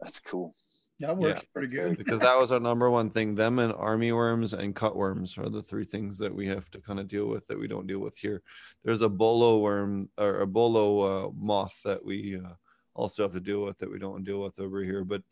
[0.00, 0.52] That's cool.
[1.00, 1.48] That works Yeah.
[1.52, 1.96] pretty good.
[1.98, 3.34] because that was our number one thing.
[3.34, 6.98] Them and army worms and cutworms are the three things that we have to kind
[6.98, 8.42] of deal with that we don't deal with here.
[8.84, 12.54] There's a bollworm or a boll uh, moth that we uh,
[12.94, 15.04] also have to deal with that we don't deal with over here.
[15.04, 15.22] But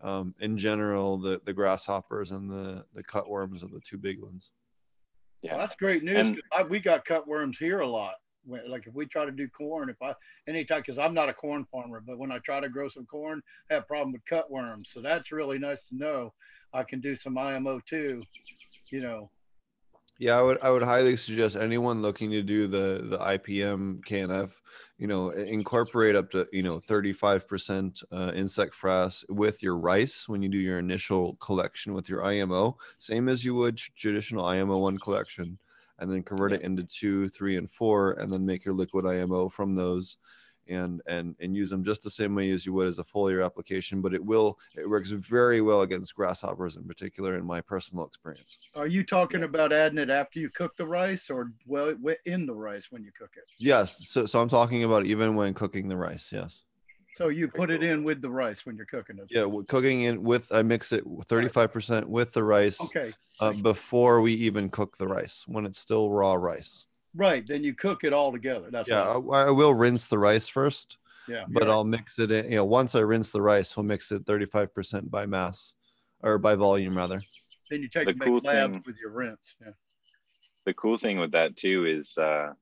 [0.00, 4.50] um, in general, the the grasshoppers and the the cutworms are the two big ones.
[5.42, 5.52] Yeah.
[5.56, 6.18] Well, that's great news.
[6.20, 8.14] And- I, we got cutworms here a lot.
[8.46, 10.14] Like if we try to do corn, if I
[10.48, 13.40] anytime because I'm not a corn farmer, but when I try to grow some corn,
[13.70, 14.86] I have a problem with cutworms.
[14.92, 16.32] So that's really nice to know.
[16.72, 18.22] I can do some IMO too.
[18.90, 19.30] You know,
[20.18, 24.52] Yeah, I would I would highly suggest anyone looking to do the the IPM KNF,
[24.98, 30.42] you know, incorporate up to you know 35% uh, insect frass with your rice when
[30.42, 34.98] you do your initial collection with your IMO, same as you would traditional IMO one
[34.98, 35.58] collection,
[35.98, 39.48] and then convert it into two, three, and four, and then make your liquid IMO
[39.48, 40.16] from those.
[40.68, 43.44] And, and and use them just the same way as you would as a foliar
[43.44, 48.06] application, but it will it works very well against grasshoppers in particular, in my personal
[48.06, 48.56] experience.
[48.76, 52.46] are you talking about adding it after you cook the rice or well wi- in
[52.46, 53.42] the rice when you cook it?
[53.58, 54.08] Yes.
[54.08, 56.30] So, so I'm talking about even when cooking the rice.
[56.32, 56.62] Yes.
[57.14, 59.26] So you put it in with the rice when you're cooking it.
[59.30, 59.42] Yeah.
[59.42, 63.12] w- Cooking it with, I mix it 35% with the rice Okay.
[63.38, 66.86] uh, before we even cook the rice when it's still raw rice.
[67.14, 67.46] Right.
[67.46, 68.70] Then you cook it all together.
[68.70, 69.02] That's Yeah.
[69.02, 69.16] I,
[69.48, 70.96] I will rinse the rice first,
[71.28, 71.44] yeah.
[71.48, 71.70] but yeah.
[71.70, 72.46] I'll mix it in.
[72.46, 75.74] You know, once I rinse the rice, we'll mix it 35% by mass
[76.22, 77.20] or by volume rather.
[77.70, 79.54] then you take the cool thing- with your rinse.
[79.60, 79.72] Yeah.
[80.64, 82.52] the cool thing with that too is uh,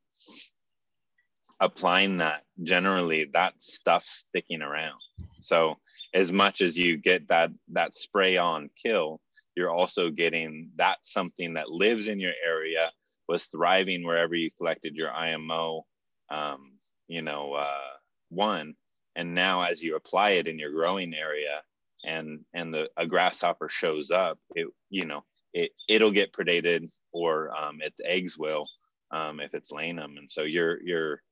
[1.60, 4.98] applying that generally that stuff sticking around.
[5.40, 5.76] So
[6.14, 9.20] as much as you get that that spray on kill
[9.56, 12.90] you're also getting that something that lives in your area
[13.28, 15.84] was thriving wherever you collected your imo
[16.30, 16.72] um,
[17.08, 17.92] you know uh,
[18.30, 18.74] one.
[19.16, 21.62] And now as you apply it in your growing area
[22.06, 25.22] and and the a grasshopper shows up it you know
[25.52, 28.66] it it'll get predated or um, its eggs will
[29.10, 30.14] um, if it's laying them.
[30.16, 31.22] And so you're you're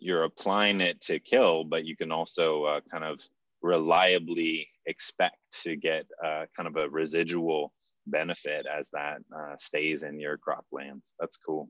[0.00, 3.20] you're applying it to kill but you can also uh, kind of
[3.62, 7.72] reliably expect to get uh, kind of a residual
[8.06, 11.68] benefit as that uh, stays in your cropland that's cool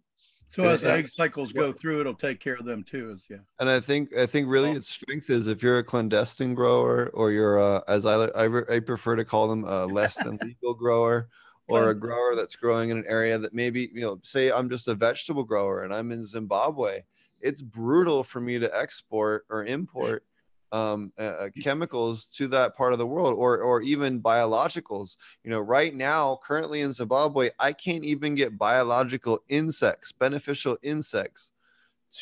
[0.50, 3.12] So Good as the egg cycles go through, it'll take care of them too.
[3.14, 3.38] As yeah.
[3.58, 7.10] And I think I think really Well- its strength is if you're a clandestine grower
[7.14, 10.38] or you're uh, as I, I re- I prefer to call them a less than
[10.42, 11.28] legal grower
[11.68, 14.88] or a grower that's growing in an area that maybe you know say I'm just
[14.88, 17.02] a vegetable grower and I'm in Zimbabwe.
[17.46, 20.24] It's brutal for me to export or import
[20.72, 25.16] um, uh, chemicals to that part of the world or or even biologicals.
[25.44, 31.52] You know, right now, currently in Zimbabwe, I can't even get biological insects, beneficial insects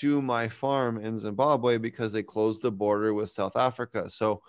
[0.01, 4.11] to my farm in Zimbabwe because they closed the border with South Africa.
[4.11, 4.43] So,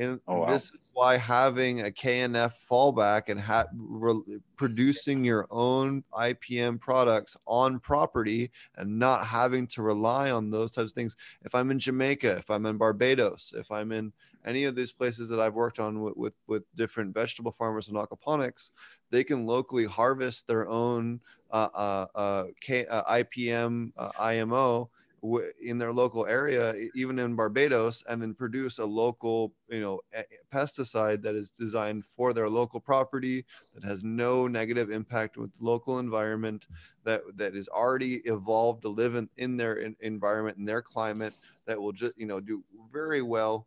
[0.00, 0.46] and Oh, wow.
[0.48, 7.36] this is why having a KNF fallback and ha- re- producing your own IPM products
[7.46, 11.16] on property and not having to rely on those types of things.
[11.42, 14.12] If I'm in Jamaica, if I'm in Barbados, if I'm in
[14.46, 17.96] any of these places that I've worked on with, with, with different vegetable farmers and
[17.98, 18.70] aquaponics,
[19.10, 21.20] they can locally harvest their own
[21.50, 24.88] uh, uh, uh, K, uh, IPM, uh, IMO
[25.22, 30.00] w- in their local area, even in Barbados, and then produce a local, you know,
[30.14, 33.44] a- pesticide that is designed for their local property
[33.74, 36.66] that has no negative impact with the local environment
[37.04, 41.34] that that is already evolved to live in, in their in, environment in their climate
[41.66, 43.66] that will just you know do very well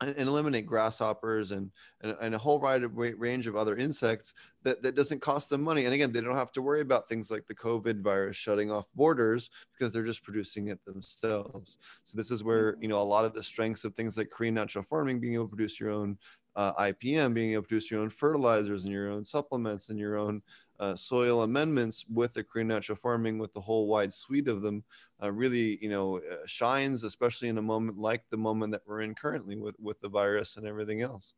[0.00, 1.70] and, eliminate grasshoppers and,
[2.02, 5.84] and and a whole wide range of other insects that that doesn't cost them money.
[5.84, 8.86] And again they don't have to worry about things like the covid virus shutting off
[8.94, 11.78] borders because they're just producing it themselves.
[12.04, 12.82] So this is where mm-hmm.
[12.82, 15.46] you know a lot of the strengths of things like korean natural farming being able
[15.46, 16.18] to produce your own
[16.58, 20.16] uh, IPM, being able to produce your own fertilizers and your own supplements and your
[20.16, 20.42] own
[20.80, 24.82] uh, soil amendments with the Korean natural farming, with the whole wide suite of them,
[25.22, 29.02] uh, really, you know, uh, shines, especially in a moment like the moment that we're
[29.02, 31.32] in currently with with the virus and everything else.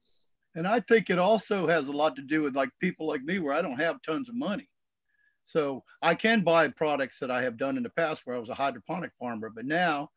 [0.55, 3.41] And I think it also has a lot to do with like people like me
[3.41, 4.71] where I don't have tons of money.
[5.45, 8.49] So I can buy products that I have done in the past where I was
[8.49, 10.09] a hydroponic farmer, but now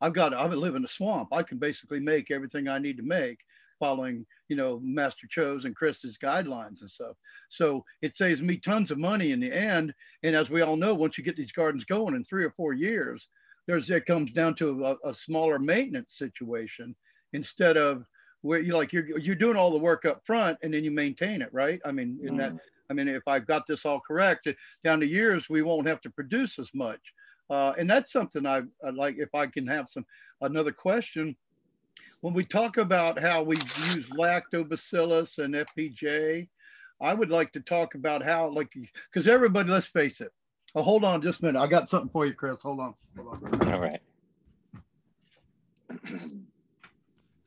[0.00, 1.30] I've got I live in a swamp.
[1.32, 3.38] I can basically make everything I need to make.
[3.82, 7.16] Following, you know, Master Cho's and Chris's guidelines and stuff.
[7.50, 9.92] So it saves me tons of money in the end.
[10.22, 12.74] And as we all know, once you get these gardens going in three or four
[12.74, 13.26] years,
[13.66, 16.94] there's it comes down to a, a smaller maintenance situation
[17.32, 18.04] instead of
[18.42, 21.42] where you like you're you're doing all the work up front and then you maintain
[21.42, 21.80] it, right?
[21.84, 22.54] I mean, in that
[22.88, 24.46] I mean, if I've got this all correct,
[24.84, 27.00] down the years we won't have to produce as much.
[27.50, 29.16] Uh, and that's something I, I like.
[29.18, 30.06] If I can have some
[30.40, 31.36] another question,
[32.20, 36.48] when we talk about how we use lactobacillus and FPJ,
[37.00, 38.72] I would like to talk about how, like,
[39.12, 40.32] because everybody, let's face it.
[40.74, 41.60] Oh, hold on just a minute.
[41.60, 42.62] I got something for you, Chris.
[42.62, 42.94] Hold on.
[43.16, 43.72] Hold on.
[43.72, 44.00] All right.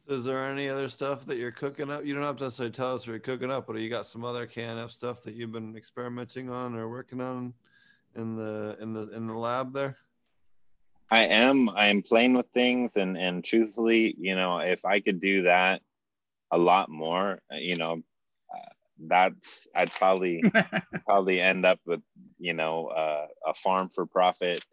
[0.07, 2.05] Is there any other stuff that you're cooking up?
[2.05, 4.23] You don't have to necessarily tell us what you're cooking up, but you got some
[4.23, 7.55] other KNF stuff that you've been experimenting on or working on
[8.15, 9.97] in the in the in the lab there?
[11.11, 11.69] I am.
[11.69, 15.81] I am playing with things, and and truthfully, you know, if I could do that
[16.51, 18.01] a lot more, you know,
[18.53, 18.69] uh,
[19.07, 20.43] that's I'd probably
[21.07, 22.01] probably end up with
[22.39, 24.63] you know uh, a farm for profit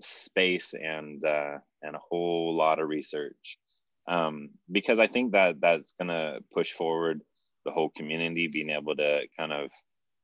[0.00, 3.58] space and uh, and a whole lot of research
[4.08, 7.22] um, because I think that that's gonna push forward
[7.64, 9.70] the whole community being able to kind of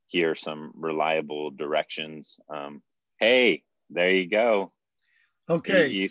[0.09, 2.39] hear some reliable directions.
[2.49, 2.83] Um,
[3.19, 4.73] hey, there you go.
[5.49, 5.89] Okay.
[5.89, 6.09] You, you,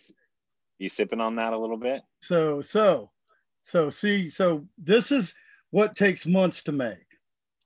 [0.80, 2.02] you sipping on that a little bit?
[2.22, 3.12] So, so,
[3.64, 5.34] so see, so this is
[5.72, 6.98] what takes months to make.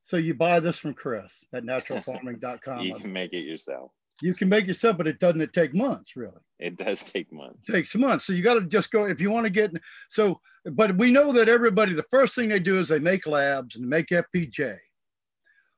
[0.06, 2.80] So you buy this from Chris at naturalfarming.com.
[2.82, 3.92] you can make it yourself.
[4.22, 6.40] You can make yourself, but it doesn't it take months really.
[6.60, 7.68] It does take months.
[7.68, 8.26] It takes months.
[8.26, 9.72] So you got to just go if you want to get
[10.10, 10.40] so
[10.72, 13.88] but we know that everybody the first thing they do is they make LABs and
[13.88, 14.78] make FPJ.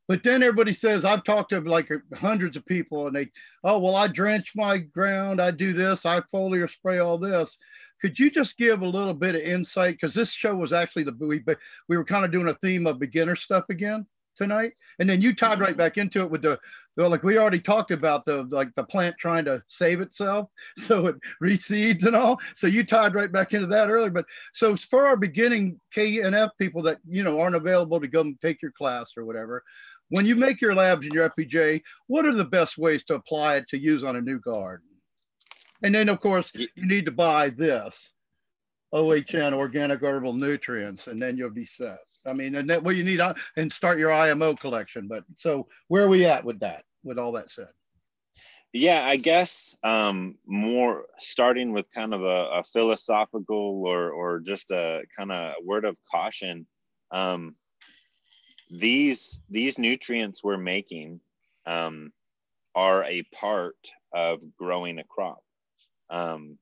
[0.08, 3.30] But then everybody says, I've talked to like hundreds of people and they,
[3.64, 5.42] oh, well, I drench my ground.
[5.42, 6.06] I do this.
[6.06, 7.58] I foliar spray all this.
[8.02, 9.98] Could you just give a little bit of insight?
[10.00, 11.44] Because this show was actually the, we,
[11.90, 14.06] we were kind of doing a theme of beginner stuff again
[14.36, 14.74] tonight.
[15.00, 16.60] And then you tied right back into it with the,
[16.96, 20.50] well, like we already talked about the, like the plant trying to save itself.
[20.80, 22.40] So it reseeds and all.
[22.56, 24.12] So you tied right back into that earlier.
[24.12, 28.62] But so for our beginning KNF people that, you know, aren't available to go take
[28.62, 29.64] your class or whatever,
[30.10, 33.58] when you make your LABs in your FPJ, what are the best ways to apply
[33.58, 34.88] it to use on a new garden?
[35.84, 38.10] And then, of course, you need to buy this
[38.94, 42.00] OHN organic herbal nutrients, and then you'll be set.
[42.26, 45.08] I mean, and that what you need uh, and start your IMO collection.
[45.08, 46.84] But so, where are we at with that?
[47.04, 47.68] With all that said,
[48.74, 54.72] yeah, I guess um, more starting with kind of a, a philosophical or or just
[54.72, 56.66] a kind of word of caution.
[57.12, 57.54] Um,
[58.70, 61.22] these these nutrients we're making
[61.66, 62.12] um,
[62.76, 63.76] are a part
[64.14, 65.44] of growing a crop.
[66.10, 66.58] Um,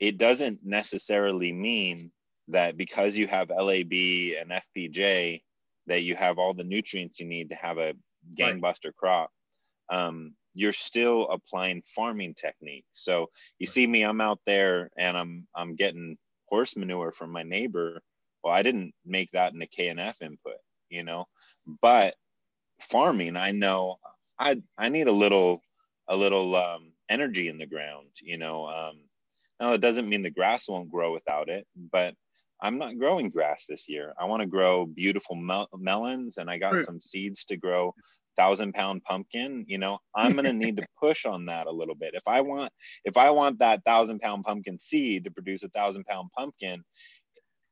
[0.00, 2.10] it doesn't necessarily mean
[2.48, 5.42] that because you have LAB and FPJ
[5.86, 7.94] that you have all the nutrients you need to have a
[8.34, 8.96] gangbuster right.
[8.96, 9.30] crop.
[9.90, 12.88] Um, you're still applying farming techniques.
[12.92, 17.42] So you see me, I'm out there and I'm I'm getting horse manure from my
[17.42, 18.00] neighbor.
[18.42, 20.56] Well, I didn't make that in a KNF input
[20.92, 21.26] you know?
[21.80, 22.14] But
[22.80, 23.96] farming i know
[24.38, 25.62] i i need a little
[26.08, 28.66] a little um, energy in the ground you know?
[28.66, 28.98] Um
[29.60, 32.14] now it doesn't mean the grass won't grow without it but
[32.60, 34.12] i'm not growing grass this year.
[34.18, 37.94] I want to grow beautiful mel- melons and i got some seeds to grow
[38.36, 39.98] thousand pound pumpkin you know?
[40.14, 42.14] I'm going to need to push on that a little bit.
[42.14, 42.72] If i want
[43.04, 46.82] if i want that thousand pound pumpkin seed to produce a thousand pound pumpkin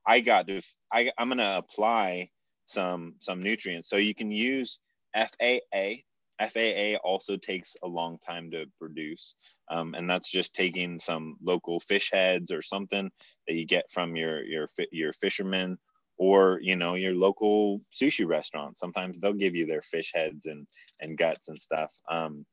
[0.06, 2.30] i got to I, i'm going to apply
[2.70, 3.88] some some nutrients.
[3.88, 4.80] So you can use
[5.14, 6.02] FAA.
[6.40, 9.34] FAA also takes a long time to produce,
[9.68, 13.10] um, and that's just taking some local fish heads or something
[13.47, 15.76] that you get from your your your fishermen
[16.16, 18.78] or you know your local sushi restaurant.
[18.78, 20.66] Sometimes they'll give you their fish heads and
[21.01, 22.47] and guts and stuff, um,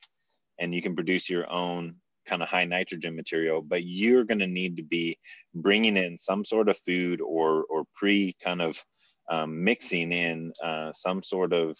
[0.59, 1.95] and you can produce your own
[2.25, 5.17] kind of high nitrogen material but you're going to need to be
[5.55, 8.83] bringing in some sort of food or or pre kind of
[9.29, 11.77] um, mixing in uh, some sort of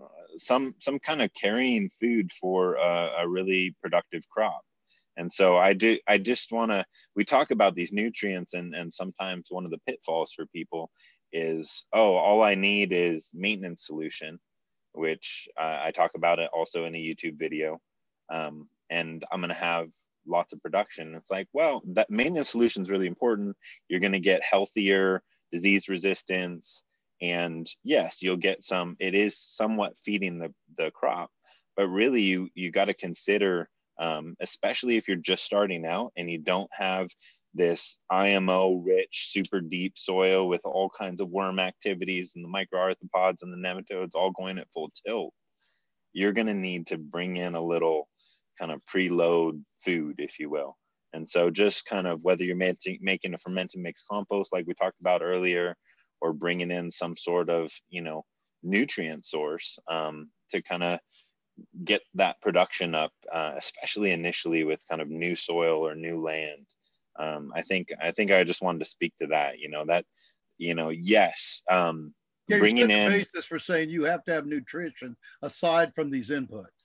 [0.00, 0.06] uh,
[0.38, 4.62] some some kind of carrying food for a really productive crop.
[5.18, 8.92] And so i do i just want to we talk about these nutrients and and
[8.92, 10.90] sometimes one of the pitfalls for people
[11.34, 14.38] is oh all i need is maintenance solution
[14.92, 17.78] which uh, i talk about it also in a youtube video.
[18.30, 19.90] Um, and i'm going to have
[20.26, 21.14] lots of production.
[21.14, 23.56] It's like well that maintenance solution is really important.
[23.88, 25.22] You're going to get healthier
[25.52, 26.84] disease resistance
[27.20, 31.30] and yes you'll get some it is somewhat feeding the, the crop
[31.76, 33.68] but really you you got to consider
[33.98, 37.08] um, especially if you're just starting out and you don't have
[37.54, 43.42] this IMO rich, super deep soil with all kinds of worm activities and the microarthropods
[43.42, 45.32] and the nematodes all going at full tilt,
[46.12, 48.08] you're going to need to bring in a little
[48.58, 50.76] kind of preload food, if you will.
[51.12, 55.00] And so, just kind of whether you're making, a fermented mixed compost like we talked
[55.00, 55.76] about earlier,
[56.20, 58.24] or bringing in some sort of, you know,
[58.62, 60.98] nutrient source um, to kind of
[61.84, 66.66] get that production up, uh, especially initially with kind of new soil or new land.
[67.18, 69.58] Um, I think I think I just wanted to speak to that.
[69.58, 70.04] You know that,
[70.58, 72.14] you know, yes, um,
[72.48, 76.81] Yeah, bringing in basis for saying you have to have nutrition aside from these inputs.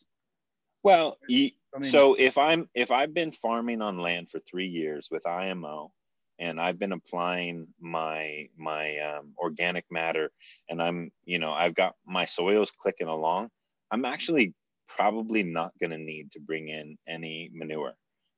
[0.83, 4.67] Well, you, I mean, so if I'm if I've been farming on land for three
[4.67, 5.91] years with IMO,
[6.39, 10.31] and I've been applying my my um, organic matter,
[10.69, 13.49] and I'm you know I've got my soils clicking along,
[13.91, 14.53] I'm actually
[14.87, 17.93] probably not going to need to bring in any manure,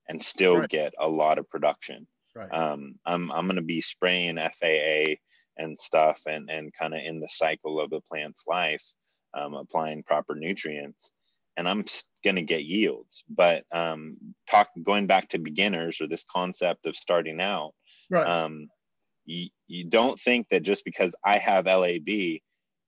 [0.08, 0.70] and still Right.
[0.70, 2.08] get a lot of production.
[2.36, 2.52] right.
[2.54, 5.16] um, I'm I'm gonna be spraying FAA
[5.58, 8.84] and stuff, and and kind of in the cycle of the plant's life,
[9.34, 11.12] um, applying proper nutrients,
[11.60, 13.26] and I'm s- gonna get yields.
[13.30, 14.18] But um,
[14.50, 17.74] talk going back to beginners or this concept of starting out,
[18.10, 18.28] right.
[18.28, 18.70] um,
[19.26, 22.40] you you don't think that just because I have LAB,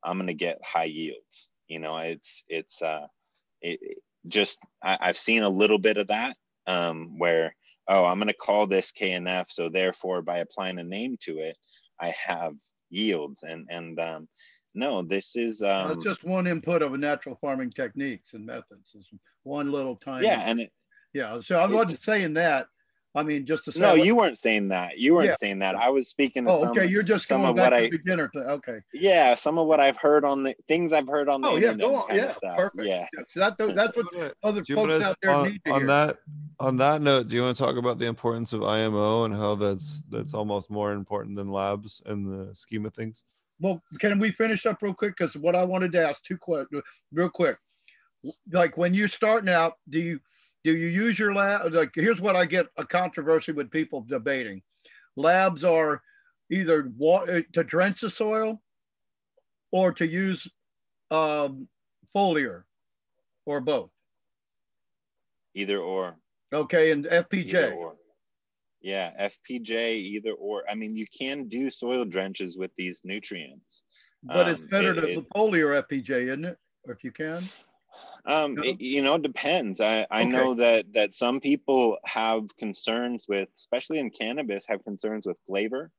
[0.03, 1.49] I'm gonna get high yields.
[1.68, 3.07] You know, it's it's uh,
[3.61, 6.38] it, it just I, I've seen a little bit of that
[6.68, 7.56] um, where
[7.88, 11.57] oh i'm going to call this knf so therefore by applying a name to it
[11.99, 12.53] i have
[12.91, 14.27] yields and and um,
[14.73, 18.45] no this is Well, um, it's just one input of a natural farming techniques and
[18.45, 18.91] methods.
[18.95, 19.10] It's
[19.43, 20.26] one little tiny.
[20.27, 20.72] yeah and it,
[21.14, 21.39] yeah.
[21.43, 22.68] So I wasn't saying that.
[23.14, 23.81] I mean, just to say.
[23.81, 25.34] no you weren't saying that you weren't Yeah.
[25.35, 26.85] saying that i was speaking to Oh, some okay.
[26.85, 28.30] You're just some going of back what to I- beginner.
[28.30, 28.80] To, okay.
[28.93, 31.73] yeah some of what i've heard on the things i've heard on the Oh yeah.
[31.73, 32.07] Go on.
[32.07, 32.26] kind Yeah.
[32.27, 32.85] of stuff Perfect.
[32.85, 35.61] yeah Yeah, so that, that's what Do you wanna- other folks out there on, need
[35.65, 35.88] to on hear.
[35.88, 36.18] that
[36.61, 39.56] on that note, do you want to talk about the importance of IMO and how
[39.56, 43.26] that's that's almost more important than labs in the scheme of things?
[43.62, 45.16] Well, can we finish up real quick?
[45.16, 46.82] Because what I wanted to ask two questions,
[47.14, 47.58] real quick.
[48.52, 50.20] Like when you're starting out, do you
[50.64, 51.74] do you use your lab?
[51.74, 54.62] Like here's what I get a controversy with people debating.
[55.16, 56.02] Labs are
[56.52, 58.62] either water to drench the soil
[59.72, 60.46] or to use
[61.10, 61.68] um,
[62.16, 62.64] foliar
[63.46, 63.90] or both.
[65.56, 66.18] either or
[66.54, 67.94] Okay, and either FPJ.
[68.82, 73.84] Yeah fpj either or i mean you can do soil drenches with these nutrients
[74.24, 76.58] But it's Um, better it- to it- foliar FPJ, isn't it?
[76.86, 77.44] Or if you can.
[78.26, 78.62] Um, No?
[78.64, 79.82] it, you know, it depends.
[79.82, 80.30] I, I Okay.
[80.32, 85.90] know that that some people have concerns with, especially in cannabis, have concerns with flavor.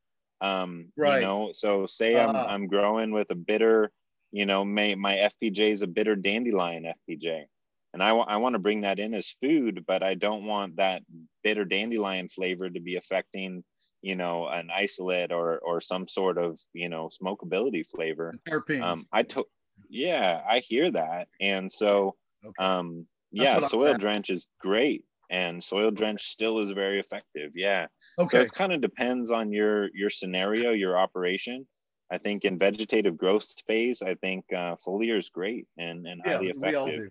[0.40, 1.16] Um, Right.
[1.20, 2.46] You know, so say I'm Ah.
[2.52, 3.90] I'm growing with a bitter,
[4.30, 7.46] you know, may, my FPJ is a bitter dandelion FPJ,
[7.92, 10.76] and I want I want to bring that in as food, but I don't want
[10.76, 11.02] that
[11.42, 13.64] bitter dandelion flavor to be affecting,
[14.02, 18.36] you know, an isolate or or some sort of you know smokability flavor.
[18.80, 19.48] Um i took
[19.88, 21.28] yeah i hear that.
[21.40, 22.66] And so Okay.
[22.68, 27.86] um yeah soil drench is great and soil drench still is very effective yeah.
[28.18, 28.42] Okay.
[28.42, 31.66] so it kind of depends on your your scenario your operation.
[32.10, 36.30] I think in vegetative growth phase i think uh foliar is great and and Yeah,
[36.30, 37.02] highly effective.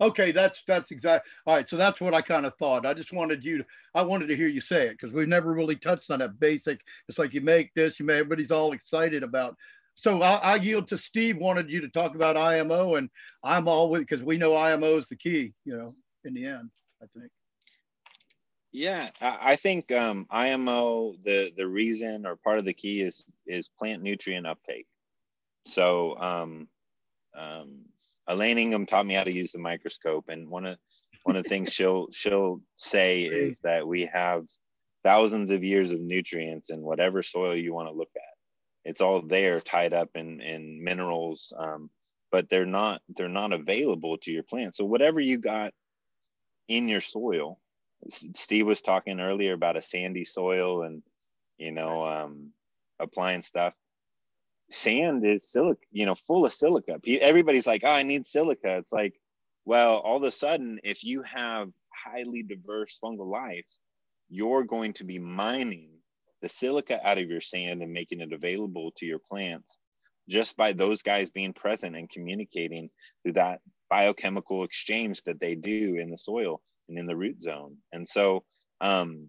[0.00, 1.26] Okay, that's that's exact.
[1.46, 2.84] All right, so that's what I kind of thought.
[2.84, 3.64] I just wanted you to,
[3.94, 6.80] I wanted to hear you say it because we've never really touched on that basic.
[7.08, 9.56] It's like you make this, you make everybody's all excited about.
[9.94, 11.38] So I, I yield to Steve.
[11.38, 13.08] Wanted you to talk about IMO, and
[13.42, 15.54] I'm with because we know IMO is the key.
[15.64, 15.94] You know,
[16.24, 16.70] in the end,
[17.02, 17.30] I think.
[18.72, 23.26] Yeah, I I think um, IMO the the reason or part of the key is
[23.46, 24.86] is plant nutrient uptake.
[25.64, 26.68] So um,
[27.34, 27.86] um,
[28.28, 30.78] Elaine Ingham taught me how to use the microscope, and one of
[31.22, 34.44] one of the things she'll she'll say is that we have
[35.04, 38.22] thousands of years of nutrients in whatever soil you want to look at.
[38.84, 41.90] It's all there, tied up in in minerals, um,
[42.30, 44.74] but they're not they're not available to your plant.
[44.74, 45.72] So whatever you got
[46.68, 47.60] in your soil
[48.08, 51.02] Steve was talking earlier about a sandy soil and
[51.58, 52.52] you know um,
[52.98, 53.74] applying stuff.
[54.70, 57.00] Sand is silica, you know, full of silica.
[57.20, 59.14] Everybody's like, "Oh, I need silica." It's like,
[59.64, 63.66] well, all of a sudden, if you have highly diverse fungal life,
[64.28, 65.90] you're going to be mining
[66.42, 69.78] the silica out of your sand and making it available to your plants
[70.28, 72.90] just by those guys being present and communicating
[73.22, 77.76] through that biochemical exchange that they do in the soil and in the root zone.
[77.92, 78.44] And so,
[78.80, 79.28] um,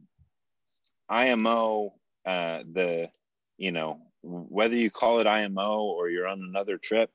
[1.09, 1.93] IMO,
[2.25, 3.09] uh, the,
[3.57, 7.09] you know, whether you call it IMO or you're on another trip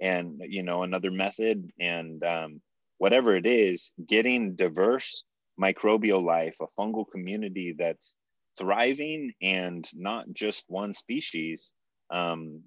[0.00, 2.60] and, you know, another method and um,
[2.98, 5.24] whatever it is, getting diverse
[5.60, 8.16] microbial life, a fungal community that's
[8.58, 11.72] thriving and not just one species.
[12.10, 12.62] Um,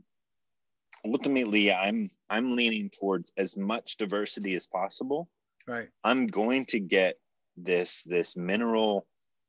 [1.05, 5.29] ultimately, I'm I'm leaning towards as much diversity as possible.
[5.67, 5.89] Right.
[6.03, 7.15] I'm going to get
[7.57, 9.07] this this mineral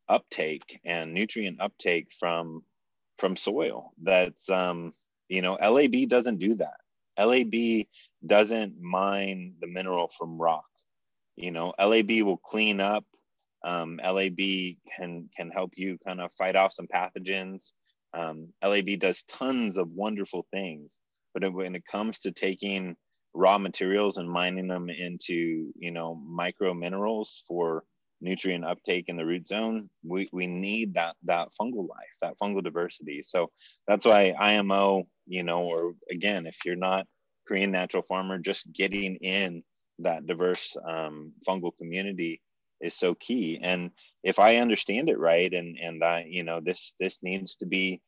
[0.09, 2.63] uptake and nutrient uptake from
[3.19, 3.93] from soil.
[4.03, 4.93] That's um,
[5.29, 6.77] you know, LAB doesn't do that.
[7.19, 7.87] LAB
[8.25, 10.67] doesn't mine the mineral from rock.
[11.37, 13.05] You know, LAB will clean up.
[13.65, 14.39] Um, LAB
[14.97, 17.73] can can help you kind of fight off some pathogens.
[18.15, 20.99] Um, LAB does tons of wonderful things,
[21.35, 22.97] but when it comes to taking
[23.35, 27.85] raw materials and mining them into you know micro minerals for
[28.21, 32.63] nutrient uptake in the root zone, we, we need that that fungal life, that fungal
[32.63, 33.23] diversity.
[33.23, 33.51] So
[33.87, 37.07] that's why IMO, you know, or again, if you're not
[37.47, 39.63] Korean natural farmer, just getting in
[40.01, 42.41] that diverse um, fungal community
[42.81, 43.59] is so key.
[43.63, 43.91] And
[44.23, 48.01] if I understand it right, and and I, you know, this this needs to be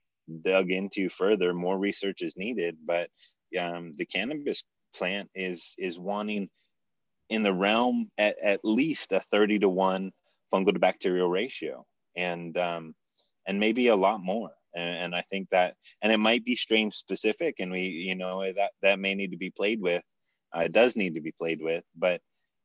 [0.42, 1.54] dug into further.
[1.54, 3.08] More research is needed, but
[3.58, 4.62] um, the cannabis
[4.94, 6.48] plant is is wanting
[7.30, 10.10] in the realm at, at least a 30 to 1
[10.52, 11.84] fungal to bacterial ratio.
[12.16, 12.94] And um,
[13.46, 14.50] and maybe a lot more.
[14.74, 18.44] And, and, i think that and it might be strain specific and we you know
[18.52, 20.02] that that may need to be played with.
[20.54, 21.84] Uh, it does need to be played with.
[21.96, 22.20] But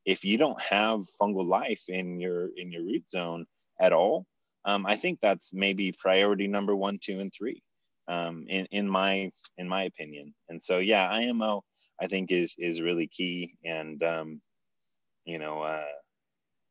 [0.06, 3.46] if you don't have fungal life in your in your root zone
[3.80, 4.26] at all
[4.66, 7.62] um, i think that's maybe priority number one two and three
[8.08, 10.34] um, in, in my in my opinion.
[10.50, 11.64] And so yeah imo
[12.02, 13.56] i think is is really key.
[13.64, 14.42] And um,
[15.26, 15.86] you know, uh,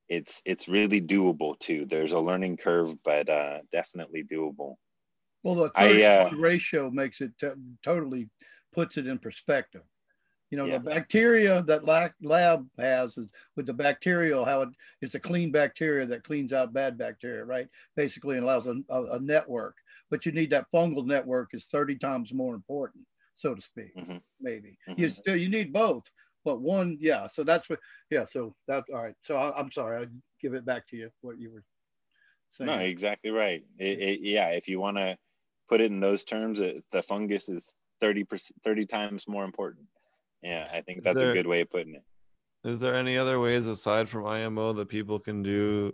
[0.08, 1.86] it's it's really doable too.
[1.86, 4.76] There's a learning curve, but uh, definitely doable.
[5.42, 7.48] Well, the I, uh, ratio makes it t-
[7.84, 8.28] totally
[8.72, 9.82] puts it in perspective.
[10.50, 10.78] You know, yeah.
[10.78, 14.68] the bacteria that lab has is with the bacterial, how it,
[15.00, 17.68] it's a clean bacteria that cleans out bad bacteria, right?
[17.96, 19.76] Basically, it allows a, a, a network.
[20.10, 23.04] But you need that fungal network is 30 times more important,
[23.34, 24.18] so to speak, mm-hmm.
[24.42, 24.76] maybe.
[24.86, 25.00] Mm-hmm.
[25.00, 26.04] You still you need both,
[26.44, 27.26] but one, yeah.
[27.26, 27.78] So that's what,
[28.10, 28.24] yeah.
[28.24, 29.14] So that's all right.
[29.24, 30.04] So I, am sorry.
[30.04, 30.06] I
[30.40, 31.10] give it back to you.
[31.20, 31.64] What you were
[32.52, 32.66] saying.
[32.66, 33.62] No, exactly right.
[33.78, 34.48] It, it, yeah.
[34.48, 35.16] If you want to
[35.68, 38.26] put it in those terms, it, the fungus is 30
[38.64, 39.86] 30 times more important.
[40.42, 42.02] Yeah, I think that's there, a good way of putting it.
[42.64, 45.92] Is there any other ways aside from IMO that people can do,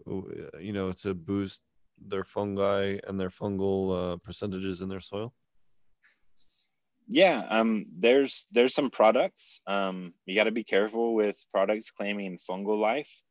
[0.59, 1.61] you know, to boost
[2.01, 5.35] their fungi and their fungal uh, percentages in their soil?
[7.09, 12.39] Yeah um there's there's some products um you got to be careful with products claiming
[12.39, 13.23] fungal life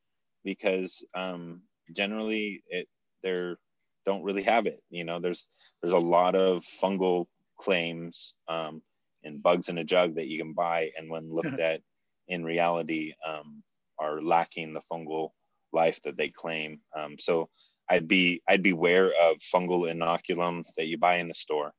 [0.44, 1.62] because um
[1.96, 2.88] generally it
[3.24, 3.58] they're
[4.06, 5.50] don't really have it you know there's
[5.82, 7.26] there's a lot of fungal
[7.60, 8.82] claims um
[9.24, 11.82] in bugs in a jug that you can buy and when looked at
[12.28, 13.62] in reality um
[14.00, 15.30] are lacking the fungal
[15.74, 16.80] life that they claim.
[16.96, 17.50] Um so
[17.90, 21.74] i'd be i'd be aware of fungal inoculum that you buy in the store.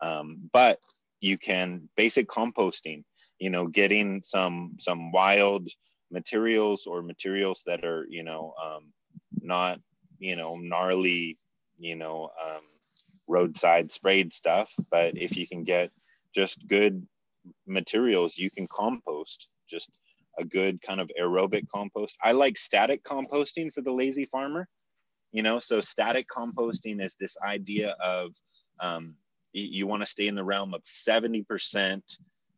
[0.00, 0.78] Um, but
[1.24, 3.02] you can basic composting
[3.38, 5.66] you know getting some some wild
[6.10, 8.92] materials or materials that are you know um,
[9.40, 9.80] not
[10.18, 11.36] you know gnarly
[11.78, 12.60] you know um,
[13.26, 15.90] roadside sprayed stuff but if you can get
[16.34, 17.06] just good
[17.66, 19.90] materials you can compost just
[20.40, 22.16] a good kind of aerobic compost.
[22.20, 24.68] I like static composting for the lazy farmer
[25.32, 28.34] you know so static composting is this idea of
[28.80, 29.16] um,
[29.54, 32.00] you want to stay in the realm of 70%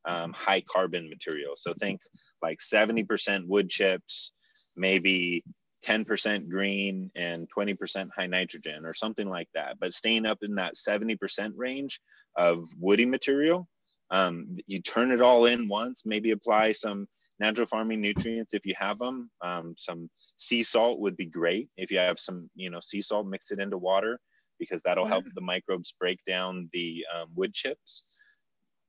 [0.07, 1.55] um, high carbon material.
[1.57, 2.01] So think
[2.43, 4.33] like 70% wood chips,
[4.77, 5.45] maybe
[5.85, 9.79] 10% green and 20% high nitrogen or something like that.
[9.79, 12.01] But staying up in that 70% range
[12.37, 13.69] of woody material,
[14.11, 17.09] um, you turn it all in once, maybe apply some
[17.41, 19.31] natural farming nutrients if you have them.
[19.43, 21.69] Um, some sea salt would be great.
[21.77, 24.21] If you have some, you know, sea salt, mix it into water
[24.59, 28.05] because that'll help the microbes break down the um, wood chips.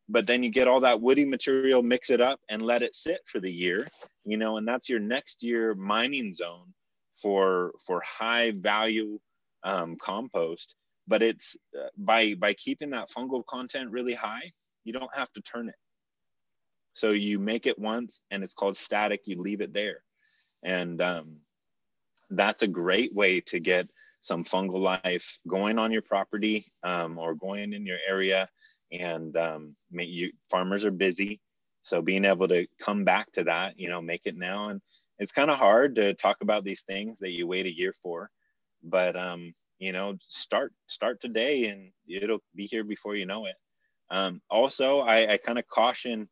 [0.09, 3.19] But then you get all that woody material, mix it up, and let it sit
[3.25, 3.85] for the year,
[4.23, 6.73] you know, and that's your next year mining zone
[7.21, 9.19] for for high value
[9.63, 10.75] um, compost.
[11.07, 14.51] But it's uh, by by keeping that fungal content really high,
[14.85, 15.75] you don't have to turn it.
[16.93, 19.21] So you make it once, and it's called static.
[19.25, 20.03] You leave it there,
[20.63, 21.39] and um,
[22.29, 23.87] that's a great way to get
[24.27, 28.47] some fungal life going on your property um, or going in your area.
[28.91, 31.39] And um, you, farmers are busy.
[31.81, 34.69] So being able to come back to that, you know, make it now.
[34.69, 34.81] And
[35.17, 38.29] it's kind of hard to talk about these things that you wait a year for.
[38.83, 43.55] But, um, you know, start, start today and it'll be here before you know it.
[44.09, 46.27] Um, also, I, I kind of caution,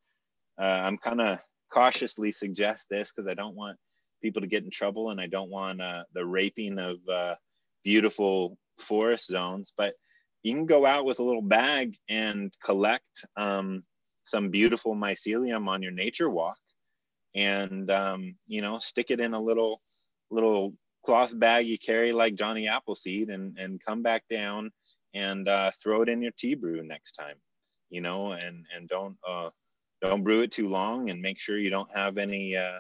[0.60, 1.40] uh, I'm kind of
[1.72, 3.78] cautiously suggest this because I don't want
[4.22, 7.36] people to get in trouble, and I don't want uh, the raping of uh,
[7.86, 9.74] beautiful forest zones.
[9.78, 9.94] But
[10.44, 13.84] you can go out with a little bag and collect um,
[14.26, 16.58] some beautiful mycelium on your nature walk,
[17.34, 19.80] and um, you know, stick it in a little
[20.32, 20.74] little
[21.06, 24.72] cloth bag you carry like Johnny Appleseed, and and come back down
[25.14, 27.36] and uh, throw it in your tea brew next time.
[27.90, 29.50] You know, and and don't uh,
[30.02, 32.80] don't brew it too long, and make sure you don't have any uh,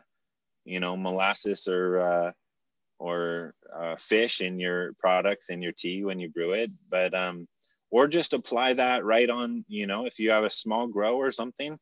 [0.65, 2.32] you know molasses or uh,
[2.99, 7.47] or uh, fish in your products in your tea when you brew it but um
[7.91, 11.31] or just apply that right on you know if you have a small grow or
[11.31, 11.77] something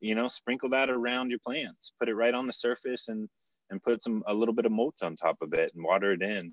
[0.00, 3.28] you know sprinkle that around your plants put it right on the surface and
[3.70, 6.22] and put some a little bit of mulch on top of it and water it
[6.22, 6.52] in.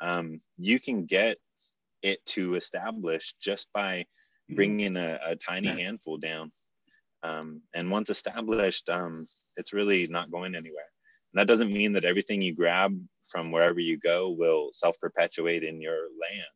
[0.00, 1.36] Um, you can get
[2.02, 4.56] it to establish just by mm-hmm.
[4.56, 6.50] bringing a, a tiny handful down.
[7.22, 9.24] Um, and once established um,
[9.56, 10.84] it's really not going anywhere
[11.34, 15.64] and that doesn't mean that everything you grab from wherever you go will self perpetuate
[15.64, 16.46] in your land.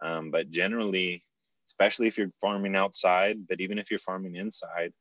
[0.00, 1.20] Um, but generally,
[1.66, 4.92] especially if you're farming outside, but even if you're farming inside,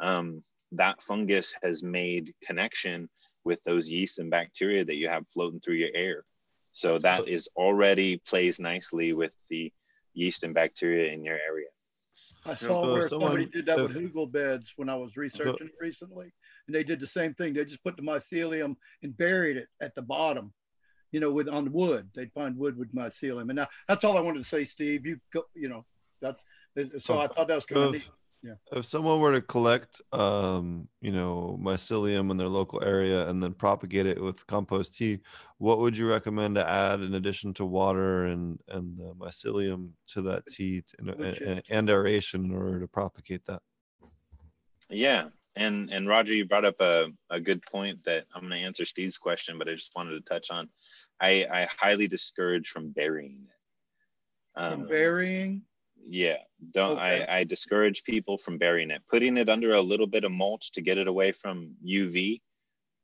[0.00, 0.40] um,
[0.72, 3.10] that fungus has made connection
[3.44, 6.24] with those yeast and bacteria that you have floating through your air.
[6.72, 9.70] So that is already plays nicely with the
[10.14, 11.68] yeast and bacteria in your area.
[12.46, 15.74] I saw so where somebody did that with hugel beds when I was researching it
[15.78, 16.32] recently
[16.72, 17.52] and they did the same thing.
[17.52, 20.52] They just put the mycelium and buried it at the bottom,
[21.10, 22.08] you know, with on wood.
[22.14, 25.06] They'd find wood with mycelium, and now that's all I wanted to say, Steve.
[25.06, 25.84] You go, you know,
[26.20, 26.40] that's
[27.02, 27.18] so.
[27.18, 28.08] I thought that was kind of neat.
[28.44, 28.54] Yeah.
[28.72, 33.52] If someone were to collect, um, you know, mycelium in their local area and then
[33.54, 35.20] propagate it with compost tea,
[35.58, 40.22] what would you recommend to add in addition to water and and the mycelium to
[40.22, 43.62] that tea and, and, and aeration in order to propagate that?
[44.90, 48.66] Yeah, and and Roger, you brought up a, a good point that I'm going to
[48.66, 50.68] answer Steve's question, but I just wanted to touch on.
[51.20, 54.60] I, I highly discourage from burying it.
[54.60, 55.62] Um, burying?
[56.08, 56.38] Yeah,
[56.72, 56.96] don't.
[56.96, 57.26] Okay.
[57.28, 59.02] I, I discourage people from burying it.
[59.08, 62.40] Putting it under a little bit of mulch to get it away from UV,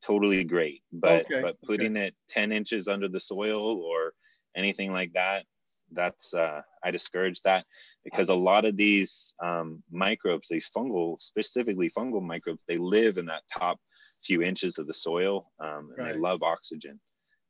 [0.04, 0.82] totally great.
[0.92, 1.42] But okay.
[1.42, 2.08] but putting okay.
[2.08, 4.14] it 10 inches under the soil or
[4.56, 5.44] anything like that,
[5.92, 7.64] that's uh, I discourage that
[8.04, 13.26] because a lot of these um, microbes, these fungal, specifically fungal microbes, they live in
[13.26, 13.80] that top
[14.22, 16.12] few inches of the soil um, and right.
[16.14, 16.98] they love oxygen.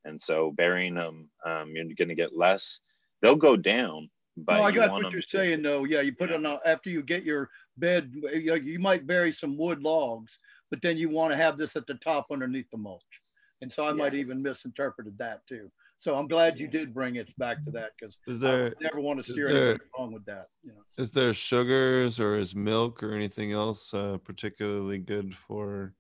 [0.05, 2.81] And so burying them, um, you're going to get less.
[3.21, 5.85] They'll go down, but no, I got what you're to, saying though.
[5.85, 6.37] Yeah, you put yeah.
[6.37, 8.13] it on after you get your bed.
[8.15, 10.31] You, know, you might bury some wood logs,
[10.71, 13.03] but then you want to have this at the top underneath the mulch.
[13.61, 15.71] And so I might even misinterpreted that too.
[16.01, 19.01] So I'm glad you did bring it back to that because is there I never
[19.01, 20.47] want to steer there, wrong with that.
[20.63, 20.83] You know.
[20.97, 25.95] Is there sugars or is milk or anything else uh, particularly good for?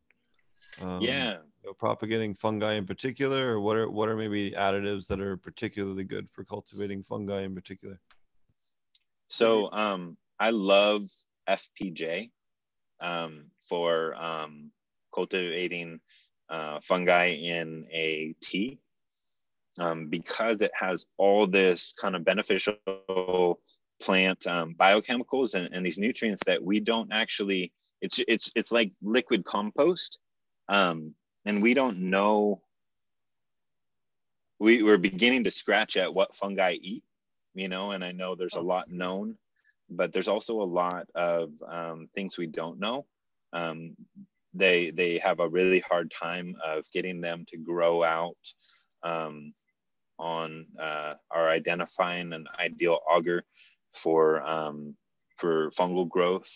[0.80, 5.08] Um, yeah, you know, propagating fungi in particular, or what are what are maybe additives
[5.08, 7.98] that are particularly good for cultivating fungi in particular?
[9.28, 11.02] So um, I love
[11.48, 12.30] FPJ
[13.00, 14.70] um, for um,
[15.12, 15.98] cultivating
[16.48, 18.78] uh, fungi in a tea
[19.78, 23.60] um, because it has all this kind of beneficial
[24.00, 28.92] plant um, biochemicals and, and, these nutrients that we don't actually it's it's it's like
[29.02, 30.20] liquid compost
[30.68, 31.14] um,
[31.44, 32.60] and we don't know
[34.60, 37.02] we, we're beginning to scratch at what fungi eat
[37.54, 39.36] you know and i know there's a lot known
[39.90, 43.06] but there's also a lot of um, things we don't know.
[43.52, 43.96] Um,
[44.54, 48.36] they they have a really hard time of getting them to grow out
[49.02, 49.52] um,
[50.18, 53.44] on uh, are identifying an ideal agar
[53.94, 54.94] for um,
[55.36, 56.50] for fungal growth.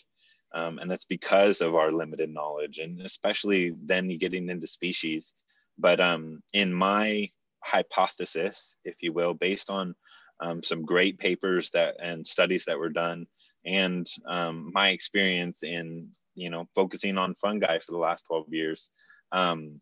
[0.55, 5.35] Um, and that's because of our limited knowledge and especially then getting into species
[5.79, 7.29] but um, in my
[7.65, 9.95] hypothesis if you will based on
[10.41, 13.27] um, some great papers that and studies that were done
[13.65, 18.91] and um, my experience in you know focusing on fungi for the last 12 years
[19.33, 19.81] um,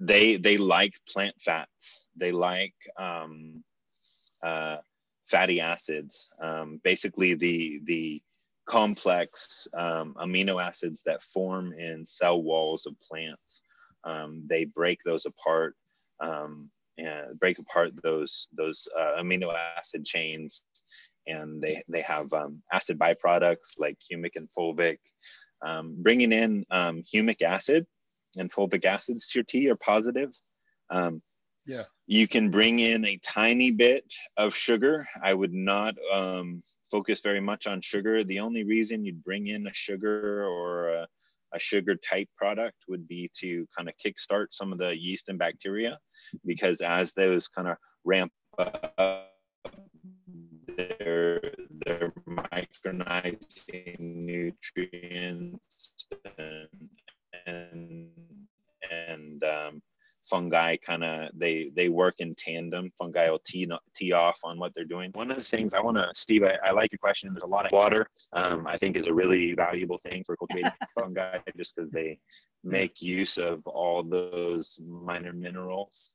[0.00, 2.08] they they like plant fats.
[2.16, 3.62] They like um,
[4.42, 4.78] uh,
[5.26, 6.30] fatty acids.
[6.40, 8.20] Um, basically, the the
[8.66, 13.62] complex um, amino acids that form in cell walls of plants.
[14.04, 15.76] Um, they break those apart
[16.20, 20.64] um, and break apart those those uh, amino acid chains,
[21.26, 24.98] and they they have um, acid byproducts like humic and fulvic.
[26.02, 27.86] bringing in humic acid
[28.36, 30.30] and fulvic acids to your tea are positive.
[30.90, 31.20] Um,
[31.66, 31.84] yeah.
[32.06, 34.04] You can bring in a tiny bit
[34.36, 35.06] of sugar.
[35.22, 38.22] I would not um, focus very much on sugar.
[38.22, 41.08] The only reason you'd bring in a sugar or a,
[41.54, 45.38] a sugar type product would be to kind of kickstart some of the yeast and
[45.38, 45.98] bacteria
[46.44, 49.30] because as those kind of ramp up
[50.76, 51.40] they're
[51.84, 56.06] they're micronizing nutrients
[56.38, 56.68] and
[57.46, 58.08] and,
[58.90, 59.82] and um,
[60.24, 62.90] fungi kind of they they work in tandem.
[62.98, 65.10] Fungi will tee, tee off on what they're doing.
[65.14, 67.32] One of the things i want to steve I, I, like your question.
[67.32, 70.72] There's a lot of water um, i think is a really valuable thing for cultivating
[70.94, 72.18] fungi just because they
[72.62, 76.14] make use of all those minor minerals.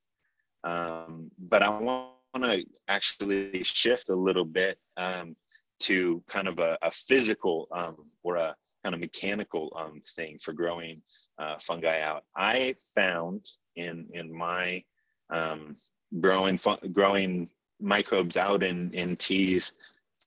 [0.63, 5.35] Um, but i want to actually shift a little bit um,
[5.79, 10.53] to kind of a, a physical um, or a kind of mechanical um, thing for
[10.53, 11.01] growing
[11.37, 12.23] uh, fungi out.
[12.35, 13.45] I found
[13.75, 14.83] in in my
[15.29, 15.73] um,
[16.19, 16.59] growing
[16.91, 17.47] growing
[17.79, 19.73] microbes out in in teas,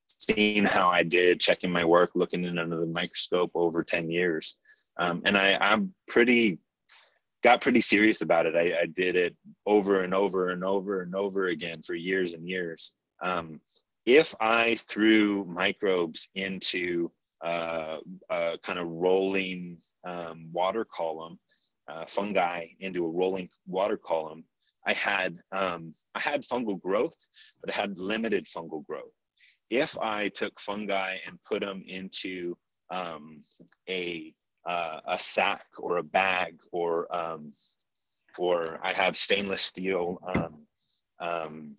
[0.07, 4.57] seeing how I did, checking my work, looking in under the microscope over ten years,
[4.99, 6.59] um, and I I'm pretty
[7.43, 8.55] got pretty serious about it.
[8.55, 9.35] I, I, did it
[9.67, 12.93] over and over and over and over again for years and years.
[13.21, 13.61] Um,
[14.07, 17.11] if I threw microbes into
[17.43, 17.99] uh,
[18.31, 21.39] a kind of rolling um, water column,
[21.89, 24.45] uh, fungi into a rolling water column,
[24.87, 27.17] I had um, I had fungal growth,
[27.61, 29.13] but I had limited fungal growth.
[29.71, 32.57] If I took fungi and put them into
[32.91, 33.43] um,
[33.89, 34.35] a
[34.67, 37.53] uh, a sack or a bag or um,
[38.39, 40.67] or I have stainless steel um,
[41.21, 41.77] um,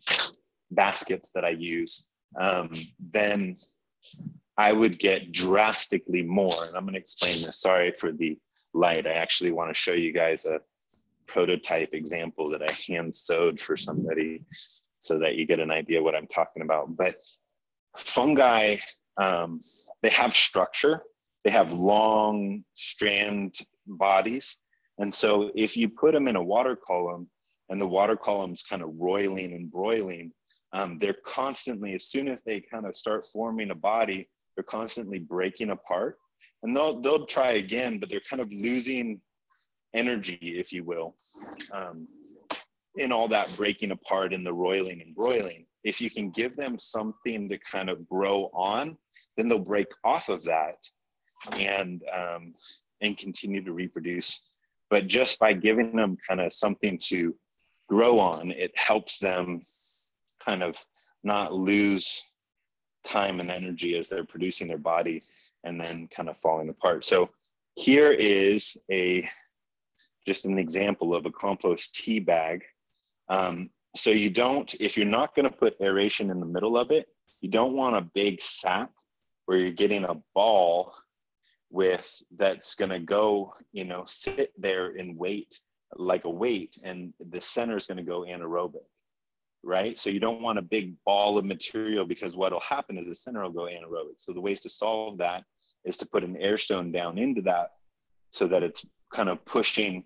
[0.72, 2.06] baskets that I use,
[2.40, 2.74] um,
[3.12, 3.56] then
[4.58, 6.66] I would get drastically more.
[6.68, 7.60] And I'm going to explain this.
[7.60, 8.38] Sorry for the
[8.74, 9.08] light.
[9.08, 10.62] I actually want to show you guys a
[11.26, 14.44] prototype example that I hand sewed for somebody
[15.00, 16.96] so that you get an idea what I'm talking about.
[16.96, 17.16] But
[17.96, 18.78] fungi,
[19.18, 19.60] um,
[20.02, 21.04] they have structure
[21.44, 24.62] they have long strand bodies.
[25.00, 27.28] And so if you put them in a water column
[27.70, 30.32] and the water column's kind of roiling and broiling,
[30.72, 35.20] um, they're constantly, as soon as they kind of start forming a body, they're constantly
[35.20, 36.18] breaking apart.
[36.64, 39.22] And they'll, they'll try again, but they're kind of losing
[39.94, 41.16] energy, if you will,
[41.74, 42.08] um,
[42.96, 45.66] in all that breaking apart and the roiling and broiling.
[45.84, 48.98] If you can give them something to kind of grow on,
[49.36, 50.78] then they'll break off of that
[51.52, 52.54] and um,
[53.02, 54.48] and continue to reproduce.
[54.90, 57.36] But just by giving them kind of something to
[57.90, 59.60] grow on, it helps them
[60.44, 60.84] kind of
[61.24, 62.24] not lose
[63.04, 65.22] time and energy as they're producing their body
[65.64, 67.06] and then kind of falling apart.
[67.06, 67.30] So
[67.76, 69.28] here is a
[70.26, 72.64] just an example of a compost tea bag.
[73.30, 76.92] Um, so you don't, if you're not going to put aeration in the middle of
[76.92, 77.08] it,
[77.42, 78.90] you don't want a big sack
[79.46, 80.94] where you're getting a ball
[81.74, 85.60] with that's going to go you know sit there and wait
[85.96, 88.86] like a weight and the center is going to go anaerobic
[89.64, 93.06] right so you don't want a big ball of material because what will happen is
[93.06, 95.44] the center will go anaerobic so the ways to solve that
[95.86, 97.70] is to put an air stone down into that
[98.32, 100.04] so that it's kind of pushing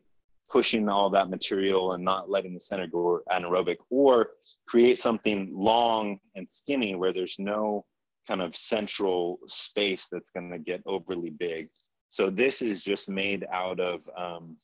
[0.50, 4.32] pushing all that material and not letting the center go anaerobic or
[4.68, 7.86] create something long and skinny where there's no
[8.28, 11.70] kind of central space that's going to get overly big.
[12.10, 14.58] So this is just made out of um,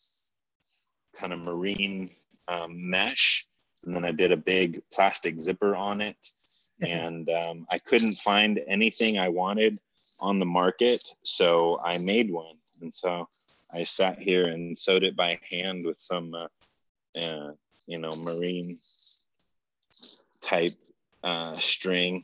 [1.15, 2.09] kind of marine
[2.47, 3.45] um, mesh.
[3.85, 6.17] And then I did a big plastic zipper on it.
[6.81, 9.77] and um, I couldn't find anything I wanted
[10.21, 11.01] on the market.
[11.23, 12.55] So I made one.
[12.81, 13.29] And so
[13.73, 16.47] I sat here and sewed it by hand with some, uh,
[17.21, 17.51] uh,
[17.87, 18.75] you know, marine
[20.41, 20.73] type
[21.23, 22.21] uh, string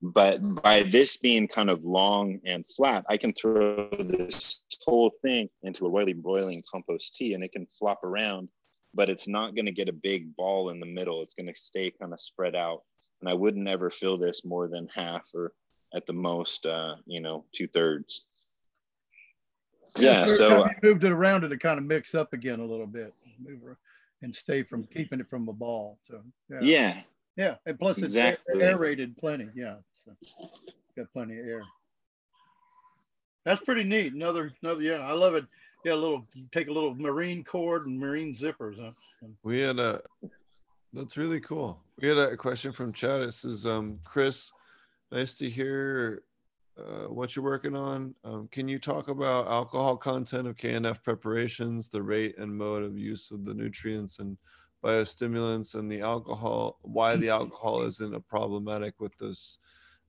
[0.00, 5.48] but by this being kind of long and flat, I can throw this whole thing
[5.62, 8.48] into a roiling boiling compost tea and it can flop around,
[8.98, 11.22] but it's not going to get a big ball in the middle.
[11.22, 12.82] It's going to stay kind of spread out.
[13.20, 15.52] And I would never fill this more than half or
[15.94, 18.26] at the most, uh, you know, two thirds.
[19.96, 20.26] Yeah.
[20.26, 23.14] So you moved it around to kind of mix up again a little bit
[24.20, 26.00] and stay from keeping it from a ball.
[26.02, 26.20] So
[26.50, 26.58] yeah.
[26.60, 27.00] Yeah.
[27.36, 28.54] Yeah, and plus exactly.
[28.54, 29.46] it's aerated plenty.
[29.54, 30.10] Yeah, so
[30.96, 31.62] got plenty of air.
[33.44, 34.12] That's pretty neat.
[34.12, 34.82] Another, another.
[34.82, 35.44] Yeah, I love it.
[35.84, 36.24] Yeah, a little.
[36.52, 38.76] Take a little marine cord and marine zippers.
[38.80, 38.90] Huh?
[39.44, 40.00] We had a.
[40.92, 41.80] That's really cool.
[42.00, 43.20] We had a question from chat.
[43.20, 44.50] It says, um, Chris,
[45.12, 46.22] nice to hear
[46.78, 48.14] uh, what you're working on.
[48.24, 52.96] Um, can you talk about alcohol content of KNF preparations, the rate and mode of
[52.96, 54.38] use of the nutrients, and
[54.82, 59.58] biostimulants and the alcohol, why the alcohol isn't a problematic with this.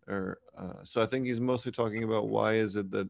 [0.08, 3.10] Or uh, so I think he's mostly talking about why is it that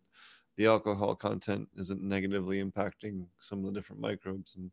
[0.60, 4.70] the alcohol content isn't negatively impacting some of the different microbes and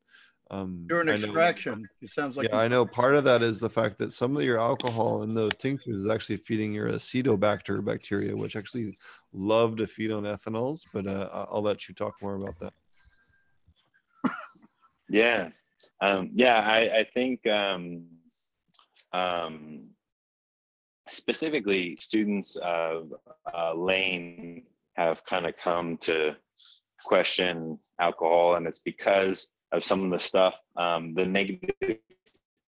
[0.51, 2.49] um, During I know- extraction, it sounds like.
[2.51, 5.33] yeah, I know part of that is the fact that some of your alcohol in
[5.33, 8.97] those tinctures is actually feeding your acetobacter bacteria, which actually
[9.33, 10.87] love to feed on ethanols.
[10.93, 12.73] But uh, I- I'll let you talk more about that.
[15.09, 15.51] Yeah.
[16.01, 18.05] Um, yeah, I, I think um,
[19.13, 19.85] um,
[21.09, 23.13] specifically students of
[23.53, 24.65] uh, Elaine
[24.97, 26.37] have kind of come to
[27.05, 31.99] question alcohol, and it's because of some of the stuff, um, the negative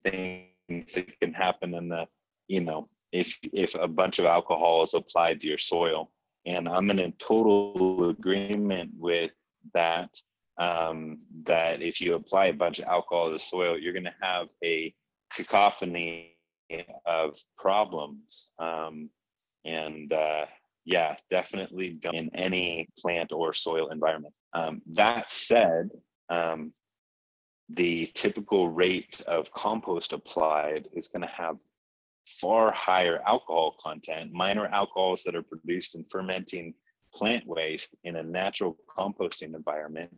[0.04, 2.08] things that can happen in the,
[2.48, 6.12] you know, if if a bunch of alcohol is applied to your soil.
[6.46, 9.32] And I'm in total agreement with
[9.74, 10.10] that
[10.58, 14.22] um, that if you apply a bunch of alcohol to the soil, you're going to
[14.22, 14.94] have a
[15.34, 16.36] cacophony
[17.06, 18.52] of problems.
[18.60, 19.10] Um,
[19.66, 20.46] and uh,
[20.86, 24.34] yeah, definitely in any plant or soil environment.
[24.54, 25.90] Um, that said,
[26.30, 26.72] um,
[27.70, 31.60] the typical rate of compost applied is going to have
[32.28, 36.74] far higher alcohol content, minor alcohols that are produced in fermenting
[37.14, 40.16] plant waste in a natural composting environment,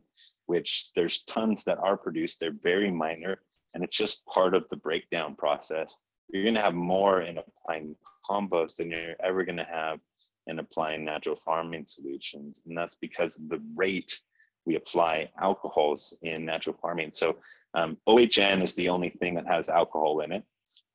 [0.48, 2.39] which there's tons that are produced.
[2.39, 3.39] They're very minor,
[3.73, 6.02] and it's just part of the breakdown process.
[6.30, 7.95] You're going to have more in applying
[8.26, 9.99] compost than you're ever going to have
[10.48, 12.64] in applying natural farming solutions.
[12.65, 14.22] And that's because of the rate
[14.65, 17.11] we apply alcohols in natural farming.
[17.14, 17.38] So
[17.74, 20.44] um, OHN is the only thing that has alcohol in it.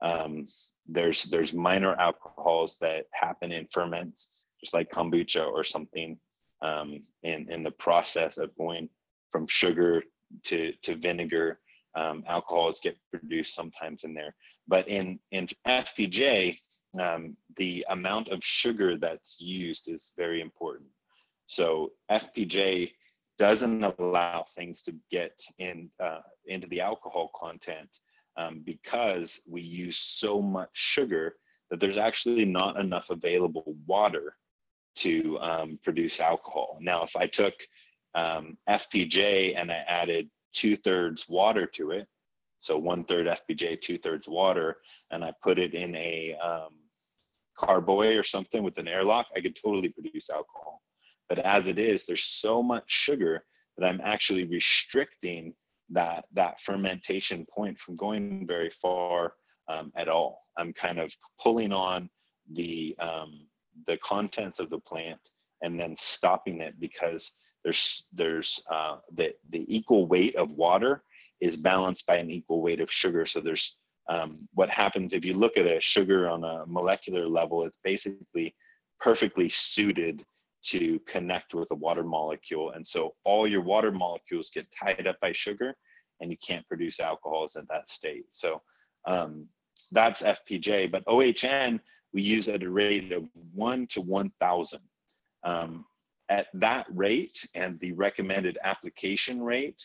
[0.03, 0.45] Um,
[0.87, 6.19] there's there's minor alcohols that happen in ferments, just like kombucha or something,
[6.61, 8.89] um, in in the process of going
[9.31, 10.03] from sugar
[10.45, 11.61] to to vinegar.
[11.95, 14.35] Um, alcohols get produced sometimes in there,
[14.69, 16.57] but in in FPJ,
[17.01, 20.89] um, the amount of sugar that's used is very important.
[21.47, 22.93] So FPJ
[23.39, 27.89] doesn't allow things to get in uh, into the alcohol content
[28.37, 31.37] um, because we use so much sugar
[31.71, 34.37] that there's actually not enough available water
[34.95, 36.79] to um, produce alcohol.
[36.81, 37.55] Now, if I took
[38.15, 42.07] um, FPJ and I added two thirds water to it,
[42.63, 44.77] so one third FPJ, two thirds water,
[45.11, 46.79] and I put it in a um,
[47.59, 50.81] carboy or something with an airlock, I could totally produce alcohol.
[51.29, 53.45] But as it is, there's so much sugar
[53.77, 55.55] that I'm actually restricting
[55.91, 59.35] that that fermentation point from going very far
[59.67, 60.39] um, at all.
[60.57, 62.09] I'm kind of pulling on
[62.53, 63.49] the um,
[63.89, 65.21] the contents of the plant
[65.63, 67.33] and then stopping it because
[67.65, 71.03] there's there's uh, the the equal weight of water
[71.43, 73.27] is balanced by an equal weight of sugar.
[73.27, 77.65] So there's um, what happens if you look at a sugar on a molecular level,
[77.65, 78.55] it's basically
[79.01, 80.25] perfectly suited
[80.67, 82.71] to connect with a water molecule.
[82.71, 85.75] And so all your water molecules get tied up by sugar
[86.21, 88.27] and you can't produce alcohols at that state.
[88.31, 88.63] So
[89.07, 89.49] um,
[89.91, 91.81] that's FPJ, but OHN,
[92.13, 94.81] we use at a rate of one to 1,000.
[95.43, 95.85] Um,
[96.29, 99.85] at that rate and the recommended application rate,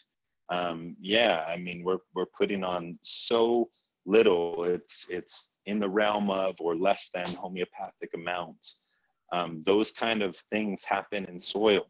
[0.50, 3.70] um, yeah, I mean, we're, we're putting on so
[4.06, 8.82] little, it's, it's in the realm of or less than homeopathic amounts.
[9.34, 11.86] Um, those kind of things happen in soil.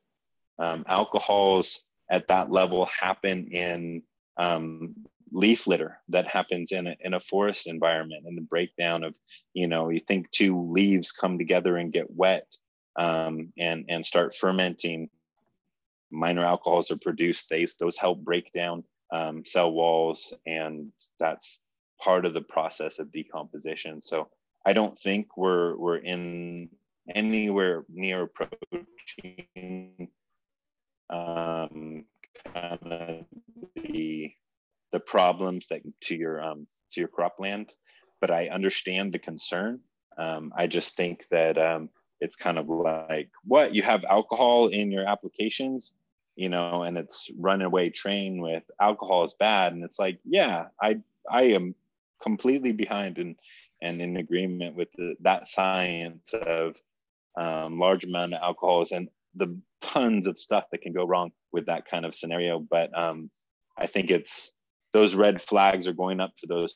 [0.60, 4.02] Um, alcohols at that level happen in
[4.38, 4.96] um,
[5.32, 9.16] leaf litter that happens in a, in a forest environment and the breakdown of,
[9.54, 12.52] you know, you think two leaves come together and get wet
[12.96, 15.10] um, and, and start fermenting.
[16.12, 17.50] Minor alcohols are produced.
[17.50, 21.60] They, those help break down um, cell walls, and that's
[22.02, 24.02] part of the process of decomposition.
[24.02, 24.30] So
[24.66, 26.70] I don't think we're we're in
[27.14, 30.10] anywhere near approaching
[31.10, 32.06] um,
[32.54, 33.26] kind of
[33.76, 34.32] the
[34.92, 37.70] the problems that to your um, to your cropland,
[38.22, 39.80] but I understand the concern.
[40.18, 44.92] Um, I just think that um, it's kind of like what you have alcohol in
[44.92, 45.94] your applications,
[46.36, 51.00] you know, and it's runaway train with alcohol is bad, and it's like, yeah, I
[51.30, 51.76] I am
[52.22, 53.36] completely behind and
[53.82, 56.76] and in agreement with the, that science of
[57.38, 61.68] um, large amount of alcohols and the tons of stuff that can go wrong with
[61.68, 62.60] that kind of scenario.
[62.60, 63.30] But um,
[63.78, 64.52] I think it's
[64.94, 66.76] those red flags are going up for those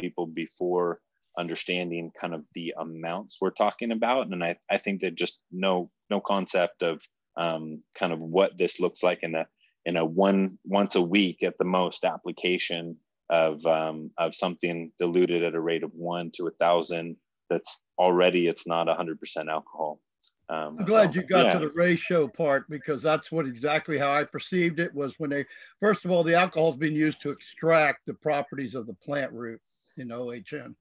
[0.00, 1.00] people before
[1.38, 4.28] understanding kind of the amounts we're talking about.
[4.28, 7.02] And I, I think that just no no concept of
[7.36, 9.46] um, kind of what this looks like in a
[9.84, 12.96] in a one once a week at the most application
[13.30, 17.16] of um, of something diluted at a rate of one to a thousand
[17.50, 19.16] that's already it's not 100%
[19.48, 20.00] alcohol
[20.48, 21.52] Um, I'm glad so, you got yeah.
[21.54, 25.46] to the ratio part because that's what exactly how I perceived it was when they
[25.80, 29.32] first of all the alcohol is being used to extract the properties of the plant
[29.32, 29.60] root
[29.96, 30.74] in OHN.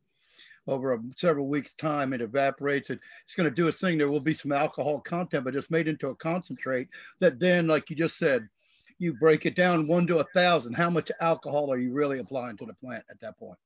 [0.65, 2.89] Over a, several weeks time, it evaporates.
[2.89, 3.97] It, it's going to do its thing.
[3.97, 6.87] There will be some alcohol content, but it's made into a concentrate
[7.19, 8.47] that then, like you just said,
[8.97, 10.73] you break it down one to a thousand.
[10.73, 13.57] How much alcohol are you really applying to the plant at that point?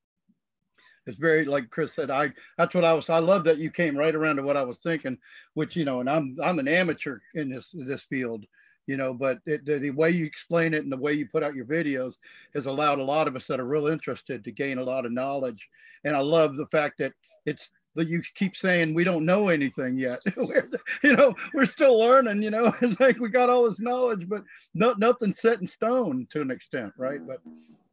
[1.06, 2.10] It's very like Chris said.
[2.10, 3.10] I that's what I was.
[3.10, 5.18] I love that you came right around to what I was thinking,
[5.54, 8.46] which you know, and I'm I'm an amateur in this this field,
[8.88, 11.44] you know, but it, the, the way you explain it and the way you put
[11.44, 12.16] out your videos
[12.56, 15.12] has allowed a lot of us that are real interested to gain a lot of
[15.12, 15.68] knowledge.
[16.06, 17.14] And I love the fact that
[17.46, 20.20] it's that you keep saying we don't know anything yet.
[21.04, 22.44] you know, we're still learning.
[22.44, 24.44] You know, it's like we got all this knowledge, but
[24.74, 27.20] no, nothing's set in stone to an extent, right?
[27.26, 27.42] But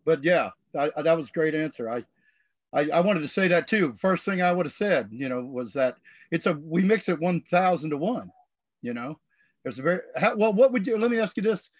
[0.04, 1.88] but yeah, I, I, that was a great answer.
[1.88, 2.04] I
[2.72, 3.94] I, I wanted to say that too.
[3.98, 5.96] First thing I would have said, you know, was that
[6.30, 8.30] it's a we mix it one thousand to one.
[8.82, 9.18] You know,
[9.64, 10.52] there's a very how, well.
[10.52, 10.98] What would you?
[10.98, 11.70] Let me ask you this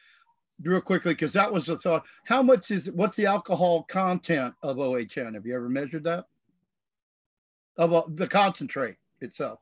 [0.62, 2.02] real quickly because that was the thought.
[2.24, 5.34] How much is what's the alcohol content of OHN?
[5.34, 6.24] Have you ever measured that?
[7.76, 9.60] Of uh, the concentrate itself.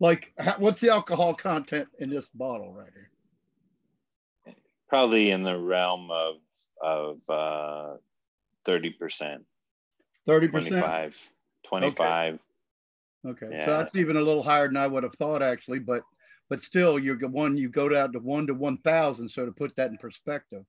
[0.00, 4.54] Like, how, what's the alcohol content in this bottle right here?
[4.88, 6.36] Probably in the realm of
[6.82, 7.96] of uh,
[8.66, 9.40] 30%,
[10.28, 10.50] 30%?
[10.50, 11.30] 25,
[11.66, 12.34] 25.
[12.34, 12.38] Okay,
[13.50, 13.64] Yeah.
[13.64, 16.02] so that's even a little higher than I would have thought actually, but
[16.48, 19.28] but still, you're one you go down to one to one thousand.
[19.28, 20.64] So to put that in perspective,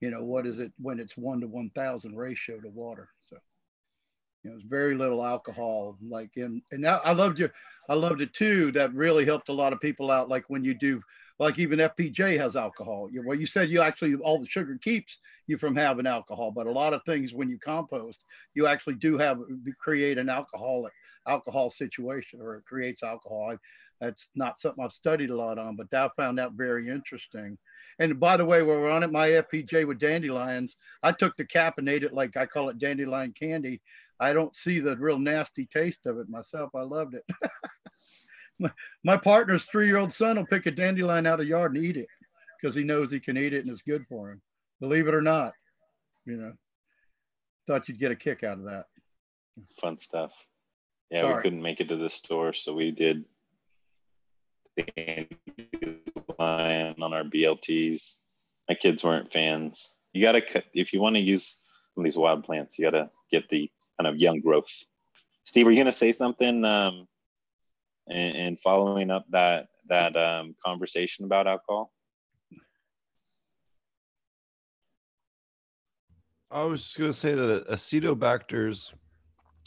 [0.00, 3.08] you know what is it when it's one to one thousand ratio to water?
[3.30, 3.38] So
[4.44, 5.96] you know, it's very little alcohol.
[6.06, 7.52] Like in and now I loved your
[7.88, 8.70] I loved it too.
[8.72, 10.28] That really helped a lot of people out.
[10.28, 11.00] Like when you do
[11.38, 13.08] like even FPJ has alcohol.
[13.10, 16.66] You, well, you said you actually all the sugar keeps you from having alcohol, but
[16.66, 18.18] a lot of things when you compost,
[18.54, 19.40] you actually do have
[19.80, 20.92] create an alcoholic
[21.28, 23.56] alcohol situation or it creates alcohol.
[24.00, 27.58] That's not something I've studied a lot on, but I found that very interesting.
[27.98, 31.44] And by the way, while we're on it, my FPJ with dandelions, I took the
[31.44, 33.80] cap and ate it like I call it dandelion candy.
[34.20, 36.70] I don't see the real nasty taste of it myself.
[36.74, 37.24] I loved it.
[38.58, 38.70] my,
[39.04, 42.08] my partner's three-year-old son will pick a dandelion out of the yard and eat it
[42.60, 44.40] because he knows he can eat it and it's good for him.
[44.80, 45.52] Believe it or not,
[46.24, 46.52] you know.
[47.66, 48.86] Thought you'd get a kick out of that.
[49.80, 50.32] Fun stuff.
[51.10, 51.36] Yeah, Sorry.
[51.36, 53.24] we couldn't make it to the store, so we did
[56.38, 58.20] line on our BLTs.
[58.68, 59.94] My kids weren't fans.
[60.12, 61.62] You gotta cut if you want to use
[61.94, 62.78] some of these wild plants.
[62.78, 64.72] You gotta get the kind of young growth.
[65.44, 66.64] Steve, are you gonna say something?
[66.64, 67.08] Um,
[68.08, 71.92] and, and following up that that um, conversation about alcohol.
[76.50, 78.94] I was just going to say that acetobacters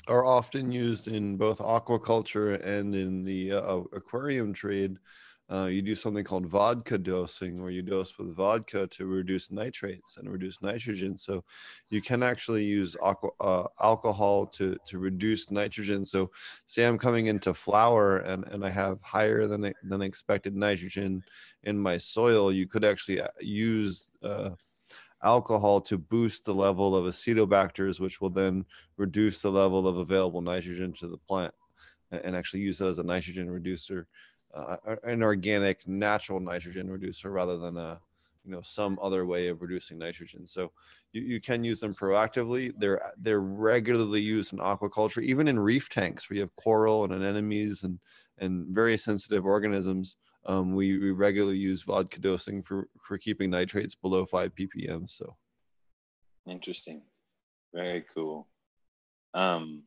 [0.08, 4.98] are often used in both aquaculture and in the uh, aquarium trade.
[5.52, 10.16] Uh, you do something called vodka dosing, where you dose with vodka to reduce nitrates
[10.16, 11.18] and reduce nitrogen.
[11.18, 11.44] So
[11.90, 16.06] you can actually use aqua, uh, alcohol to, to reduce nitrogen.
[16.06, 16.32] So
[16.68, 21.22] say I'm coming into flower and, and I have higher than, than expected nitrogen
[21.64, 24.52] in my soil, you could actually uh, use uh,
[25.24, 28.66] alcohol to boost the level of acetobacters, which will then
[28.98, 31.54] reduce the level of available nitrogen to the plant
[32.12, 34.08] and actually use it as a nitrogen reducer,
[34.54, 38.00] uh, an organic natural nitrogen reducer rather than a
[38.44, 40.48] you know some other way of reducing nitrogen.
[40.48, 40.72] So
[41.14, 42.74] you, you can use them proactively.
[42.78, 47.14] They're they're regularly used in aquaculture, even in reef tanks where you have coral and
[47.14, 48.00] anemones and
[48.40, 50.18] and very sensitive organisms.
[50.46, 55.10] Um, we, we regularly use vodka dosing for, for keeping nitrates below 5 ppm.
[55.10, 55.36] So
[56.48, 57.04] Interesting.
[57.74, 58.48] Very cool.
[59.34, 59.84] Um,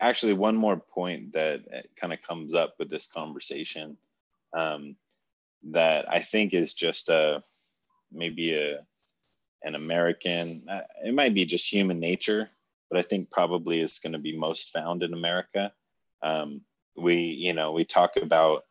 [0.00, 1.60] actually, one more point that
[1.96, 3.96] kind of comes up with this conversation
[4.56, 4.96] um,
[5.70, 7.42] that I think is just a
[8.10, 8.78] maybe a
[9.62, 10.64] an American.
[10.68, 12.48] Uh, it might be just human nature,
[12.90, 15.72] but I think probably is going to be most found in America.
[16.22, 16.62] Um,
[16.96, 18.62] we, you know, we talk about,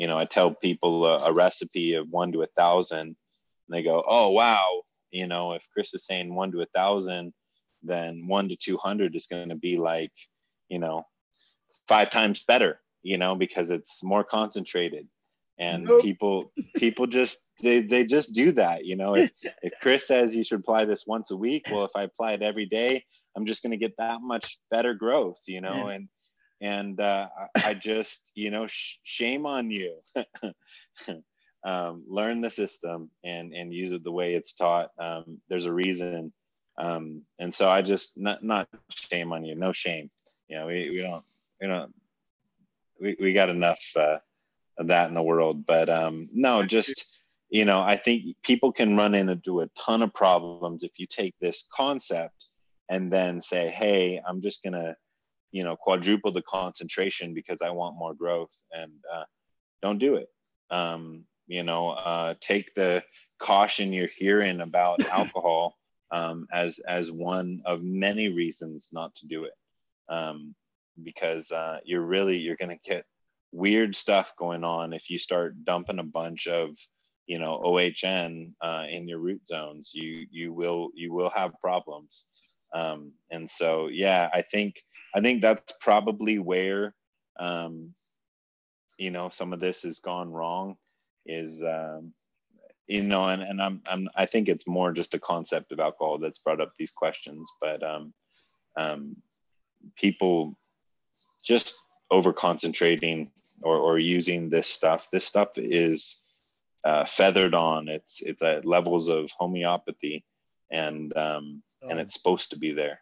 [0.00, 3.16] you know, I tell people a, a recipe of one to a thousand, and
[3.68, 7.34] they go, "Oh wow, you know, if Chris is saying one to a thousand,
[7.82, 10.12] then one to 200 is going to be like,
[10.70, 11.04] you know,
[11.86, 15.06] five times better, you know, because it's more concentrated.
[15.58, 16.00] And Nope.
[16.00, 18.86] people, people just, they, they just do that.
[18.86, 19.30] You know, if,
[19.62, 22.42] if Chris says you should apply this once a week, well, if I apply it
[22.42, 23.04] every day,
[23.36, 25.96] I'm just going to get that much better growth, you know, Yeah.
[25.96, 26.08] and,
[26.60, 29.96] and uh, I I just, you know, sh- shame on you.
[31.64, 34.90] um, learn the system and and use it the way it's taught.
[34.98, 36.32] Um, there's a reason,
[36.78, 40.10] um, and so I just not not shame on you, no shame.
[40.48, 41.24] You know, we, we don't
[41.60, 41.94] we don't
[43.00, 44.18] we, we got enough uh,
[44.78, 45.66] of that in the world.
[45.66, 50.14] But um, no, just you know, I think people can run into a ton of
[50.14, 52.46] problems if you take this concept
[52.88, 54.96] and then say, hey, I'm just gonna
[55.52, 59.24] you know quadruple the concentration because I want more growth, and uh,
[59.82, 60.28] don't do it.
[60.70, 63.02] Um, you know, uh, take the
[63.38, 65.76] caution you're hearing about alcohol
[66.12, 69.54] um, as as one of many reasons not to do it,
[70.08, 70.54] um,
[71.02, 73.04] because uh, you're really you're going to get
[73.52, 76.76] weird stuff going on if you start dumping a bunch of
[77.26, 79.90] you know OHN uh, in your root zones.
[79.94, 82.26] You you will you will have problems,
[82.72, 84.82] um, and so yeah, I think
[85.14, 86.94] I think that's probably where
[87.38, 87.94] um,
[88.98, 90.76] you know some of this has gone wrong
[91.26, 92.12] is um,
[92.90, 96.18] you know, and, and I'm, I'm, I think it's more just a concept of alcohol
[96.18, 98.12] that's brought up these questions, but um,
[98.76, 99.14] um,
[99.96, 100.58] people
[101.44, 101.76] just
[102.10, 103.30] over concentrating
[103.62, 105.06] or, or using this stuff.
[105.12, 106.22] This stuff is
[106.84, 107.88] uh, feathered on.
[107.88, 110.24] It's it's at levels of homeopathy,
[110.72, 112.02] and um, and oh.
[112.02, 113.00] it's supposed to be there.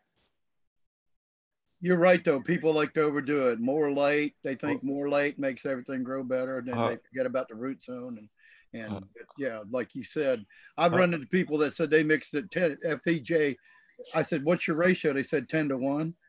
[1.81, 2.41] You're right though.
[2.41, 3.61] People like to overdo it.
[3.61, 7.27] More light, they think more light makes everything grow better, and then uh, they forget
[7.27, 8.19] about the root zone.
[8.19, 8.29] And
[8.83, 10.45] and uh, yeah, like you said,
[10.77, 13.57] I've uh, run into people that said they mixed it 10 FPJ.
[14.15, 16.15] I said, "What's your ratio?" They said 10 to 1.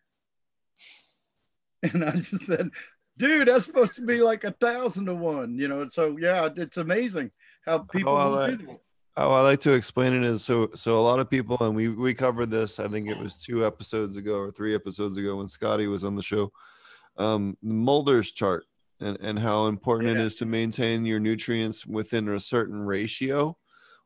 [1.82, 2.70] And I just said,
[3.18, 6.76] "Dude, that's supposed to be like a thousand to one." You know, so yeah, it's
[6.76, 7.32] amazing
[7.66, 8.80] how people how
[9.20, 11.90] how I like to explain it is so so a lot of people and we
[11.90, 12.80] we covered this.
[12.80, 16.16] I think it was two episodes ago or three episodes ago when Scotty was on
[16.16, 16.54] the show.
[17.18, 18.64] Um, Mulder's chart
[19.02, 20.16] and, and how important yeah.
[20.16, 23.58] it is to maintain your nutrients within a certain ratio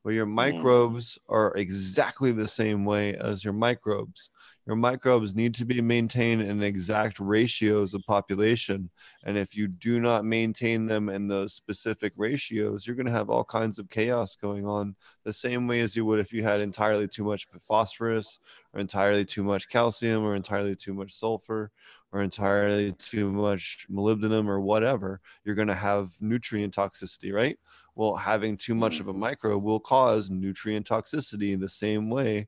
[0.01, 0.35] where your mm-hmm.
[0.35, 4.31] microbes are exactly the same way as your microbes
[4.65, 8.89] your microbes need to be maintained in exact ratios of population.
[9.25, 13.29] And if you do not maintain them in those specific ratios you're going to have
[13.29, 16.61] all kinds of chaos going on the same way as you would if you had
[16.61, 18.39] entirely too much phosphorus
[18.73, 21.71] or entirely too much calcium or entirely too much sulfur
[22.11, 25.19] or entirely too much molybdenum or whatever.
[25.43, 27.57] You're going to have nutrient toxicity right?
[27.95, 32.47] Well having too much of a microbe will cause nutrient toxicity in the same way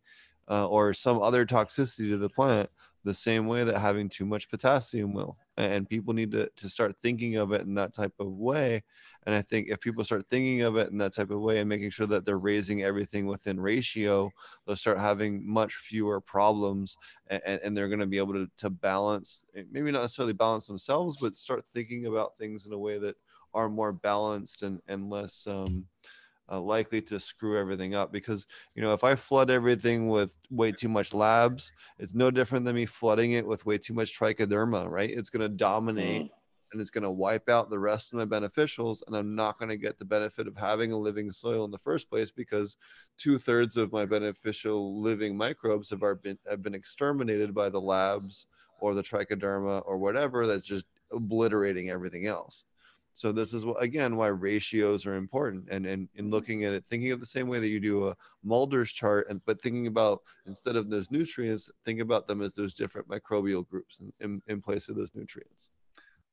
[0.49, 2.69] uh, or some other toxicity to the plant
[3.05, 6.95] the same way that having too much potassium will and people need to, to start
[7.01, 8.83] thinking of it in that type of way
[9.25, 11.69] and i think if people start thinking of it in that type of way and
[11.69, 14.29] making sure that they're raising everything within ratio
[14.65, 16.97] they'll start having much fewer problems
[17.27, 21.17] and, and they're going to be able to, to balance maybe not necessarily balance themselves
[21.21, 23.15] but start thinking about things in a way that
[23.53, 25.85] are more balanced and, and less um,
[26.49, 28.45] uh, likely to screw everything up because
[28.75, 32.75] you know if i flood everything with way too much LABs it's no different than
[32.75, 36.29] me flooding it with way too much trichoderma right it's going to dominate mm.
[36.71, 39.69] and it's going to wipe out the rest of my beneficials and i'm not going
[39.69, 42.77] to get the benefit of having a living soil in the first place because
[43.17, 48.45] two-thirds of my beneficial living microbes have been have been exterminated by the LABs
[48.79, 52.65] or the trichoderma or whatever that's just obliterating everything else
[53.15, 56.33] so this is what, again why ratios are important, and and in mm-hmm.
[56.33, 59.41] looking at it, thinking of the same way that you do a Mulder's chart, and
[59.45, 64.01] but thinking about instead of those nutrients, think about them as those different microbial groups
[64.01, 65.69] in, in, in place of those nutrients.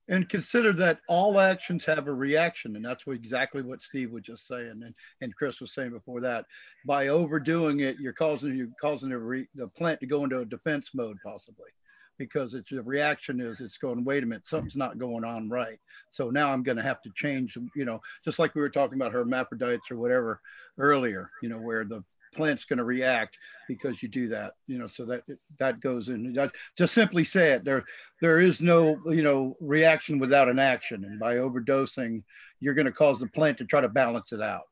[0.08, 4.24] And consider that all actions have a reaction, and that's what, exactly what Steve was
[4.24, 6.44] just saying, and, and Chris was saying before that.
[6.84, 10.44] By overdoing it, you're causing you're causing the, re, the plant to go into a
[10.44, 11.70] defense mode, possibly
[12.18, 15.78] because it's the reaction is it's going wait a minute something's not going on right.
[16.10, 18.98] So now i'm going to have to change you know just like we were talking
[18.98, 20.40] about hermaphrodites or whatever
[20.78, 22.02] earlier you know where the
[22.34, 23.36] plant's going to react
[23.68, 25.22] because you do that you know so that
[25.58, 26.36] that goes in.
[26.76, 27.84] Just simply say it there
[28.20, 31.04] there is no you know reaction without an action.
[31.04, 32.22] And by overdosing
[32.60, 34.62] you're going to cause the plant to try to balance it out.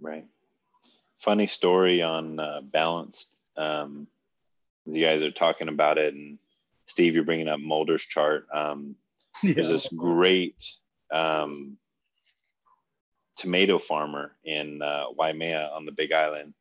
[0.00, 0.26] Right.
[1.18, 4.06] Funny story on uh, balanced um,
[4.86, 6.38] you guys are talking about it, and
[6.86, 8.46] Steve, you're bringing up Mulder's chart.
[8.52, 8.96] Um,
[9.42, 9.54] yeah.
[9.54, 10.64] There's this great
[11.12, 11.76] um,
[13.36, 16.54] tomato farmer in uh, Waimea on the Big Island,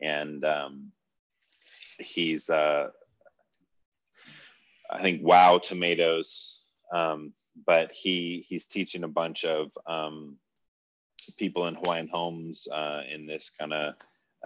[0.00, 0.92] and um,
[1.98, 2.88] he's uh,
[4.90, 7.32] I think wow tomatoes, um,
[7.66, 10.36] but he he's teaching a bunch of um,
[11.36, 13.94] people in Hawaiian homes uh, in this kind of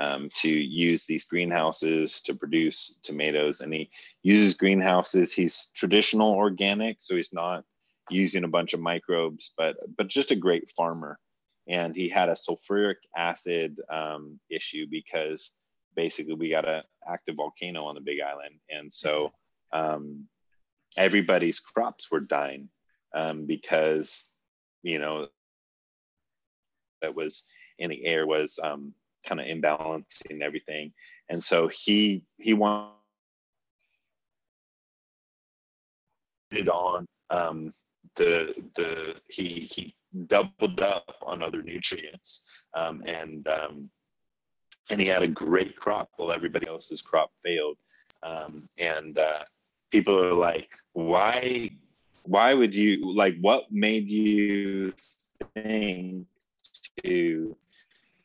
[0.00, 3.60] um, to use these greenhouses to produce tomatoes.
[3.60, 3.90] And he
[4.22, 5.32] uses greenhouses.
[5.32, 7.64] He's traditional organic, so he's not
[8.10, 11.18] using a bunch of microbes, but but just a great farmer.
[11.68, 15.56] And he had a sulfuric acid um, issue because
[15.96, 19.32] basically we got an active volcano on the Big Island, and so
[19.72, 20.26] um,
[20.96, 22.68] everybody's crops were dying
[23.14, 24.34] um, because
[24.82, 25.28] you know
[27.00, 27.46] that was
[27.78, 28.92] in the air was um,
[29.24, 30.92] kind of imbalancing everything.
[31.28, 32.92] And so he he wanted
[36.70, 37.70] on um,
[38.16, 39.94] the the he he
[40.26, 42.44] doubled up on other nutrients
[42.74, 43.90] um, and um,
[44.90, 47.76] and he had a great crop while everybody else's crop failed.
[48.22, 49.40] Um, and uh,
[49.90, 51.70] people are like why
[52.24, 54.92] why would you like what made you
[55.54, 56.26] think
[57.04, 57.56] to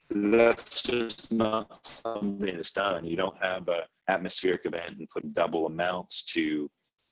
[0.09, 5.67] that's just not something that's done you don't have a atmospheric event and put double
[5.67, 6.69] amounts to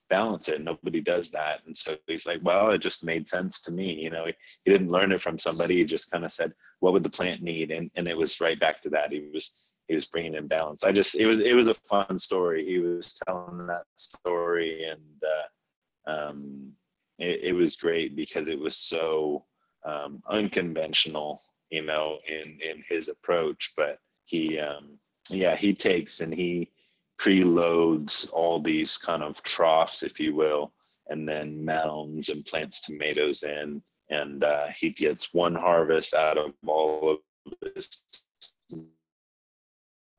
[0.08, 0.62] balance it.
[0.62, 1.60] Nobody does that.
[1.66, 3.92] And so he's like, well, it just made sense to me.
[3.92, 4.32] You know, he,
[4.64, 5.76] he didn't learn it from somebody.
[5.76, 7.70] He just kind of said, what would the plant need?
[7.70, 9.12] And, and it was right back to that.
[9.12, 10.84] He was, he was bringing in balance.
[10.84, 12.66] I just, it was, it was a fun story.
[12.66, 16.72] He was telling that story and, uh, um,
[17.18, 19.44] it, it was great because it was so,
[19.84, 24.98] um, unconventional, you know, in, in his approach, but he, um,
[25.30, 26.70] yeah, he takes and he,
[27.18, 30.72] preloads all these kind of troughs, if you will,
[31.08, 33.82] and then mounds and plants tomatoes in.
[34.10, 37.90] And uh, he gets one harvest out of all of his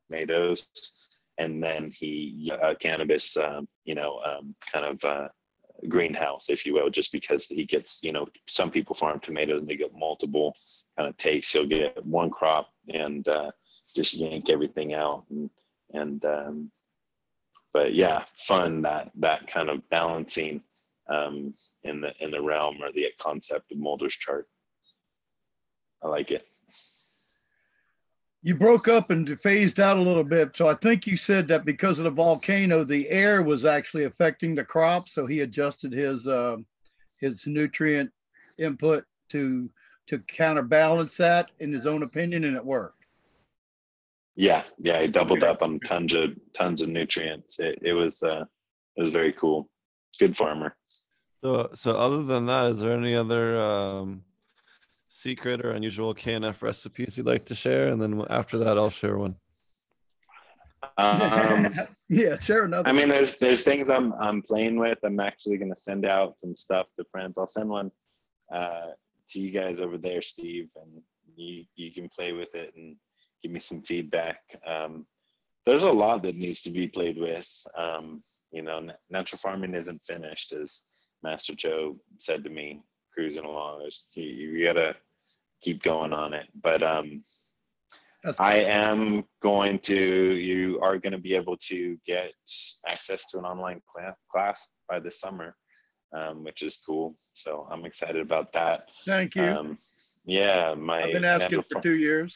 [0.10, 0.68] tomatoes.
[1.38, 5.30] And then he, uh, cannabis, um, you know, um, kind of uh,
[5.88, 9.70] greenhouse, if you will, just because he gets, you know, some people farm tomatoes and
[9.70, 10.56] they get multiple
[10.98, 11.52] kind of takes.
[11.52, 13.52] He'll get one crop and uh,
[13.96, 15.26] just yank everything out.
[15.30, 15.50] And,
[15.94, 16.72] and um,
[17.74, 20.62] but yeah, fun that that kind of balancing
[21.08, 21.54] um,
[21.84, 24.48] in the in the realm or the concept of Mulder's chart.
[26.04, 26.48] I like it.
[28.41, 31.66] You broke up and phased out a little bit, so I think you said that
[31.66, 36.26] because of the volcano, the air was actually affecting the crop, so he adjusted his
[36.26, 36.57] uh,
[37.20, 38.11] his nutrient
[38.57, 39.70] input to
[40.07, 43.03] to counterbalance that, in his own opinion, and it worked.
[44.36, 47.60] Yeah, yeah, he doubled up on tons of tons of nutrients.
[47.60, 48.45] It, it was uh,
[48.95, 49.70] it was very cool.
[50.18, 50.78] Good farmer.
[51.44, 54.24] So, so other than that, is there any other um,
[55.10, 57.90] secret or unusual KNF recipes you'd like to share?
[57.90, 59.36] And then after that, I'll share one.
[60.98, 61.68] Um,
[62.10, 62.88] yeah, share another.
[62.88, 64.99] I mean, there's there's things I'm I'm playing with.
[65.03, 67.34] I'm actually going to send out some stuff to friends.
[67.38, 67.91] I'll send one
[68.53, 68.91] uh,
[69.30, 71.02] to you guys over there, Steve, and
[71.36, 72.95] you you can play with it and
[73.44, 74.40] give me some feedback.
[74.65, 75.06] Um,
[75.65, 77.48] there's a lot that needs to be played with.
[77.77, 78.22] Um,
[78.52, 80.84] you know, natural farming isn't finished, as
[81.22, 82.81] Master Cho said to me,
[83.14, 83.80] cruising along.
[83.80, 84.95] There's, you, you gotta
[85.61, 86.48] keep going on it.
[86.61, 87.23] But um,
[88.38, 92.34] I am going to, you are going to be able to get
[92.88, 93.81] access to an online
[94.31, 95.56] class by the summer,
[96.14, 97.15] um, which is cool.
[97.34, 98.90] So I'm excited about that.
[99.06, 99.44] Thank you.
[99.44, 99.77] Um,
[100.26, 102.36] yeah, my I've been asking for two years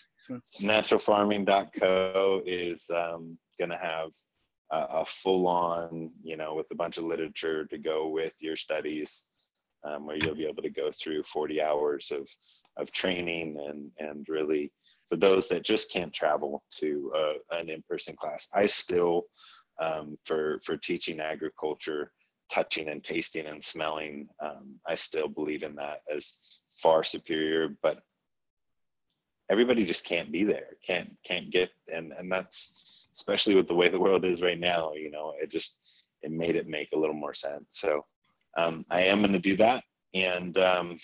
[0.61, 4.09] naturalfarming.co is um, going to have
[4.71, 8.55] a, a full on, you know, with a bunch of literature to go with your
[8.55, 9.27] studies,
[9.85, 12.29] um, where you'll be able to go through 40 hours of,
[12.77, 14.71] of training and, and really
[15.09, 18.47] for those that just can't travel to uh, an in-person class.
[18.53, 19.23] I still,
[19.81, 22.11] um, for, for teaching agriculture,
[22.51, 28.01] touching and tasting and smelling, um, I still believe in that as far superior, but
[29.49, 33.89] everybody just can't be there can't can't get and and that's especially with the way
[33.89, 35.77] the world is right now you know it just
[36.21, 38.05] it made it make a little more sense so
[38.57, 39.83] um, i am going to do that.
[40.13, 40.95] And um,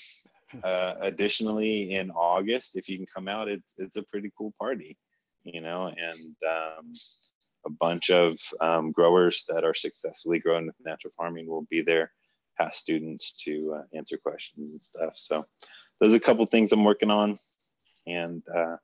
[0.63, 4.97] uh, additionally in august if you can come out it's it's a pretty cool party
[5.43, 6.91] you know and um,
[7.65, 12.11] a bunch of um, growers that are successfully growing with natural farming will be there
[12.59, 15.15] past students to uh, answer questions and stuff.
[15.15, 15.45] So
[15.99, 17.35] there's a couple things i'm working on.
[18.07, 18.77] And uh,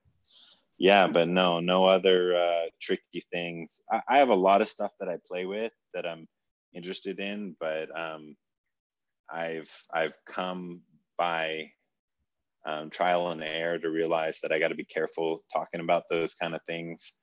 [0.77, 3.81] yeah, but no, no other uh, tricky things.
[3.91, 6.27] I, I, have a lot of stuff that I play with that I'm
[6.73, 8.35] interested in, but um,
[9.31, 10.81] I've I've come
[11.17, 11.71] by
[12.65, 16.33] um, trial and error to realize that I got to be careful talking about those
[16.33, 17.13] kind of things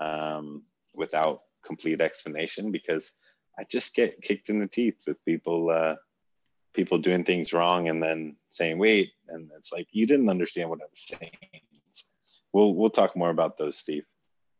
[0.00, 0.62] um,
[0.94, 3.12] without complete explanation because
[3.58, 5.96] I just get kicked in the teeth with people uh,
[6.74, 10.80] people doing things wrong and then saying wait and it's like you didn't understand what
[10.80, 11.32] i was saying.
[12.52, 14.04] We'll we'll talk more about those steve.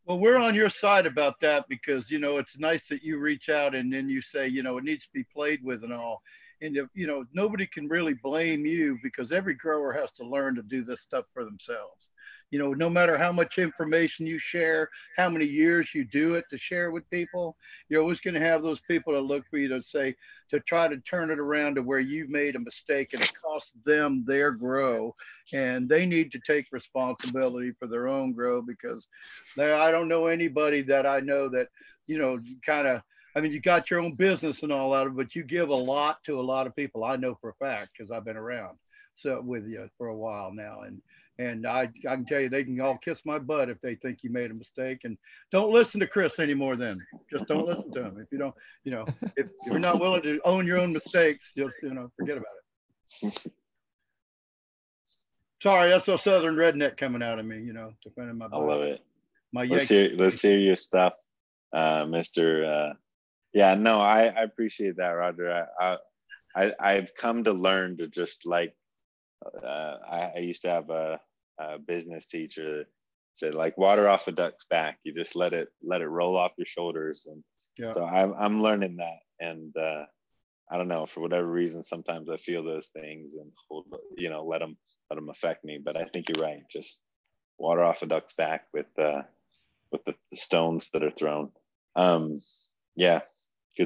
[0.07, 3.49] Well we're on your side about that because you know it's nice that you reach
[3.49, 6.23] out and then you say you know it needs to be played with and all
[6.61, 10.63] and you know nobody can really blame you because every grower has to learn to
[10.63, 12.09] do this stuff for themselves
[12.51, 16.45] You know, no matter how much information you share, how many years you do it
[16.51, 17.57] to share with people,
[17.89, 20.15] you're always going to have those people that look for you to say,
[20.51, 23.75] to try to turn it around to where you've made a mistake and it costs
[23.85, 25.15] them their grow.
[25.53, 29.07] And they need to take responsibility for their own grow because
[29.57, 31.69] they, I don't know anybody that I know that,
[32.07, 33.03] you know, kind of,
[33.37, 36.23] I mean, you got your own business and all that, but you give a lot
[36.25, 37.05] to a lot of people.
[37.05, 38.77] I know for a fact because I've been around
[39.17, 40.81] so with you for a while now.
[40.81, 41.01] And
[41.39, 44.19] and I, I can tell you, they can all kiss my butt if they think
[44.23, 45.01] you made a mistake.
[45.05, 45.17] And
[45.51, 46.77] don't listen to Chris anymore.
[46.77, 46.99] Then
[47.33, 48.19] just don't listen to him.
[48.21, 48.55] If you don't,
[48.85, 52.37] you know, if, you're not willing to own your own mistakes, just you know, forget
[52.37, 52.53] about
[53.23, 53.47] it.
[55.63, 57.63] Sorry, that's a southern redneck coming out of me.
[57.63, 58.49] You know, defending my.
[58.53, 59.01] I love it.
[59.53, 60.09] My Let's Yankee.
[60.11, 61.15] hear let's hear your stuff,
[61.73, 62.65] uh, Mister.
[62.65, 62.93] Uh,
[63.53, 65.67] yeah, no, I, I appreciate that, Roger.
[65.81, 65.97] I,
[66.55, 68.75] I I've come to learn to just like
[69.65, 71.21] uh, I, I used to have a,
[71.59, 72.87] a business teacher that
[73.35, 74.99] said like water off a duck's back.
[75.05, 77.43] You just let it let it roll off your shoulders, and
[77.79, 77.93] Yeah.
[77.93, 80.05] so I'm I'm learning that, and uh,
[80.71, 83.87] I don't know for whatever reason sometimes I feel those things and hold
[84.17, 84.77] you know let them
[85.11, 85.79] let them affect me.
[85.83, 86.63] But I think you're right.
[86.71, 87.03] Just
[87.59, 89.23] water off a duck's back with uh,
[89.93, 91.51] with the, the stones that are thrown.
[91.97, 92.37] Um,
[92.97, 93.21] yeah,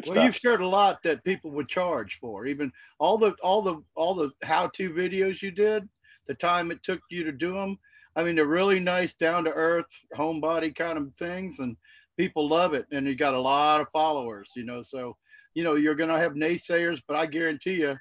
[0.01, 2.47] good Well, you've shared a lot that people would charge for.
[2.47, 5.89] Even all the all the all the how-to videos you did,
[6.27, 7.79] the time it took you to do them.
[8.17, 11.77] I mean, they're really nice, down to earth, homebody kind of things, and
[12.17, 12.87] people love it.
[12.93, 14.83] And you got a lot of followers, you know.
[14.83, 15.17] So,
[15.55, 17.97] you know, you're gonna have naysayers, but I guarantee you,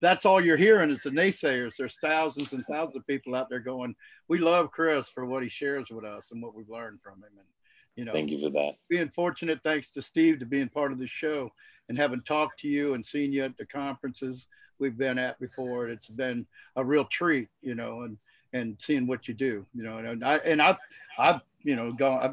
[0.00, 1.72] that's all you're hearing is the naysayers.
[1.78, 3.94] There's thousands and thousands of people out there going,
[4.28, 7.30] "We love Chris for what he shares with us and what we've learned from him."
[7.38, 7.46] And
[7.96, 8.76] you know, Thank you for that.
[8.88, 11.50] being fortunate, thanks to Steve, to being part of the show
[11.88, 14.46] and having talked to you and seen you at the conferences
[14.78, 15.88] we've been at before.
[15.88, 16.46] It's been
[16.76, 18.16] a real treat, you know, and
[18.54, 20.78] and seeing what you do, you know, and I and I've
[21.18, 22.32] I've you know gone I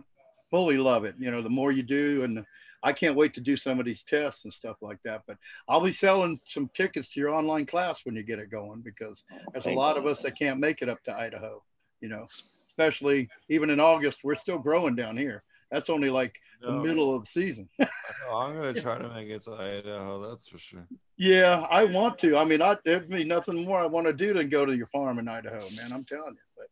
[0.50, 1.16] fully love it.
[1.20, 2.46] You know, the more you do, and
[2.84, 5.24] I can't wait to do some of these tests and stuff like that.
[5.28, 5.38] But
[5.68, 9.22] I'll be selling some tickets to your online class when you get it going because
[9.54, 11.62] there's a lot of us that can't make it up to Idaho,
[12.02, 14.20] you know, especially even in August.
[14.24, 15.44] We're still growing down here.
[15.72, 17.70] That's only like the middle of the season.
[17.80, 17.88] no,
[18.34, 20.30] I'm gonna try to make it to Idaho.
[20.30, 20.88] That's for sure.
[21.18, 22.38] yeah, I want to.
[22.38, 24.88] I mean, I there'd be nothing more I want to do than go to your
[24.88, 25.92] farm in Idaho, man.
[25.94, 26.48] I'm telling you.
[26.58, 26.68] But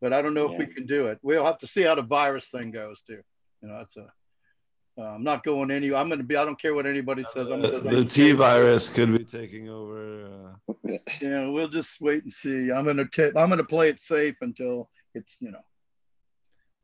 [0.00, 1.18] but I don't know if we can do it.
[1.22, 3.22] We'll have to see how the virus thing goes too.
[3.62, 4.06] You know, that's a.
[4.96, 5.92] Uh, I'm not going any.
[5.92, 6.36] I'm going to be.
[6.36, 7.48] I don't care what anybody says.
[7.50, 10.28] I'm The, T virus could be taking over.
[10.68, 12.70] Uh, Yeah, we'll just wait and see.
[12.70, 13.36] I'm gonna tip.
[13.36, 15.58] I'm gonna play it safe until it's you know,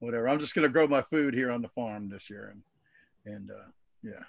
[0.01, 0.29] whatever.
[0.29, 2.53] I'm just gonna grow my food here on the farm this year,
[3.25, 3.69] and and uh,
[4.03, 4.25] yeah.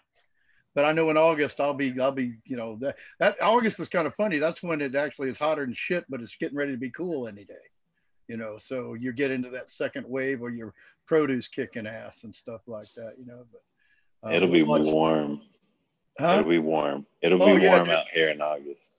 [0.73, 3.89] But I know in August I'll be I'll be you know that that August is
[3.89, 4.37] kind of funny.
[4.39, 7.27] That's when it actually is hotter than shit, but it's getting ready to be cool
[7.27, 7.53] any day.
[8.27, 10.73] You know, so you get into that second wave where your
[11.07, 13.15] produce kicking ass and stuff like that.
[13.19, 15.41] You know, but uh, It'll be we'll warm.
[16.19, 16.37] Huh?
[16.39, 17.05] It'll be warm.
[17.21, 18.97] It'll Oh, be yeah, warm out here in August.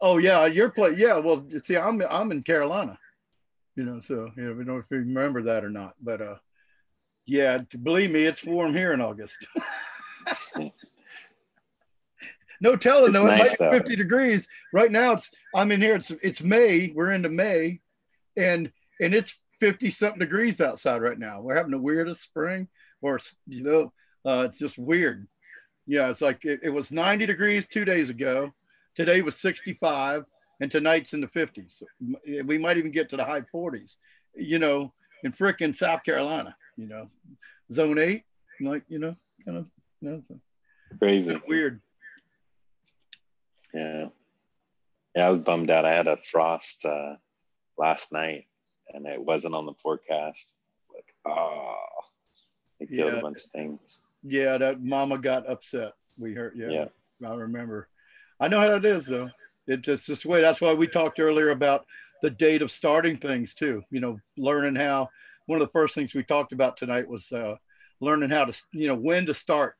[0.00, 0.98] Oh yeah, your place.
[0.98, 2.98] Yeah, well, see, I'm I'm in Carolina,
[3.78, 6.20] you know, so you know, we don't know if you remember that or not, but
[6.20, 6.34] uh,
[7.26, 9.36] yeah, believe me, it's warm here in August.
[12.60, 13.84] no telling, though, it nice, might be though.
[13.84, 15.12] 50 degrees right now.
[15.12, 15.94] It's I'm in here.
[15.94, 16.90] It's it's May.
[16.92, 17.78] We're into May,
[18.36, 18.68] and
[19.00, 21.40] and it's 50 something degrees outside right now.
[21.40, 22.66] We're having the weirdest spring,
[23.00, 23.92] or you know,
[24.24, 25.28] uh, it's just weird.
[25.86, 28.50] Yeah, it's like it, it was 90 degrees two days ago.
[28.96, 30.24] Today was 65,
[30.60, 31.82] and tonight's in the 50s.
[32.46, 33.96] We might even get to the high 40s.
[34.34, 34.92] You know,
[35.24, 36.54] in frickin' South Carolina.
[36.76, 37.08] You know,
[37.72, 38.22] zone eight,
[38.60, 39.14] like you know,
[39.44, 39.66] kind of,
[40.00, 40.38] you know,
[41.00, 41.32] Crazy.
[41.34, 41.80] it's weird.
[43.74, 44.06] Yeah.
[45.16, 45.84] Yeah, I was bummed out.
[45.84, 47.16] I had a frost uh,
[47.76, 48.46] last night
[48.94, 50.56] and it wasn't on the forecast.
[50.94, 51.74] Like, oh,
[52.78, 53.18] it killed Yeah.
[53.18, 54.02] a bunch of things.
[54.22, 55.94] Yeah, that mama got upset.
[56.18, 56.52] We heard.
[56.56, 56.86] Yeah,
[57.20, 57.28] Yeah.
[57.28, 57.88] I remember.
[58.40, 59.30] I know how that is though.
[59.68, 60.40] It's just the way.
[60.40, 61.86] That's why we talked earlier about
[62.22, 63.82] the date of starting things too.
[63.90, 65.10] You know, learning how.
[65.46, 67.54] One of the first things we talked about tonight was uh,
[68.00, 69.76] learning how to, you know, when to start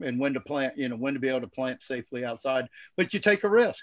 [0.00, 0.76] and when to plant.
[0.76, 2.68] You know, when to be able to plant safely outside.
[2.96, 3.80] But you take a risk.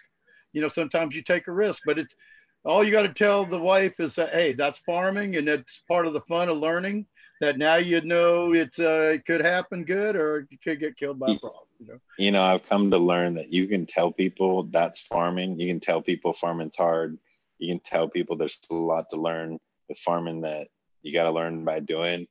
[0.54, 2.16] You know, sometimes you take a risk, but it's
[2.64, 6.08] all you got to tell the wife is that hey, that's farming and it's part
[6.08, 7.06] of the fun of learning.
[7.42, 11.20] That now you know it's uh, it could happen good or you could get killed
[11.20, 11.68] by a frost.
[11.84, 12.00] You know.
[12.18, 15.60] You know, I've come to learn that you can tell people that's farming.
[15.60, 17.18] You can tell people farming's hard.
[17.60, 20.68] You can tell people there's a lot to learn with farming that
[21.02, 22.28] you got to learn by doing.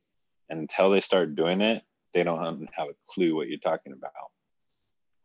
[0.49, 4.11] And until they start doing it, they don't have a clue what you're talking about.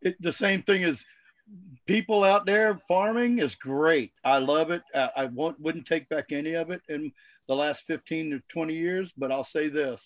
[0.02, 1.05] it, the same thing is
[1.86, 4.12] people out there farming is great.
[4.24, 4.82] I love it.
[4.94, 7.12] I, I won't, wouldn't take back any of it in
[7.48, 10.00] the last 15 to 20 years, but I'll say this.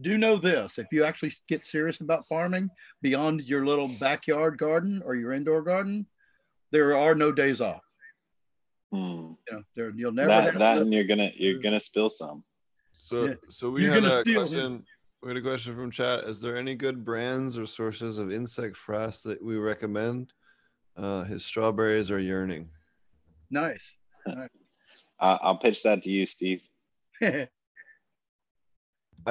[0.00, 2.70] Do know this if you actually get serious about farming
[3.02, 6.06] beyond your little backyard garden or your indoor garden,
[6.70, 7.82] there are no days off.
[8.92, 8.98] Hmm.
[8.98, 12.08] You know, there, you'll never That, have that to- and you're gonna you're gonna spill
[12.10, 12.44] some.
[12.92, 13.34] So Yeah.
[13.50, 14.84] so we You're had a steal question.
[15.22, 16.24] We had a question from chat.
[16.24, 20.32] Is there any good brands or sources of insect frass that we recommend?
[20.96, 22.70] Uh, his strawberries are yearning.
[23.50, 23.96] nice.
[25.20, 26.62] Uh, I'll pitch that to you, Steve.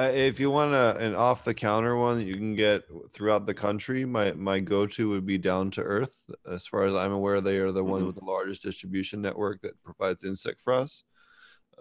[0.06, 3.54] If you want a, an off the counter one that you can get throughout the
[3.54, 6.14] country, my my go to would be Down to Earth.
[6.50, 8.06] As far as I'm aware, they are the one Mhm.
[8.06, 11.04] with the largest distribution network that provides insect frass.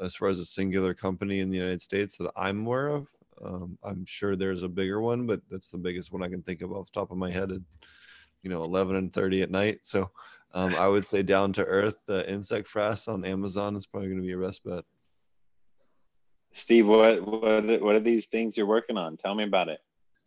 [0.02, 3.08] As far as a singular company in the United States that I'm aware of,
[3.44, 6.62] um, I'm sure there's a bigger one, but that's the biggest one I can think
[6.62, 7.52] of off the top of my head.
[7.52, 7.62] At,
[8.44, 9.80] you know, 11 and 30 at night.
[9.84, 10.12] So
[10.54, 14.22] um, I would say Down to Earth uh, insect frass on Amazon is probably going
[14.22, 14.86] to be a best bet.
[16.52, 19.18] Steve, what what what are these things you're working on?
[19.18, 19.80] Tell me about it.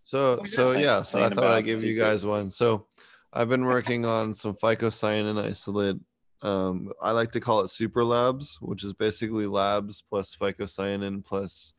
[0.05, 0.79] So so yeah.
[0.79, 2.51] yeah, so I thought I'd give you guys one.
[2.51, 2.87] So
[3.33, 5.97] I've been working on some phycocyanin isolate.
[6.43, 11.75] Um, I like to call it super LABs, which is basically LABs plus phycocyanin plus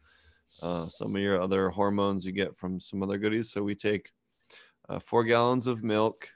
[0.62, 3.52] uh, some of your other hormones you get from some other goodies.
[3.52, 4.12] So we take
[4.88, 6.30] uh, four gallons of milk.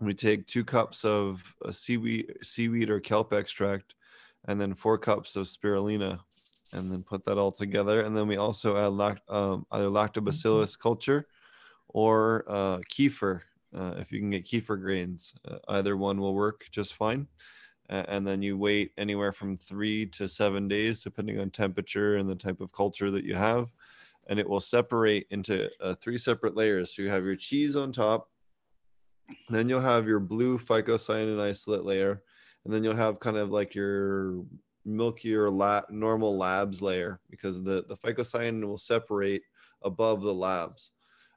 [0.00, 3.94] We take two cups of uh, seaweed, seaweed or kelp extract,
[4.46, 6.20] and then four cups of spirulina,
[6.74, 8.02] and then put that all together.
[8.02, 11.26] And then we also add lact, um, either lactobacillus culture
[11.88, 13.40] or uh, kefir.
[13.74, 17.28] Uh, if you can get kefir grains, uh, either one will work just fine.
[17.90, 22.34] And then you wait anywhere from three to seven days, depending on temperature and the
[22.34, 23.68] type of culture that you have.
[24.26, 26.96] And it will separate into uh, three separate layers.
[26.96, 28.30] So you have your cheese on top,
[29.50, 32.22] then you'll have your blue phycocyanin isolate layer,
[32.64, 34.44] and then you'll have kind of like your
[34.86, 39.42] milkier la- normal LABs layer because the the phycocyanin will separate
[39.82, 40.90] above the LABs.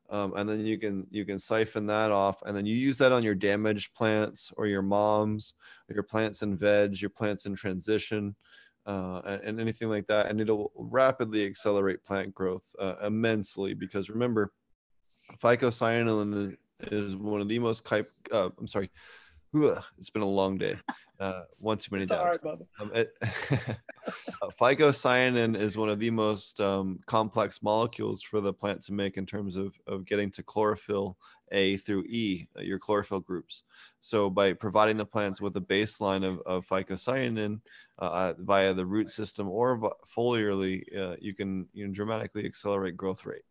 [0.09, 3.11] Um, and then you can you can siphon that off and then you use that
[3.11, 5.53] on your damaged plants or your moms
[5.89, 8.33] or your plants in veg your plants in transition
[8.85, 14.09] uh, and, and anything like that and it'll rapidly accelerate plant growth uh, immensely because
[14.09, 14.53] remember
[15.43, 18.89] phycocyanin is one of the most uh, i'm sorry
[19.55, 20.77] Ugh, it's been a long day
[21.19, 22.65] uh, one too many right, dabs Bubba.
[22.79, 28.81] um, it, uh, phycocyanin is one of the most um, complex molecules for the plant
[28.83, 31.17] to make in terms of, of getting to chlorophyll
[31.51, 33.63] A through E, uh, your chlorophyll groups.
[34.01, 37.61] So by providing the plants with a baseline of, of phycocyanin
[37.97, 43.25] uh, via the root system or foliarly, uh, you can you know, dramatically accelerate growth
[43.25, 43.43] rate.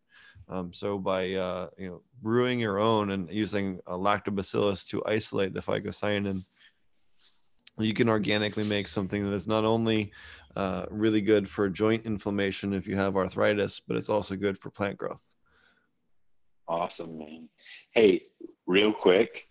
[0.48, 5.54] Um, so by uh, you know brewing your own and using a lactobacillus to isolate
[5.54, 6.44] the phycocyanin,
[7.78, 10.12] you can organically make something that is not only
[10.54, 14.70] uh, really good for joint inflammation if you have arthritis, but it's also good for
[14.70, 15.22] plant growth.
[16.68, 17.48] Awesome, man.
[17.92, 18.22] Hey,
[18.66, 19.48] real quick,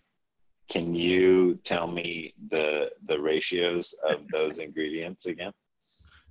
[0.68, 5.52] can you tell me the the ratios of those ingredients again?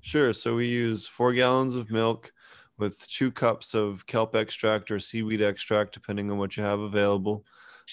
[0.01, 0.33] Sure.
[0.33, 2.31] So we use four gallons of milk
[2.77, 7.45] with two cups of kelp extract or seaweed extract, depending on what you have available,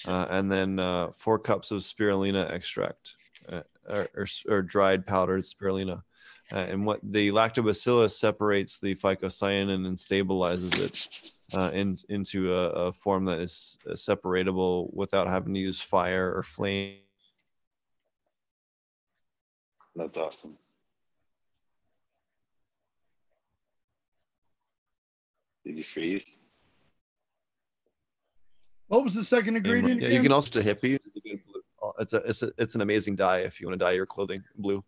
[0.05, 3.15] uh, and then uh, four cups of spirulina extract
[3.51, 6.01] uh, or, or, or dried powdered spirulina.
[6.51, 11.07] Uh, and what the lactobacillus separates the phycocyanin and stabilizes it
[11.53, 16.35] uh, in, into a, a form that is uh, separatable without having to use fire
[16.35, 16.97] or flame.
[19.95, 20.57] That's awesome.
[25.65, 26.39] Did you freeze?
[28.87, 30.01] What was the second And, ingredient?
[30.01, 30.99] yeah, you can also to hippie.
[31.81, 34.05] Oh, it's a it's a it's an amazing dye if you want to dye your
[34.05, 34.83] clothing blue.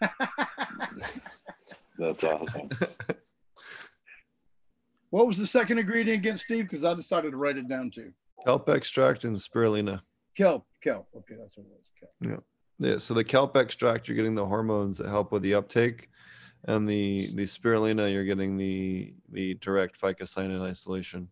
[1.98, 2.68] That's awesome.
[5.10, 6.68] what was the second ingredient again, Steve?
[6.68, 8.12] Because I decided to write it down too.
[8.44, 10.02] Kelp extract and spirulina.
[10.36, 11.06] Kelp, kelp.
[11.16, 12.10] Okay, that's what it was.
[12.28, 12.44] Kelp.
[12.78, 16.08] Yeah, so the kelp extract, you're getting the hormones that help with the uptake,
[16.66, 21.28] and the the spirulina, you're getting the the direct phycocyanin isolation.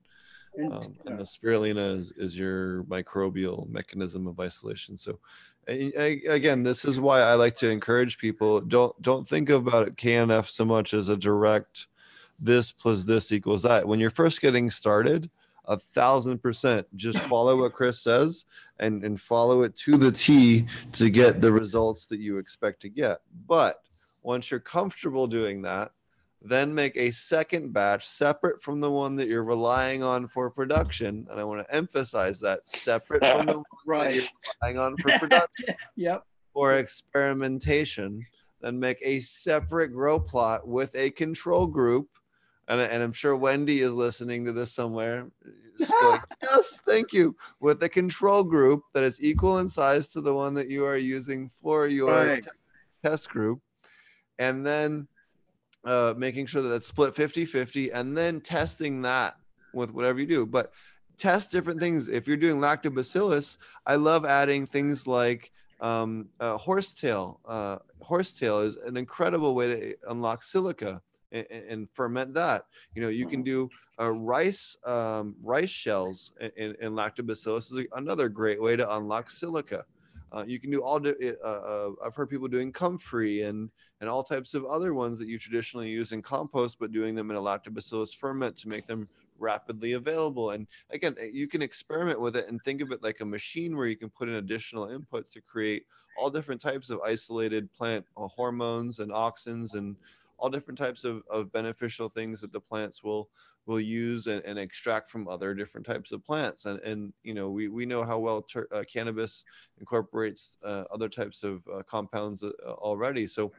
[0.55, 4.99] And, Um, and the spirulina is, is your microbial mechanism of isolation.
[4.99, 5.19] So,
[5.67, 10.65] again, this is why I like to encourage people don't don't think about KNF so
[10.67, 11.87] much as a direct
[12.39, 13.89] this plus this equals that.
[13.89, 15.31] When you're first getting started,
[15.65, 18.45] a thousand percent just follow what Chris says
[18.79, 22.89] and and follow it to the T to get the results that you expect to
[22.91, 23.21] get.
[23.47, 23.81] But
[24.23, 25.93] once you're comfortable doing that,
[26.41, 31.27] then make a second batch separate from the one that you're relying on for production.
[31.31, 34.15] And I want to emphasize that separate from the one that Right.
[34.15, 34.25] you're
[34.63, 36.25] relying on for production Yep.
[36.55, 38.27] or experimentation,
[38.61, 42.09] then make a separate grow plot with a control group.
[42.69, 45.31] And, and I'm sure Wendy is listening to this somewhere.
[46.43, 47.37] Yes, thank you.
[47.61, 50.97] With a control group that is equal in size to the one that you are
[50.97, 52.47] using for your Right.
[53.05, 53.61] test group.
[54.43, 55.07] And then
[55.85, 59.37] uh, making sure that that's split 50 50 and then testing that
[59.73, 60.47] with whatever you do.
[60.47, 60.73] But
[61.17, 62.09] test different things.
[62.09, 63.57] If you're doing lactobacillus,
[63.87, 67.41] I love adding things like um, uh, horsetail.
[67.47, 72.67] Uh, horsetail is an incredible way to unlock silica and, and ferment that.
[72.95, 77.87] You know, you can do uh, rice um, rice shells in, in, in lactobacillus is
[77.95, 79.85] another great way to unlock silica.
[80.35, 80.99] Uh, you can do all.
[80.99, 83.71] di- Uh, uh, I've heard people doing comfrey and
[84.01, 87.31] and all types of other ones that you traditionally use in compost, but doing them
[87.31, 90.51] in a lactobacillus ferment to make them rapidly available.
[90.51, 93.77] And again, eh, you can experiment with it and think of it like a machine
[93.77, 95.85] where you can put in additional inputs to create
[96.17, 99.97] all different types of isolated plant uh, hormones and auxins and
[100.39, 103.29] all different types of, of beneficial things that the plants will
[103.67, 106.65] will use and, and extract from other different types of plants.
[106.67, 109.45] And and you know we, we know how well ter- uh, cannabis
[109.79, 113.27] incorporates uh, other types of uh, compounds uh, already.
[113.27, 113.53] So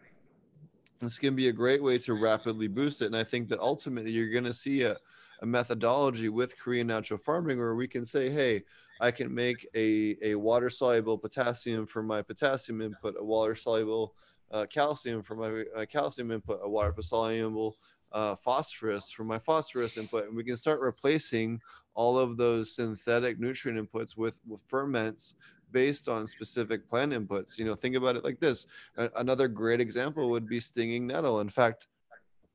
[0.99, 3.07] this can be a great way to rapidly boost it.
[3.07, 4.97] And i think that ultimately you're going to see a,
[5.41, 8.63] a methodology with korean natural farming where we can say hey
[9.01, 14.15] i can make a, a water soluble potassium for my potassium input a water soluble
[14.53, 17.75] uh, calcium for my uh, calcium input a water soluble
[18.11, 21.59] uh, phosphorus for my phosphorus input and we can start replacing
[21.95, 25.35] all of those synthetic nutrient inputs with, with ferments
[25.71, 28.67] based on specific plant inputs you know think about it like this
[28.97, 31.87] a- another great example would be stinging nettle in fact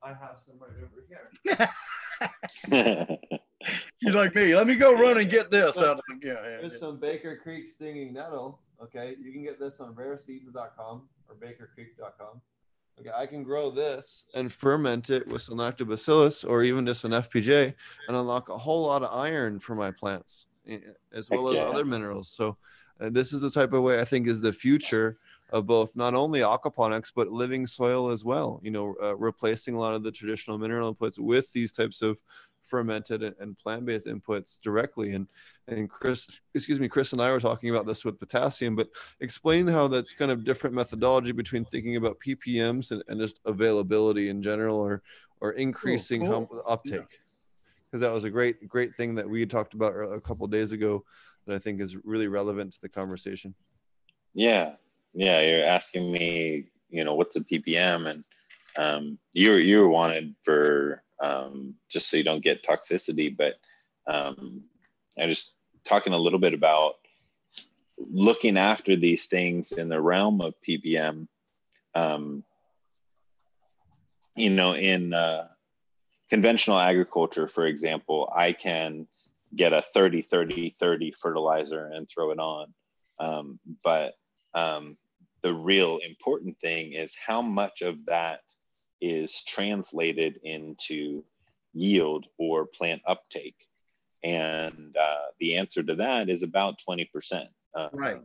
[0.01, 1.69] i have some right over here
[4.01, 4.55] She's like me.
[4.55, 6.79] Let me go run and get this out of the yeah, yeah, There's yeah.
[6.79, 8.59] some Baker Creek stinging nettle.
[8.81, 12.41] Okay, you can get this on rareseeds.com or bakercreek.com.
[12.99, 17.11] Okay, I can grow this and ferment it with some lactobacillus or even just an
[17.11, 17.73] FPJ
[18.07, 20.79] and unlock a whole lot of iron for my plants eh,
[21.13, 22.29] as well as other minerals.
[22.29, 22.57] So,
[22.99, 25.17] uh, this is the type of way I think is the future
[25.51, 28.59] of both not only aquaponics but living soil as well.
[28.63, 32.17] You know, uh, replacing a lot of the traditional mineral inputs with these types of
[32.69, 35.27] fermented and, and plant-based inputs directly and
[35.67, 38.89] and chris excuse me chris and i were talking about this with potassium but
[39.19, 44.29] explain how that's kind of different methodology between thinking about ppms and, and just availability
[44.29, 45.01] in general or
[45.41, 46.47] or increasing cool.
[46.49, 47.19] hum- uptake
[47.85, 50.71] because that was a great great thing that we had talked about a couple days
[50.71, 51.03] ago
[51.45, 53.53] that i think is really relevant to the conversation
[54.33, 54.75] Yeah,
[55.13, 55.41] yeah.
[55.41, 58.23] You're asking me, you know, what's a ppm, and
[58.77, 63.35] um, you were you were wanted for um, just so you don't get toxicity.
[63.35, 63.57] But
[64.07, 64.63] um,
[65.17, 66.95] I just talking a little bit about
[67.97, 71.27] looking after these things in the realm of PPM.
[71.95, 72.43] Um,
[74.35, 75.47] you know, in uh,
[76.29, 79.07] conventional agriculture, for example, I can
[79.55, 82.73] get a 30 30 30 fertilizer and throw it on.
[83.19, 84.13] Um, but
[84.53, 84.97] um,
[85.43, 88.41] the real important thing is how much of that
[89.01, 91.23] is translated into
[91.73, 93.55] yield or plant uptake.
[94.23, 97.47] And uh, the answer to that is about 20%.
[97.75, 98.17] Uh, Right.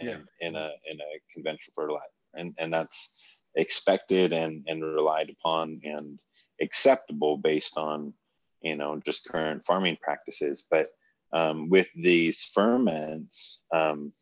[0.00, 0.18] In, Yeah.
[0.40, 3.12] in a in a conventional fertilizer, and and that's
[3.56, 6.20] expected and and relied upon and
[6.60, 8.14] acceptable based on
[8.62, 10.64] you know just current farming practices.
[10.70, 10.90] But
[11.32, 14.12] um, with these ferments, um,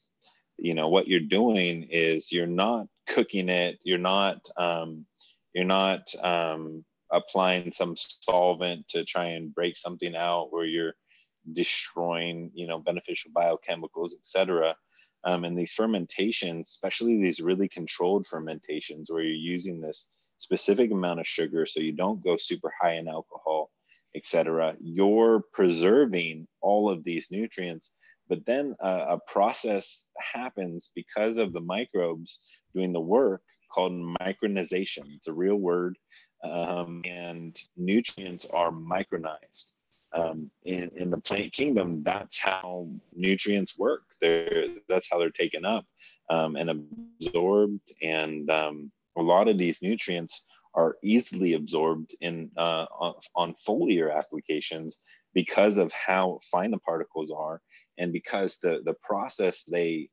[0.57, 3.79] you know what you're doing is you're not cooking it.
[3.85, 5.05] You're not um,
[5.55, 10.95] you're not um, applying some solvent to try and break something out where you're
[11.53, 14.75] destroying you know beneficial biochemicals etc
[15.25, 21.21] um, and these fermentations especially these really controlled fermentations where you're using this specific amount
[21.21, 23.71] of sugar so you don't go super high in alcohol
[24.15, 27.95] etc you're preserving all of these nutrients.
[28.29, 35.05] But then a, a process happens because of the microbes doing the work called micronization
[35.17, 35.97] it's a real word
[36.45, 39.73] um, and nutrients are micronized
[40.13, 44.05] um, in, in the plant kingdom, that's how nutrients work.
[44.21, 45.85] They're, that's how they're taken up
[46.31, 46.87] um, and
[47.21, 47.81] absorbed.
[48.03, 54.17] And um, a lot of these nutrients are easily absorbed in uh, on, on foliar
[54.17, 55.01] applications
[55.35, 57.61] because of how fine the particles are
[57.99, 60.09] and because the, the process they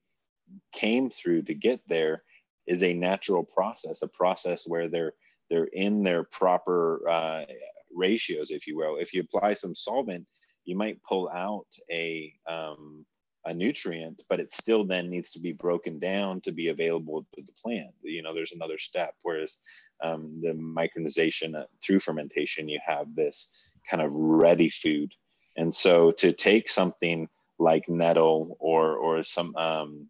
[0.73, 2.23] came through to get there
[2.67, 5.13] is a natural process, a process where they're
[5.49, 7.45] they're in their proper uh,
[7.93, 8.97] ratios, if you will.
[8.97, 10.25] If you apply some solvent,
[10.65, 13.05] you might pull out a um,
[13.45, 17.41] a nutrient, but it still then needs to be broken down to be available to
[17.43, 17.93] the plant.
[18.01, 19.13] You know, there's another step.
[19.21, 19.59] Whereas
[20.03, 25.13] um, the micronization uh, through fermentation, you have this kind of ready food.
[25.57, 27.29] And so to take something
[27.59, 30.09] like nettle or or some um,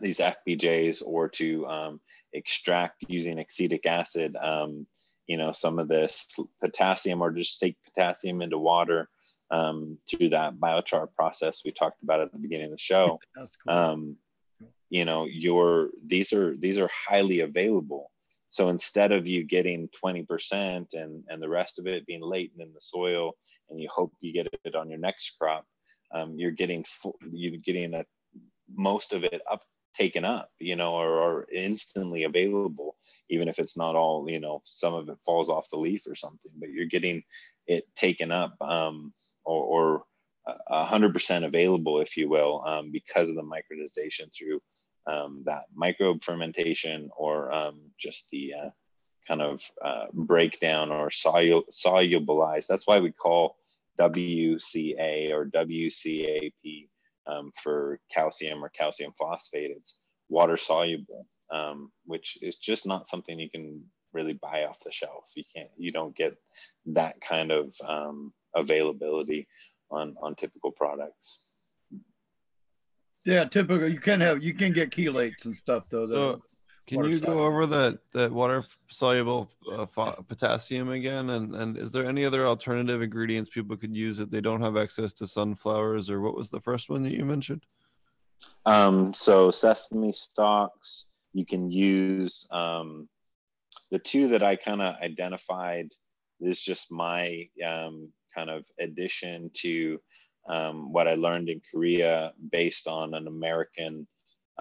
[0.00, 2.00] these FPJs or to um,
[2.32, 4.86] extract using acetic acid, um,
[5.26, 6.28] you know, some of this
[6.60, 9.08] potassium or just take potassium into water
[9.50, 13.18] um, through that biochar process we talked about at the beginning of the show.
[13.36, 13.74] Cool.
[13.74, 14.16] Um,
[14.88, 18.10] you know, your these are these are highly available.
[18.50, 22.72] So instead of you getting 20% and, and the rest of it being latent in
[22.72, 23.32] the soil
[23.68, 25.66] and you hope you get it on your next crop,
[26.14, 28.04] um, you're getting full, you're getting a,
[28.74, 29.62] most of it up
[29.96, 32.96] taken up, you know, or, instantly available,
[33.30, 36.14] even if it's not all, you know, some of it falls off the leaf or
[36.14, 37.22] something, but you're getting
[37.66, 39.12] it taken up um,
[39.44, 40.04] or,
[40.68, 44.60] a hundred percent available, if you will, um, because of the micronization through
[45.06, 48.70] um, that microbe fermentation or um, just the uh,
[49.26, 52.66] kind of uh, breakdown or solu- solubilize.
[52.66, 53.56] That's why we call
[53.98, 56.88] WCA or WCAP
[57.26, 59.70] um, for calcium or calcium phosphate.
[59.70, 59.98] It's
[60.28, 63.82] water soluble, um, which is just not something you can
[64.12, 65.30] really buy off the shelf.
[65.34, 66.34] You can't, you don't get
[66.86, 69.46] that kind of um, availability
[69.90, 71.52] on on typical products.
[73.24, 73.88] Yeah, typical.
[73.88, 76.06] You can have you can get chelates and stuff though.
[76.06, 76.40] So,
[76.86, 79.86] can you go over that that water soluble uh,
[80.28, 81.30] potassium again?
[81.30, 84.76] And and is there any other alternative ingredients people could use if they don't have
[84.76, 86.10] access to sunflowers?
[86.10, 87.66] Or what was the first one that you mentioned?
[88.64, 91.06] Um, so sesame stalks.
[91.32, 93.08] You can use um,
[93.90, 95.88] the two that I kind of identified.
[96.38, 99.98] Is just my um, kind of addition to
[100.48, 104.06] um, what I learned in Korea based on an American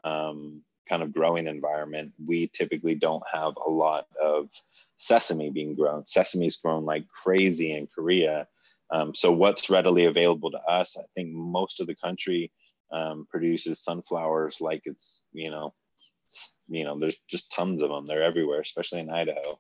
[0.06, 4.50] um, kind of growing environment, we typically don't have a lot of
[4.98, 6.06] sesame being grown.
[6.06, 8.48] Sesame is grown like crazy in Korea.
[8.92, 10.96] Um, so what's readily available to us?
[10.98, 12.52] I think most of the country
[12.92, 15.74] um, produces sunflowers like it's you know,
[16.68, 18.08] you know, there's just tons of them.
[18.08, 19.60] They're everywhere, especially in Idaho.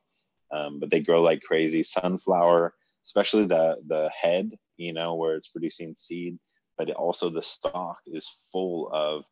[0.51, 1.81] Um, but they grow like crazy.
[1.83, 2.73] Sunflower,
[3.05, 6.37] especially the the head, you know, where it's producing seed,
[6.77, 9.25] but also the stalk is full of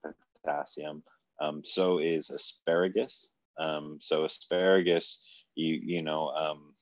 [0.43, 1.03] potassium.
[1.39, 3.33] Um, so is asparagus.
[3.59, 5.23] Um, so asparagus,
[5.55, 6.73] you you know, um,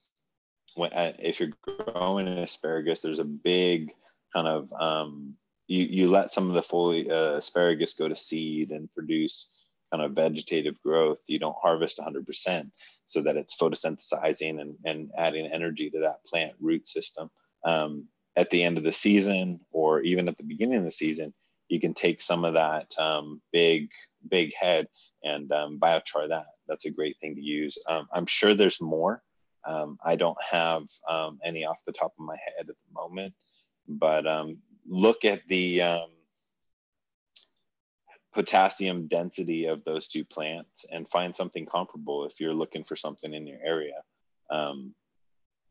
[0.76, 3.94] when, uh, if you're growing asparagus, there's a big
[4.34, 5.36] kind of um,
[5.68, 9.50] you you let some of the foliar uh, asparagus go to seed and produce
[9.92, 11.24] kind of vegetative growth.
[11.28, 12.72] You don't harvest 100%
[13.08, 17.30] so that it's photosynthesizing and, and adding energy to that plant root system.
[17.66, 18.08] Um,
[18.38, 21.34] at the end of the season or even at the beginning of the season,
[21.68, 23.90] you can take some of that um, big,
[24.30, 24.88] big head
[25.24, 26.46] and um, biochar that.
[26.68, 27.78] That's a great thing to use.
[27.88, 29.22] Um, I'm sure there's more.
[29.66, 33.34] Um, I don't have um, any off the top of my head at the moment,
[33.88, 35.82] but um, look at the
[38.34, 43.34] potassium density of those two plants and find something comparable if you're looking for something
[43.34, 44.02] in your area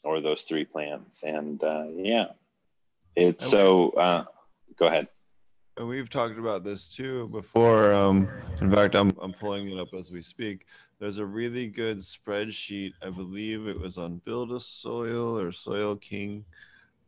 [0.02, 1.22] or those three plants.
[1.22, 2.26] And uh, yeah,
[3.16, 3.50] it's okay.
[3.50, 4.24] so, uh,
[4.76, 5.08] go ahead.
[5.76, 7.92] And we've talked about this too before.
[7.92, 8.28] Um,
[8.60, 10.66] in fact, I'm, I'm pulling it up as we speak.
[10.99, 12.92] There's a really good spreadsheet.
[13.02, 16.44] I believe it was on Build a Soil or Soil King.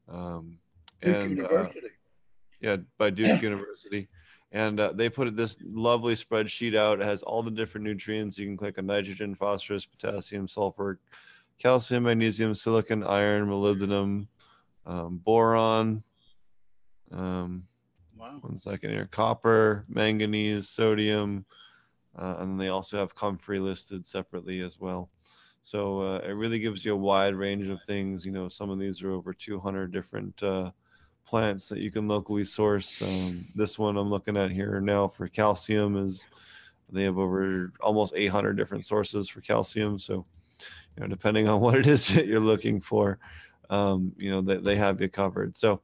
[0.09, 0.61] Um,
[1.03, 1.69] and uh,
[2.62, 4.09] yeah, by Duke University
[4.53, 7.01] and uh, they put this lovely spreadsheet out.
[7.01, 8.39] It has all the different nutrients.
[8.39, 10.99] You can click on nitrogen, phosphorus, potassium, sulfur,
[11.59, 14.27] calcium, magnesium, silicon, iron, molybdenum,
[14.87, 16.03] um, boron.
[17.12, 17.65] Um,
[18.17, 18.39] wow.
[18.41, 19.09] One second here.
[19.11, 21.45] Copper, manganese, sodium,
[22.19, 25.11] uh, and they also have comfrey listed separately as well.
[25.62, 28.25] So uh, it really gives you a wide range of things.
[28.25, 30.70] You know, some of these are over 200 different uh,
[31.31, 33.00] plants that you can locally source.
[33.00, 36.26] Um, this one I'm looking at here now for calcium is
[36.91, 39.97] they have over almost 800 different sources for calcium.
[39.97, 40.26] So,
[40.97, 43.20] you know, depending on what it is that you're looking for,
[43.70, 45.57] um, you know, they, they have you covered.
[45.57, 45.81] So,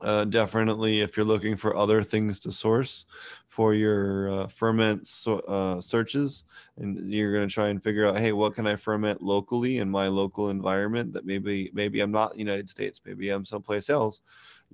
[0.00, 3.06] uh, definitely, if you're looking for other things to source
[3.48, 6.44] for your uh, ferment so, uh, searches,
[6.76, 9.88] and you're going to try and figure out, hey, what can I ferment locally in
[9.88, 14.20] my local environment that maybe maybe I'm not United States, maybe I'm someplace else.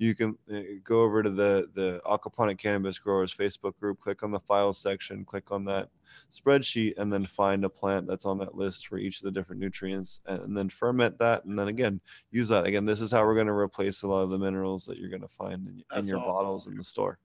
[0.01, 4.31] You can uh, go over to the the Aquaponic Cannabis Growers Facebook group, click on
[4.31, 5.91] the files section, click on that
[6.33, 9.61] spreadsheet and then find a plant that's on that list for each of the different
[9.61, 12.65] nutrients and then ferment that and then again use that.
[12.65, 15.11] Again this is how we're going to replace a lot of the minerals that you're
[15.11, 16.33] going to find in, in your awesome.
[16.33, 17.19] bottles in the store.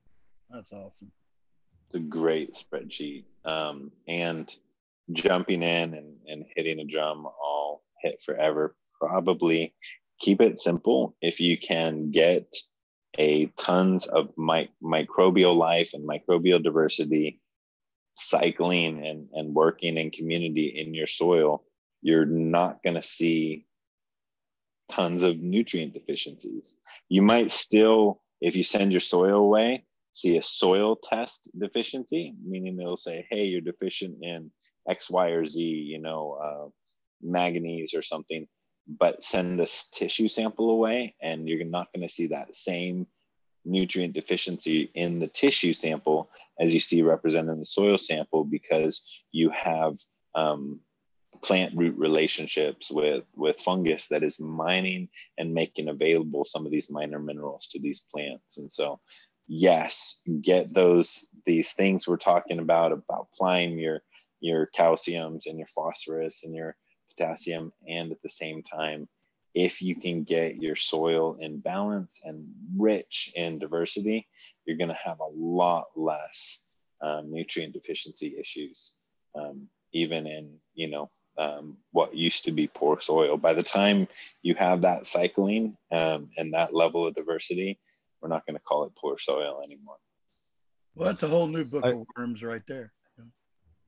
[0.50, 1.12] That's awesome.
[1.86, 4.54] It's a great spreadsheet um, and
[5.14, 9.74] jumping in and, and hitting a drum all hit forever probably
[10.20, 12.56] keep it simple if you can get
[13.18, 17.40] a tons of microbial life and microbial diversity
[18.18, 21.64] cycling and, and working in community in your soil,
[22.02, 23.66] you're not going to see
[24.90, 26.78] tons of nutrient deficiencies.
[27.10, 32.78] You might still, if you send your soil away, see a soil test deficiency, meaning
[32.78, 34.52] they'll say, hey, you're deficient in
[34.90, 36.70] X, Y, or Z, you know, uh,
[37.22, 38.48] manganese or something,
[38.88, 43.08] but send this tissue sample away and you're not going to see that same
[43.66, 49.24] nutrient deficiency in the tissue sample as you see represented in the soil sample because
[49.32, 49.98] you have
[50.36, 50.80] um,
[51.42, 56.92] plant root relationships with with fungus that is mining and making available some of these
[56.92, 58.58] minor minerals to these plants.
[58.58, 59.00] And so
[59.48, 64.02] yes get those these things we're talking about about applying your
[64.40, 66.76] your calciums and your phosphorus and your
[67.16, 69.08] potassium and at the same time
[69.56, 72.46] if you can get your soil in balance and
[72.78, 74.28] rich in diversity,
[74.66, 76.64] you're going to have a lot less
[77.02, 78.96] um, nutrient deficiency issues,
[79.34, 83.38] um, even in you know um, what used to be poor soil.
[83.38, 84.08] By the time
[84.42, 87.80] you have that cycling um, and that level of diversity,
[88.22, 89.98] we're not going to call it poor soil anymore.
[90.96, 92.92] Well, that's a whole new book I, of worms right there.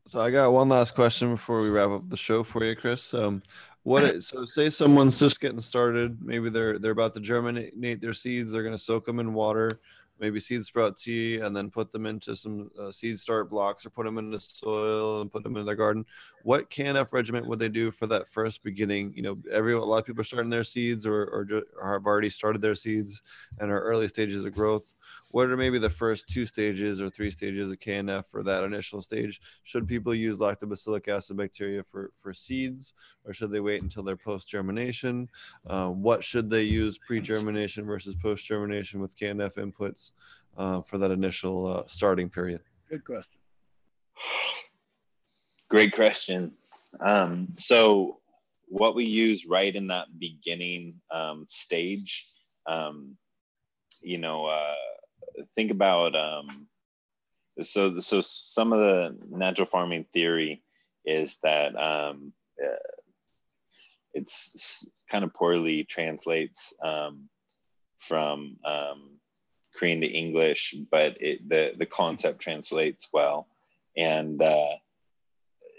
[0.08, 3.14] So I got one last question before we wrap up the show for you, Chris.
[3.14, 3.44] Um,
[3.88, 8.11] what it, so say someone's just getting started maybe they're they're about to germinate their
[8.11, 9.80] seeds they're going to soak them in water
[10.20, 13.90] maybe seed sprout tea and then put them into some uh, seed start blocks or
[13.90, 16.06] put them in the soil and put them in their garden.
[16.44, 19.14] What KNF regimen would they do for that first beginning?
[19.16, 21.48] You know every a lot of people are starting their seeds or, or,
[21.82, 23.22] or have already started their seeds
[23.60, 24.94] and are early stages of growth.
[25.32, 29.02] What are maybe the first two stages or three stages of KNF for that initial
[29.02, 29.42] stage?
[29.64, 32.94] Should people use lactobacillic acid bacteria for for seeds
[33.26, 35.28] or should they wait until they're post germination
[35.68, 40.07] uh, what should they use pre germination versus post germination with KNF inputs
[40.58, 42.61] uh, for that initial uh, starting period?
[42.90, 43.40] Good question.
[45.69, 46.53] Great question.
[47.00, 48.19] Um, so,
[48.69, 52.27] what we use right in that beginning um, stage,
[52.66, 53.18] um,
[54.02, 56.68] you know, uh, think about um,
[57.61, 60.64] so so some of the natural farming theory
[61.06, 62.76] is that um, uh,
[64.14, 67.30] it's, it's, kind of poorly translates um,
[67.98, 69.18] from um,
[69.78, 73.48] Korean to English, but it, the the concept translates well,
[73.96, 74.76] and uh,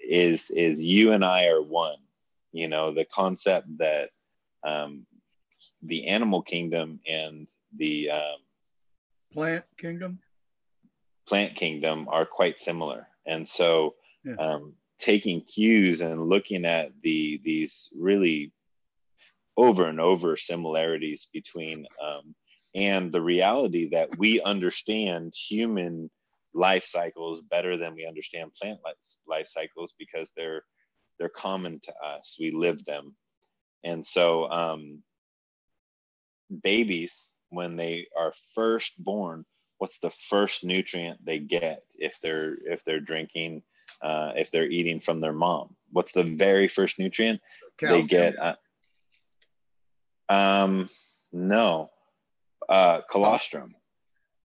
[0.09, 1.99] is is you and I are one.
[2.53, 4.11] You know the concept that
[4.65, 5.07] um,
[5.83, 7.47] the animal kingdom and
[7.77, 8.39] the um,
[9.33, 10.21] plant kingdom
[11.27, 13.95] plant kingdom are quite similar, and so
[14.25, 14.37] yeah.
[14.37, 18.53] um, taking cues and looking at the these really
[19.57, 22.35] over and over similarities between um,
[22.79, 26.09] and the reality that we understand human
[26.55, 28.79] life cycles better than we understand plant
[29.27, 30.63] life cycles because they're
[31.19, 32.37] they're common to us.
[32.39, 33.17] We live them.
[33.83, 35.03] And so um,
[36.63, 39.45] babies when they are first born
[39.79, 43.63] what's the first nutrient they get if they're if they're drinking
[44.03, 45.75] uh, if they're eating from their mom?
[45.91, 47.41] What's the very first nutrient?
[47.79, 48.03] Calcium.
[48.03, 48.55] they get uh,
[50.29, 50.89] um
[51.33, 51.91] no
[52.69, 53.75] uh, colostrum.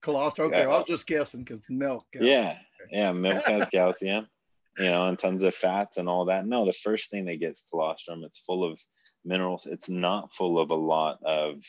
[0.03, 0.49] Colostrum.
[0.49, 0.63] Okay.
[0.63, 2.07] I was just guessing because milk.
[2.15, 2.57] Yeah,
[2.91, 4.27] yeah, milk has calcium,
[4.79, 6.47] you know, and tons of fats and all that.
[6.47, 8.25] No, the first thing they get is colostrum.
[8.25, 8.79] It's full of
[9.25, 9.67] minerals.
[9.67, 11.63] It's not full of a lot of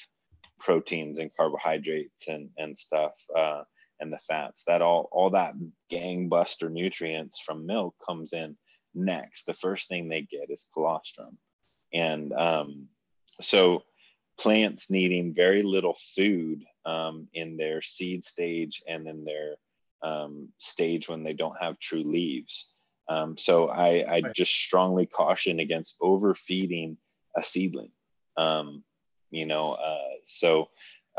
[0.60, 3.14] proteins and carbohydrates and and stuff.
[3.36, 3.64] Uh,
[4.00, 5.54] and the fats that all all that
[5.92, 8.58] gangbuster nutrients from milk comes in
[8.94, 11.38] next, the first thing they get is colostrum.
[11.94, 12.88] And um,
[13.40, 13.84] so
[14.42, 19.56] plants needing very little food um, in their seed stage and in their
[20.02, 22.74] um, stage when they don't have true leaves.
[23.08, 26.98] Um, so I, I just strongly caution against overfeeding
[27.38, 27.92] a seedling.
[28.36, 28.84] Um,
[29.30, 30.70] you know, uh, so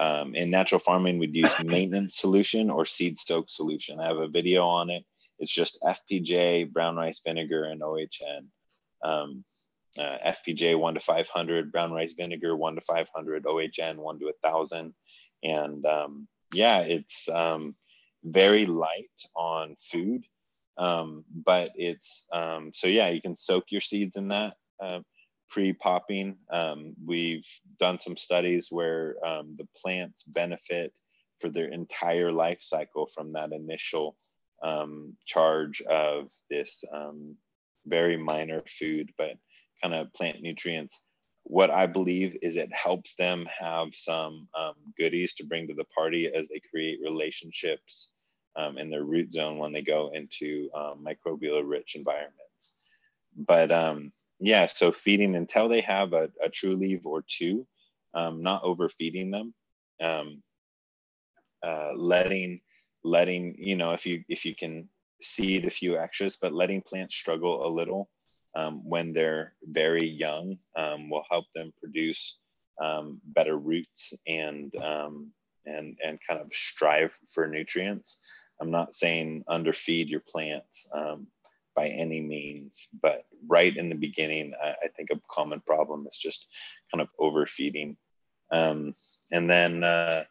[0.00, 4.00] um, in natural farming, we'd use maintenance solution or seed soak solution.
[4.00, 5.04] I have a video on it.
[5.38, 8.48] It's just FPJ, brown rice vinegar, and OHN.
[9.98, 14.32] Uh, FPJ one to 500, brown rice vinegar one to 500, OHN one to a
[14.42, 14.94] thousand,
[15.42, 17.74] and um, yeah, it's um,
[18.24, 20.24] very light on food,
[20.78, 25.00] um, but it's um, so yeah, you can soak your seeds in that uh,
[25.50, 26.38] pre-popping.
[26.50, 27.46] Um, we've
[27.78, 30.94] done some studies where um, the plants benefit
[31.38, 34.16] for their entire life cycle from that initial
[35.26, 36.82] charge of this
[37.86, 39.32] very minor food, but
[39.82, 41.02] kind of plant nutrients.
[41.44, 45.84] What I believe is it helps them have some um, goodies to bring to the
[45.84, 48.12] party as they create relationships
[48.56, 52.74] um, in their root zone when they go into um, microbial rich environments.
[53.36, 57.66] But um, yeah, so feeding until they have a, a true leaf or two,
[58.14, 59.54] um, not overfeeding them,
[60.00, 60.42] um,
[61.62, 62.60] uh, letting
[63.04, 64.88] letting you know if you if you can
[65.22, 68.10] seed a few extras, but letting plants struggle a little
[68.54, 72.38] um, when they're very young um, will help them produce
[72.80, 75.30] um, better roots and um,
[75.66, 78.20] and and kind of strive for nutrients.
[78.60, 81.26] I'm not saying underfeed your plants um,
[81.74, 86.18] by any means, but right in the beginning, I, I, think a common problem is
[86.18, 86.46] just
[86.92, 87.96] kind of overfeeding.
[88.52, 88.94] Um,
[89.32, 90.24] and then, uh,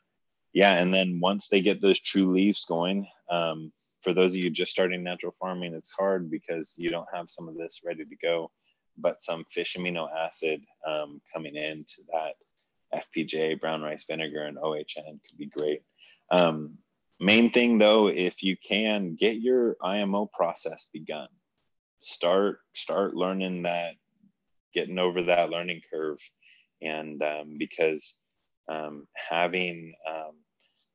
[0.54, 3.08] yeah, and then once they get those true leaves going,
[4.02, 7.48] for those of you just starting natural farming, it's hard because you don't have some
[7.48, 8.52] of this ready to go,
[8.98, 12.34] but some fish amino acid um, coming into that
[12.94, 15.84] FPJ, brown rice vinegar, and OHN could be great.
[16.32, 16.78] Um,
[17.20, 21.28] main thing though, if you can get your IMO process begun,
[22.00, 23.94] start start learning that,
[24.74, 26.20] getting over that learning curve,
[26.82, 28.16] and um, because
[28.70, 30.36] um, having um,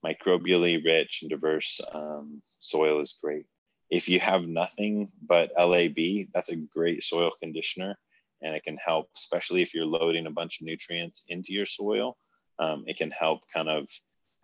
[0.07, 3.47] microbially rich and diverse um, soil is great.
[3.91, 7.97] If you have nothing but LAB, that's a great soil conditioner
[8.43, 12.17] and it can help, especially if you're loading a bunch of nutrients into your soil.
[12.59, 13.89] Um, it can help kind of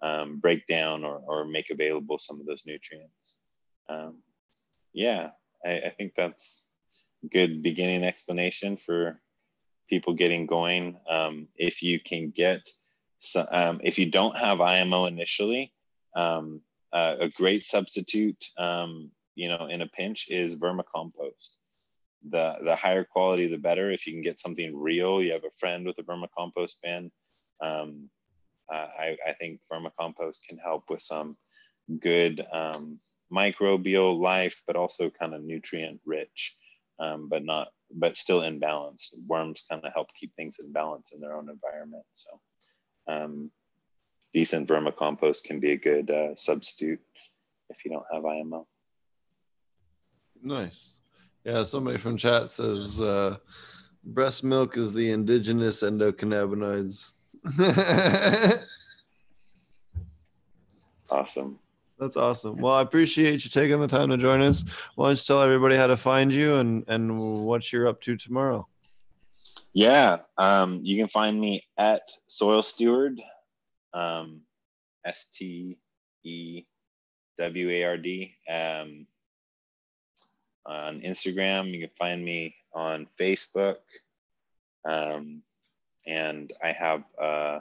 [0.02, 3.40] um, break down or, or make available some of those nutrients.
[3.88, 4.22] Um,
[4.92, 5.30] yeah,
[5.64, 6.66] I, I think that's
[7.24, 9.20] a good beginning explanation for
[9.88, 10.96] people getting going.
[11.08, 12.68] Um, if you can get
[13.22, 15.72] so, um, if you don't have IMO initially,
[16.16, 16.60] um,
[16.92, 21.58] uh, a great substitute, um, you know, in a pinch is vermicompost.
[22.28, 23.92] The the higher quality, the better.
[23.92, 27.12] If you can get something real, you have a friend with a vermicompost bin.
[27.60, 28.10] Um,
[28.72, 31.36] uh, I, I think vermicompost can help with some
[32.00, 32.98] good um,
[33.32, 36.56] microbial life, but also kind of nutrient rich,
[36.98, 39.14] um, but not, but still in balance.
[39.26, 42.04] Worms kind of help keep things in balance in their own environment.
[42.12, 42.40] So
[43.08, 43.50] um,
[44.32, 47.00] decent vermicompost can be a good uh, substitute
[47.70, 48.66] if you don't have IMO.
[50.42, 50.94] Nice.
[51.44, 53.36] Yeah, somebody from chat says uh,
[54.04, 57.12] breast milk is the indigenous endocannabinoids.
[61.10, 61.58] awesome.
[61.98, 62.56] That's awesome.
[62.56, 64.64] Well, I appreciate you taking the time to join us.
[64.94, 68.16] Why don't you tell everybody how to find you and, and what you're up to
[68.16, 68.66] tomorrow?
[69.74, 73.20] Yeah, um, you can find me at Soil Steward,
[73.94, 74.42] um,
[75.04, 75.78] S T
[76.24, 76.64] E
[77.38, 78.34] W A R D.
[78.52, 79.06] Um,
[80.66, 83.76] on Instagram, you can find me on Facebook.
[84.84, 85.42] Um,
[86.06, 87.60] and I have a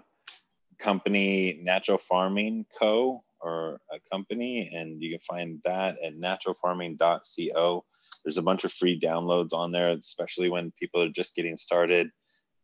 [0.79, 7.85] company, Natural Farming Co., or a company, and you can find that at naturalfarming.co
[8.23, 12.09] there's a bunch of free downloads on there especially when people are just getting started.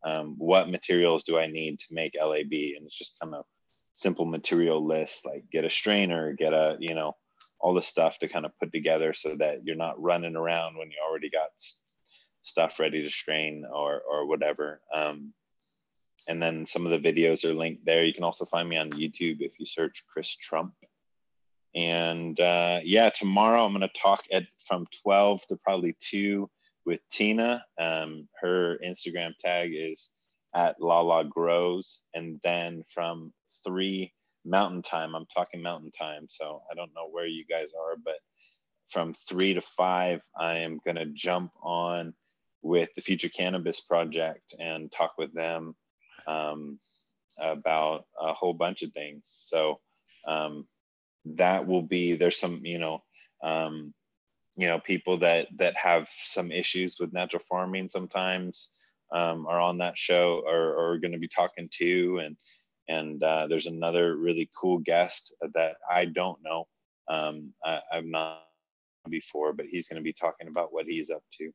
[0.04, 3.44] Um, what materials do i need to make lab and it's just kind of
[3.94, 7.16] simple material list like get a strainer get a you know
[7.60, 10.88] all the stuff to kind of put together so that you're not running around when
[10.90, 11.48] you already got
[12.42, 14.80] stuff ready to strain or or whatever.
[14.94, 15.32] Um,
[16.28, 18.04] and then some of the videos are linked there.
[18.04, 20.74] You can also find me on youtube if you search chris trump
[21.78, 26.50] and uh, yeah, tomorrow I'm going to talk at from 12 to probably 2
[26.84, 27.64] with Tina.
[27.78, 30.10] Um, her Instagram tag is
[30.56, 32.02] at Lala Grows.
[32.14, 33.32] And then from
[33.64, 34.12] 3
[34.44, 36.26] Mountain Time, I'm talking Mountain Time.
[36.28, 38.16] So I don't know where you guys are, but
[38.88, 42.12] from three to five, I am going to jump on
[42.62, 45.76] with the Future Cannabis Project and talk with them
[46.26, 46.80] um,
[47.40, 49.22] about a whole bunch of things.
[49.26, 49.78] So
[50.26, 50.66] um,
[51.36, 53.02] that will be there's some you know
[53.42, 53.92] um,
[54.56, 58.70] you know people that that have some issues with natural farming sometimes
[59.12, 62.36] um, are on that show or are going to be talking to and
[62.88, 66.66] and uh, there's another really cool guest that I don't know.
[67.08, 68.42] Um, I, I've not
[69.08, 71.50] before, but he's going to be talking about what he's up to.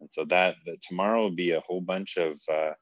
[0.00, 2.72] And so that, that tomorrow will be a whole bunch of uh,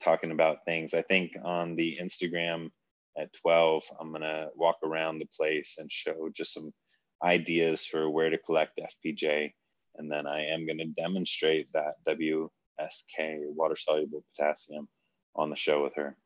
[0.00, 0.94] talking about things.
[0.94, 2.70] I think on the Instagram
[3.18, 6.72] at 12, I'm going to walk around the place and show just some
[7.24, 9.52] ideas for where to collect FPJ.
[9.96, 12.48] And then I am going to demonstrate that WSK,
[13.54, 14.88] water soluble potassium,
[15.34, 16.16] on the show with her.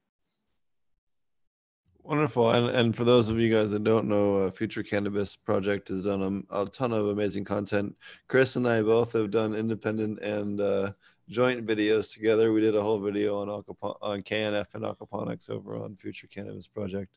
[2.02, 2.50] Wonderful.
[2.50, 6.04] And and for those of you guys that don't know, uh, Future Cannabis Project has
[6.04, 7.94] done a, a, ton of amazing content.
[8.26, 10.92] Chris and I both have done independent and uh,
[11.30, 12.52] joint videos together.
[12.52, 17.16] We did a whole video on on KNF and aquaponics over on Future Cannabis Project.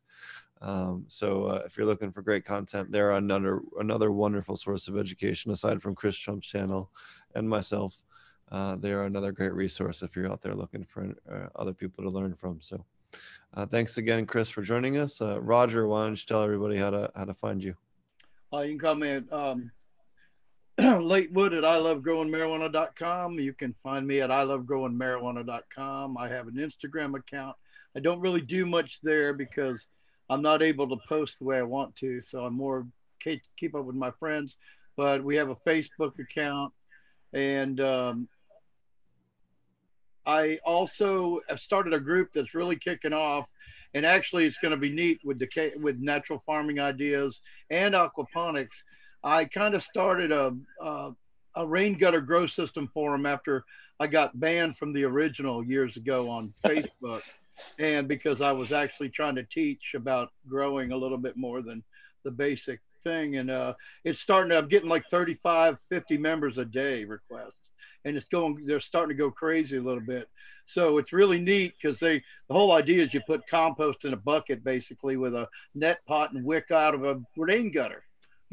[0.61, 4.97] Um, so uh, if you're looking for great content, they're another another wonderful source of
[4.97, 6.91] education aside from Chris Trump's channel
[7.35, 8.01] and myself.
[8.51, 12.03] Uh, they are another great resource if you're out there looking for uh, other people
[12.03, 12.61] to learn from.
[12.61, 12.85] So.
[13.53, 15.21] Uh, thanks again, Chris, for joining us.
[15.21, 17.75] Uh, Roger, why don't you tell everybody how to how to find you?
[18.51, 19.71] Uh, you can call me at um,
[21.01, 23.39] Latewood at ilovegrowingmarijuana.com.
[23.39, 26.17] You can find me at ilovegrowingmarijuana.com.
[26.17, 27.55] I have an Instagram account.
[27.95, 29.85] I don't really do much there because
[30.29, 32.21] I'm not able to post the way I want to.
[32.27, 32.87] So I'm more
[33.19, 34.55] keep up with my friends.
[34.95, 36.73] But we have a Facebook account
[37.33, 38.27] and um,
[40.25, 43.47] I also have started a group that's really kicking off,
[43.93, 48.67] and actually it's going to be neat with the with natural farming ideas and aquaponics.
[49.23, 51.11] I kind of started a, a,
[51.55, 53.63] a rain gutter grow system forum after
[53.99, 57.21] I got banned from the original years ago on Facebook,
[57.79, 61.83] and because I was actually trying to teach about growing a little bit more than
[62.23, 64.51] the basic thing, and uh, it's starting.
[64.51, 67.53] To, I'm getting like 35, 50 members a day requests.
[68.05, 70.27] And it's going they're starting to go crazy a little bit.
[70.67, 74.17] So it's really neat because they the whole idea is you put compost in a
[74.17, 78.03] bucket basically with a net pot and wick out of a rain gutter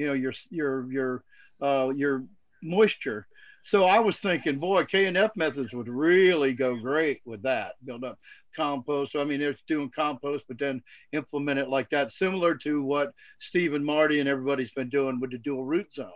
[0.00, 1.24] you know your your your
[1.60, 2.24] uh, your
[2.62, 3.26] moisture
[3.64, 8.18] so i was thinking boy KNF methods would really go great with that build up
[8.56, 12.82] compost So i mean it's doing compost but then implement it like that similar to
[12.82, 16.10] what steve and marty and everybody's been doing with the dual root zone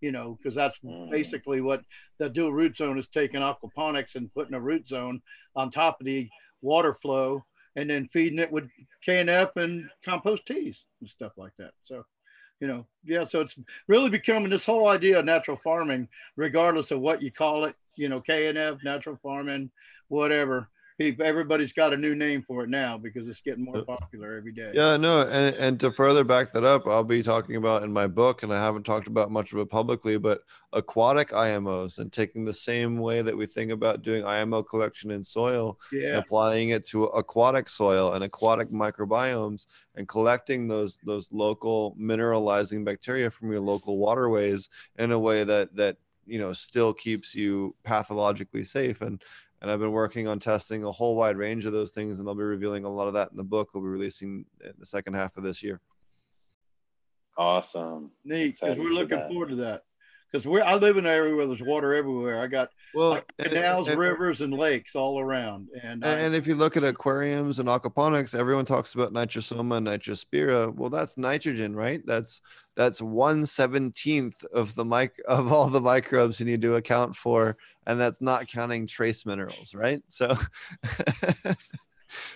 [0.00, 1.10] you know, because that's mm.
[1.10, 1.82] basically what
[2.18, 5.20] the dual root zone is taking aquaponics and putting a root zone
[5.56, 6.28] on top of the
[6.62, 7.44] water flow
[7.76, 8.68] and then feeding it with
[9.06, 11.72] KNF and compost teas and stuff like that.
[11.84, 12.04] So,
[12.60, 13.54] you know, yeah, so it's
[13.86, 18.08] really becoming this whole idea of natural farming, regardless of what you call it, you
[18.08, 19.70] know, KNF, natural farming,
[20.08, 20.68] whatever
[21.00, 24.52] everybody's got a new name for it now because it's getting more uh, popular every
[24.52, 24.72] day.
[24.74, 28.06] Yeah, no, and and to further back that up, I'll be talking about in my
[28.06, 30.40] book, and I haven't talked about much of it publicly, but
[30.72, 35.22] aquatic IMOs and taking the same way that we think about doing IMO collection in
[35.22, 36.18] soil, yeah.
[36.18, 43.30] applying it to aquatic soil and aquatic microbiomes, and collecting those those local mineralizing bacteria
[43.30, 44.68] from your local waterways
[44.98, 45.96] in a way that that
[46.26, 49.22] you know still keeps you pathologically safe and
[49.60, 52.34] and I've been working on testing a whole wide range of those things, and I'll
[52.34, 55.14] be revealing a lot of that in the book we'll be releasing in the second
[55.14, 55.80] half of this year.
[57.36, 58.10] Awesome.
[58.24, 59.84] Neat, because we're looking forward to that
[60.30, 62.40] because we I live in an area where there's water everywhere.
[62.40, 65.68] I got well canals, and, rivers, and lakes all around.
[65.82, 69.80] And and, I, and, if you look at aquariums and aquaponics, everyone talks about nitrosoma,
[69.80, 70.74] nitrospira.
[70.74, 72.02] Well, that's nitrogen, right?
[72.04, 72.40] That's
[72.76, 77.56] that's one seventeenth of the mic of all the microbes you need to account for,
[77.86, 80.02] and that's not counting trace minerals, right?
[80.08, 80.36] So.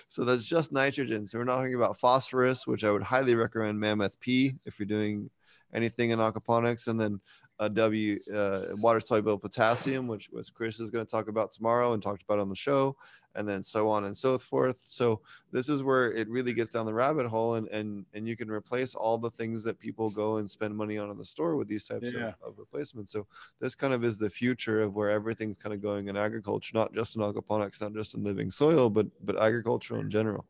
[0.07, 1.25] so that's just nitrogen.
[1.25, 4.85] So we're not talking about phosphorus, which I would highly recommend Mammoth P if you're
[4.85, 5.31] doing
[5.73, 7.19] anything in aquaponics, and then
[7.59, 11.93] uh, W uh, water soluble potassium, which was Chris is going to talk about tomorrow
[11.93, 12.95] and talked about on the show,
[13.35, 14.77] and then so on and so forth.
[14.83, 18.35] So this is where it really gets down the rabbit hole, and and and you
[18.35, 21.55] can replace all the things that people go and spend money on in the store
[21.55, 22.33] with these types yeah.
[22.43, 23.11] of, of replacements.
[23.11, 23.27] So
[23.59, 26.93] this kind of is the future of where everything's kind of going in agriculture, not
[26.93, 30.45] just in aquaponics, not just in living soil, but but agriculture in general.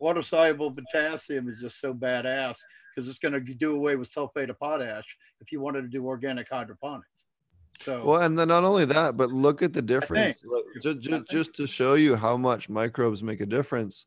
[0.00, 2.56] Water soluble potassium is just so badass
[2.94, 5.04] because it's going to do away with sulfate of potash
[5.44, 7.08] if you wanted to do organic hydroponics.
[7.80, 10.42] So well, and then not only that, but look at the difference.
[10.80, 14.06] Just, just, just to show you how much microbes make a difference.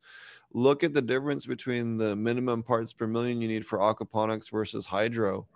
[0.54, 4.86] Look at the difference between the minimum parts per million you need for aquaponics versus
[4.86, 5.48] hydro.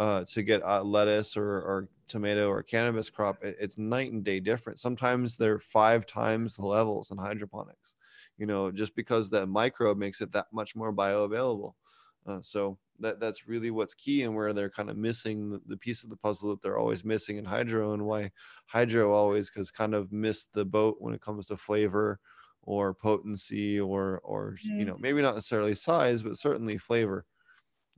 [0.00, 4.24] uh, to get uh, lettuce or, or tomato or cannabis crop, it, it's night and
[4.24, 4.80] day different.
[4.80, 7.96] Sometimes they're five times the levels in hydroponics,
[8.38, 11.74] you know, just because that microbe makes it that much more bioavailable.
[12.26, 15.76] Uh, so that that's really what's key and where they're kind of missing the, the
[15.76, 18.30] piece of the puzzle that they're always missing in hydro and why
[18.66, 22.18] hydro always has kind of missed the boat when it comes to flavor
[22.62, 25.00] or potency or or you know mm.
[25.00, 27.24] maybe not necessarily size but certainly flavor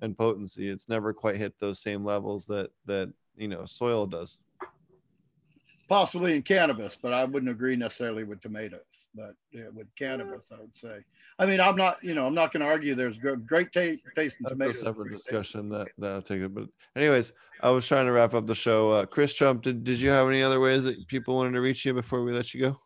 [0.03, 0.69] and potency.
[0.69, 4.39] It's never quite hit those same levels that that you know soil does.
[5.89, 8.81] Possibly in cannabis, but I wouldn't agree necessarily with tomatoes.
[9.15, 11.05] But yeah, with cannabis, I would say.
[11.39, 12.95] I mean, I'm not, you know, I'm not going to argue.
[12.95, 16.55] There's gr- great ta- taste in that's a separate discussion that that i'll take it
[16.55, 16.67] but
[16.97, 20.11] anyways i was trying to wrap up the show uh, chris trump did, did you
[20.11, 22.81] have any other ways that people wanted to reach you before we let you go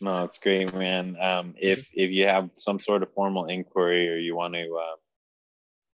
[0.00, 1.16] No, it's great, man.
[1.20, 4.96] Um, if if you have some sort of formal inquiry or you want to, uh,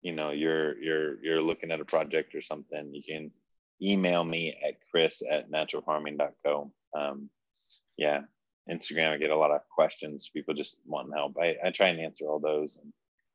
[0.00, 3.30] you know, you're you're you're looking at a project or something, you can
[3.82, 6.72] email me at chris at naturalfarming.co.
[6.96, 7.28] Um,
[7.98, 8.22] yeah,
[8.70, 10.30] Instagram, I get a lot of questions.
[10.32, 11.36] People just want help.
[11.40, 12.92] I, I try and answer all those and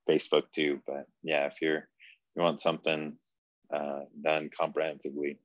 [0.09, 0.79] Facebook too.
[0.85, 1.87] But yeah, if you're
[2.35, 3.17] you want something
[3.73, 5.39] uh, done comprehensively,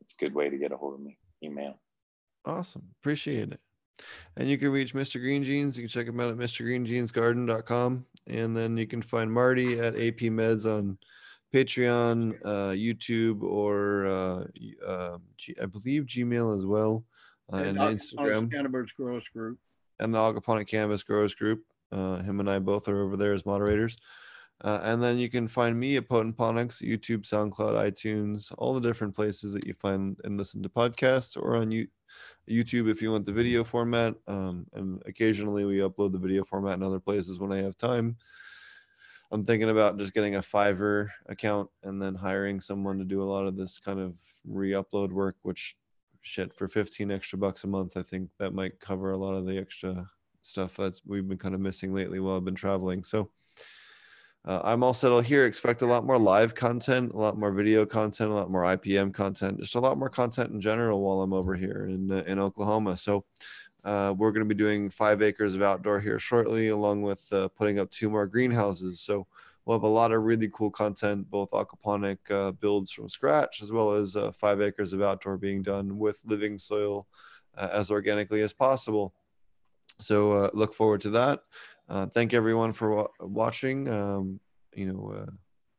[0.00, 1.18] it's a good way to get a hold of me.
[1.42, 1.80] Email.
[2.44, 2.82] Awesome.
[3.00, 3.60] Appreciate it.
[4.36, 5.20] And you can reach Mr.
[5.20, 5.76] Green Jeans.
[5.76, 8.06] You can check him out at mrgreenjeansgarden.com.
[8.28, 10.98] And then you can find Marty at AP Meds on
[11.54, 14.44] Patreon, uh, YouTube, or uh,
[14.86, 15.22] um,
[15.60, 17.04] I believe Gmail as well,
[17.52, 19.58] uh, and, Aquaponics Instagram, Cannabis Growers Group.
[20.00, 21.64] and the Aquaponic Cannabis Growers Group.
[21.90, 23.96] Uh, him and I both are over there as moderators.
[24.62, 28.80] Uh, and then you can find me at Potent Ponics, YouTube, SoundCloud, iTunes, all the
[28.80, 31.86] different places that you find and listen to podcasts, or on you,
[32.50, 34.14] YouTube if you want the video format.
[34.26, 38.16] Um, and occasionally we upload the video format in other places when I have time.
[39.30, 43.30] I'm thinking about just getting a Fiverr account and then hiring someone to do a
[43.30, 45.76] lot of this kind of re-upload work, which
[46.22, 49.46] shit for 15 extra bucks a month, I think that might cover a lot of
[49.46, 50.08] the extra
[50.42, 53.02] stuff that's we've been kind of missing lately while I've been traveling.
[53.02, 53.30] So
[54.44, 55.46] uh, I'm all settled here.
[55.46, 59.12] Expect a lot more live content, a lot more video content, a lot more IPM
[59.12, 62.38] content, just a lot more content in general while I'm over here in uh, in
[62.38, 62.96] Oklahoma.
[62.96, 63.24] So
[63.84, 67.48] uh, we're going to be doing five acres of outdoor here shortly, along with uh,
[67.48, 69.00] putting up two more greenhouses.
[69.00, 69.26] So
[69.68, 73.70] we'll have a lot of really cool content, both aquaponic uh, builds from scratch, as
[73.70, 77.06] well as uh, five acres of outdoor being done with living soil
[77.54, 79.12] uh, as organically as possible.
[79.98, 81.40] So uh, look forward to that.
[81.86, 83.88] Uh, thank everyone for wa- watching.
[83.88, 84.40] Um,
[84.72, 85.30] you know, uh,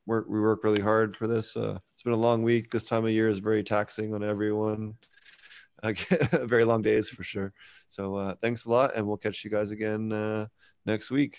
[0.06, 1.56] work, we work really hard for this.
[1.56, 2.70] It's been a long week.
[2.70, 4.94] This time of year is very taxing on everyone.
[6.34, 7.54] Very long days for sure.
[7.88, 10.50] So thanks a lot, and we'll catch you guys again
[10.86, 11.38] next week.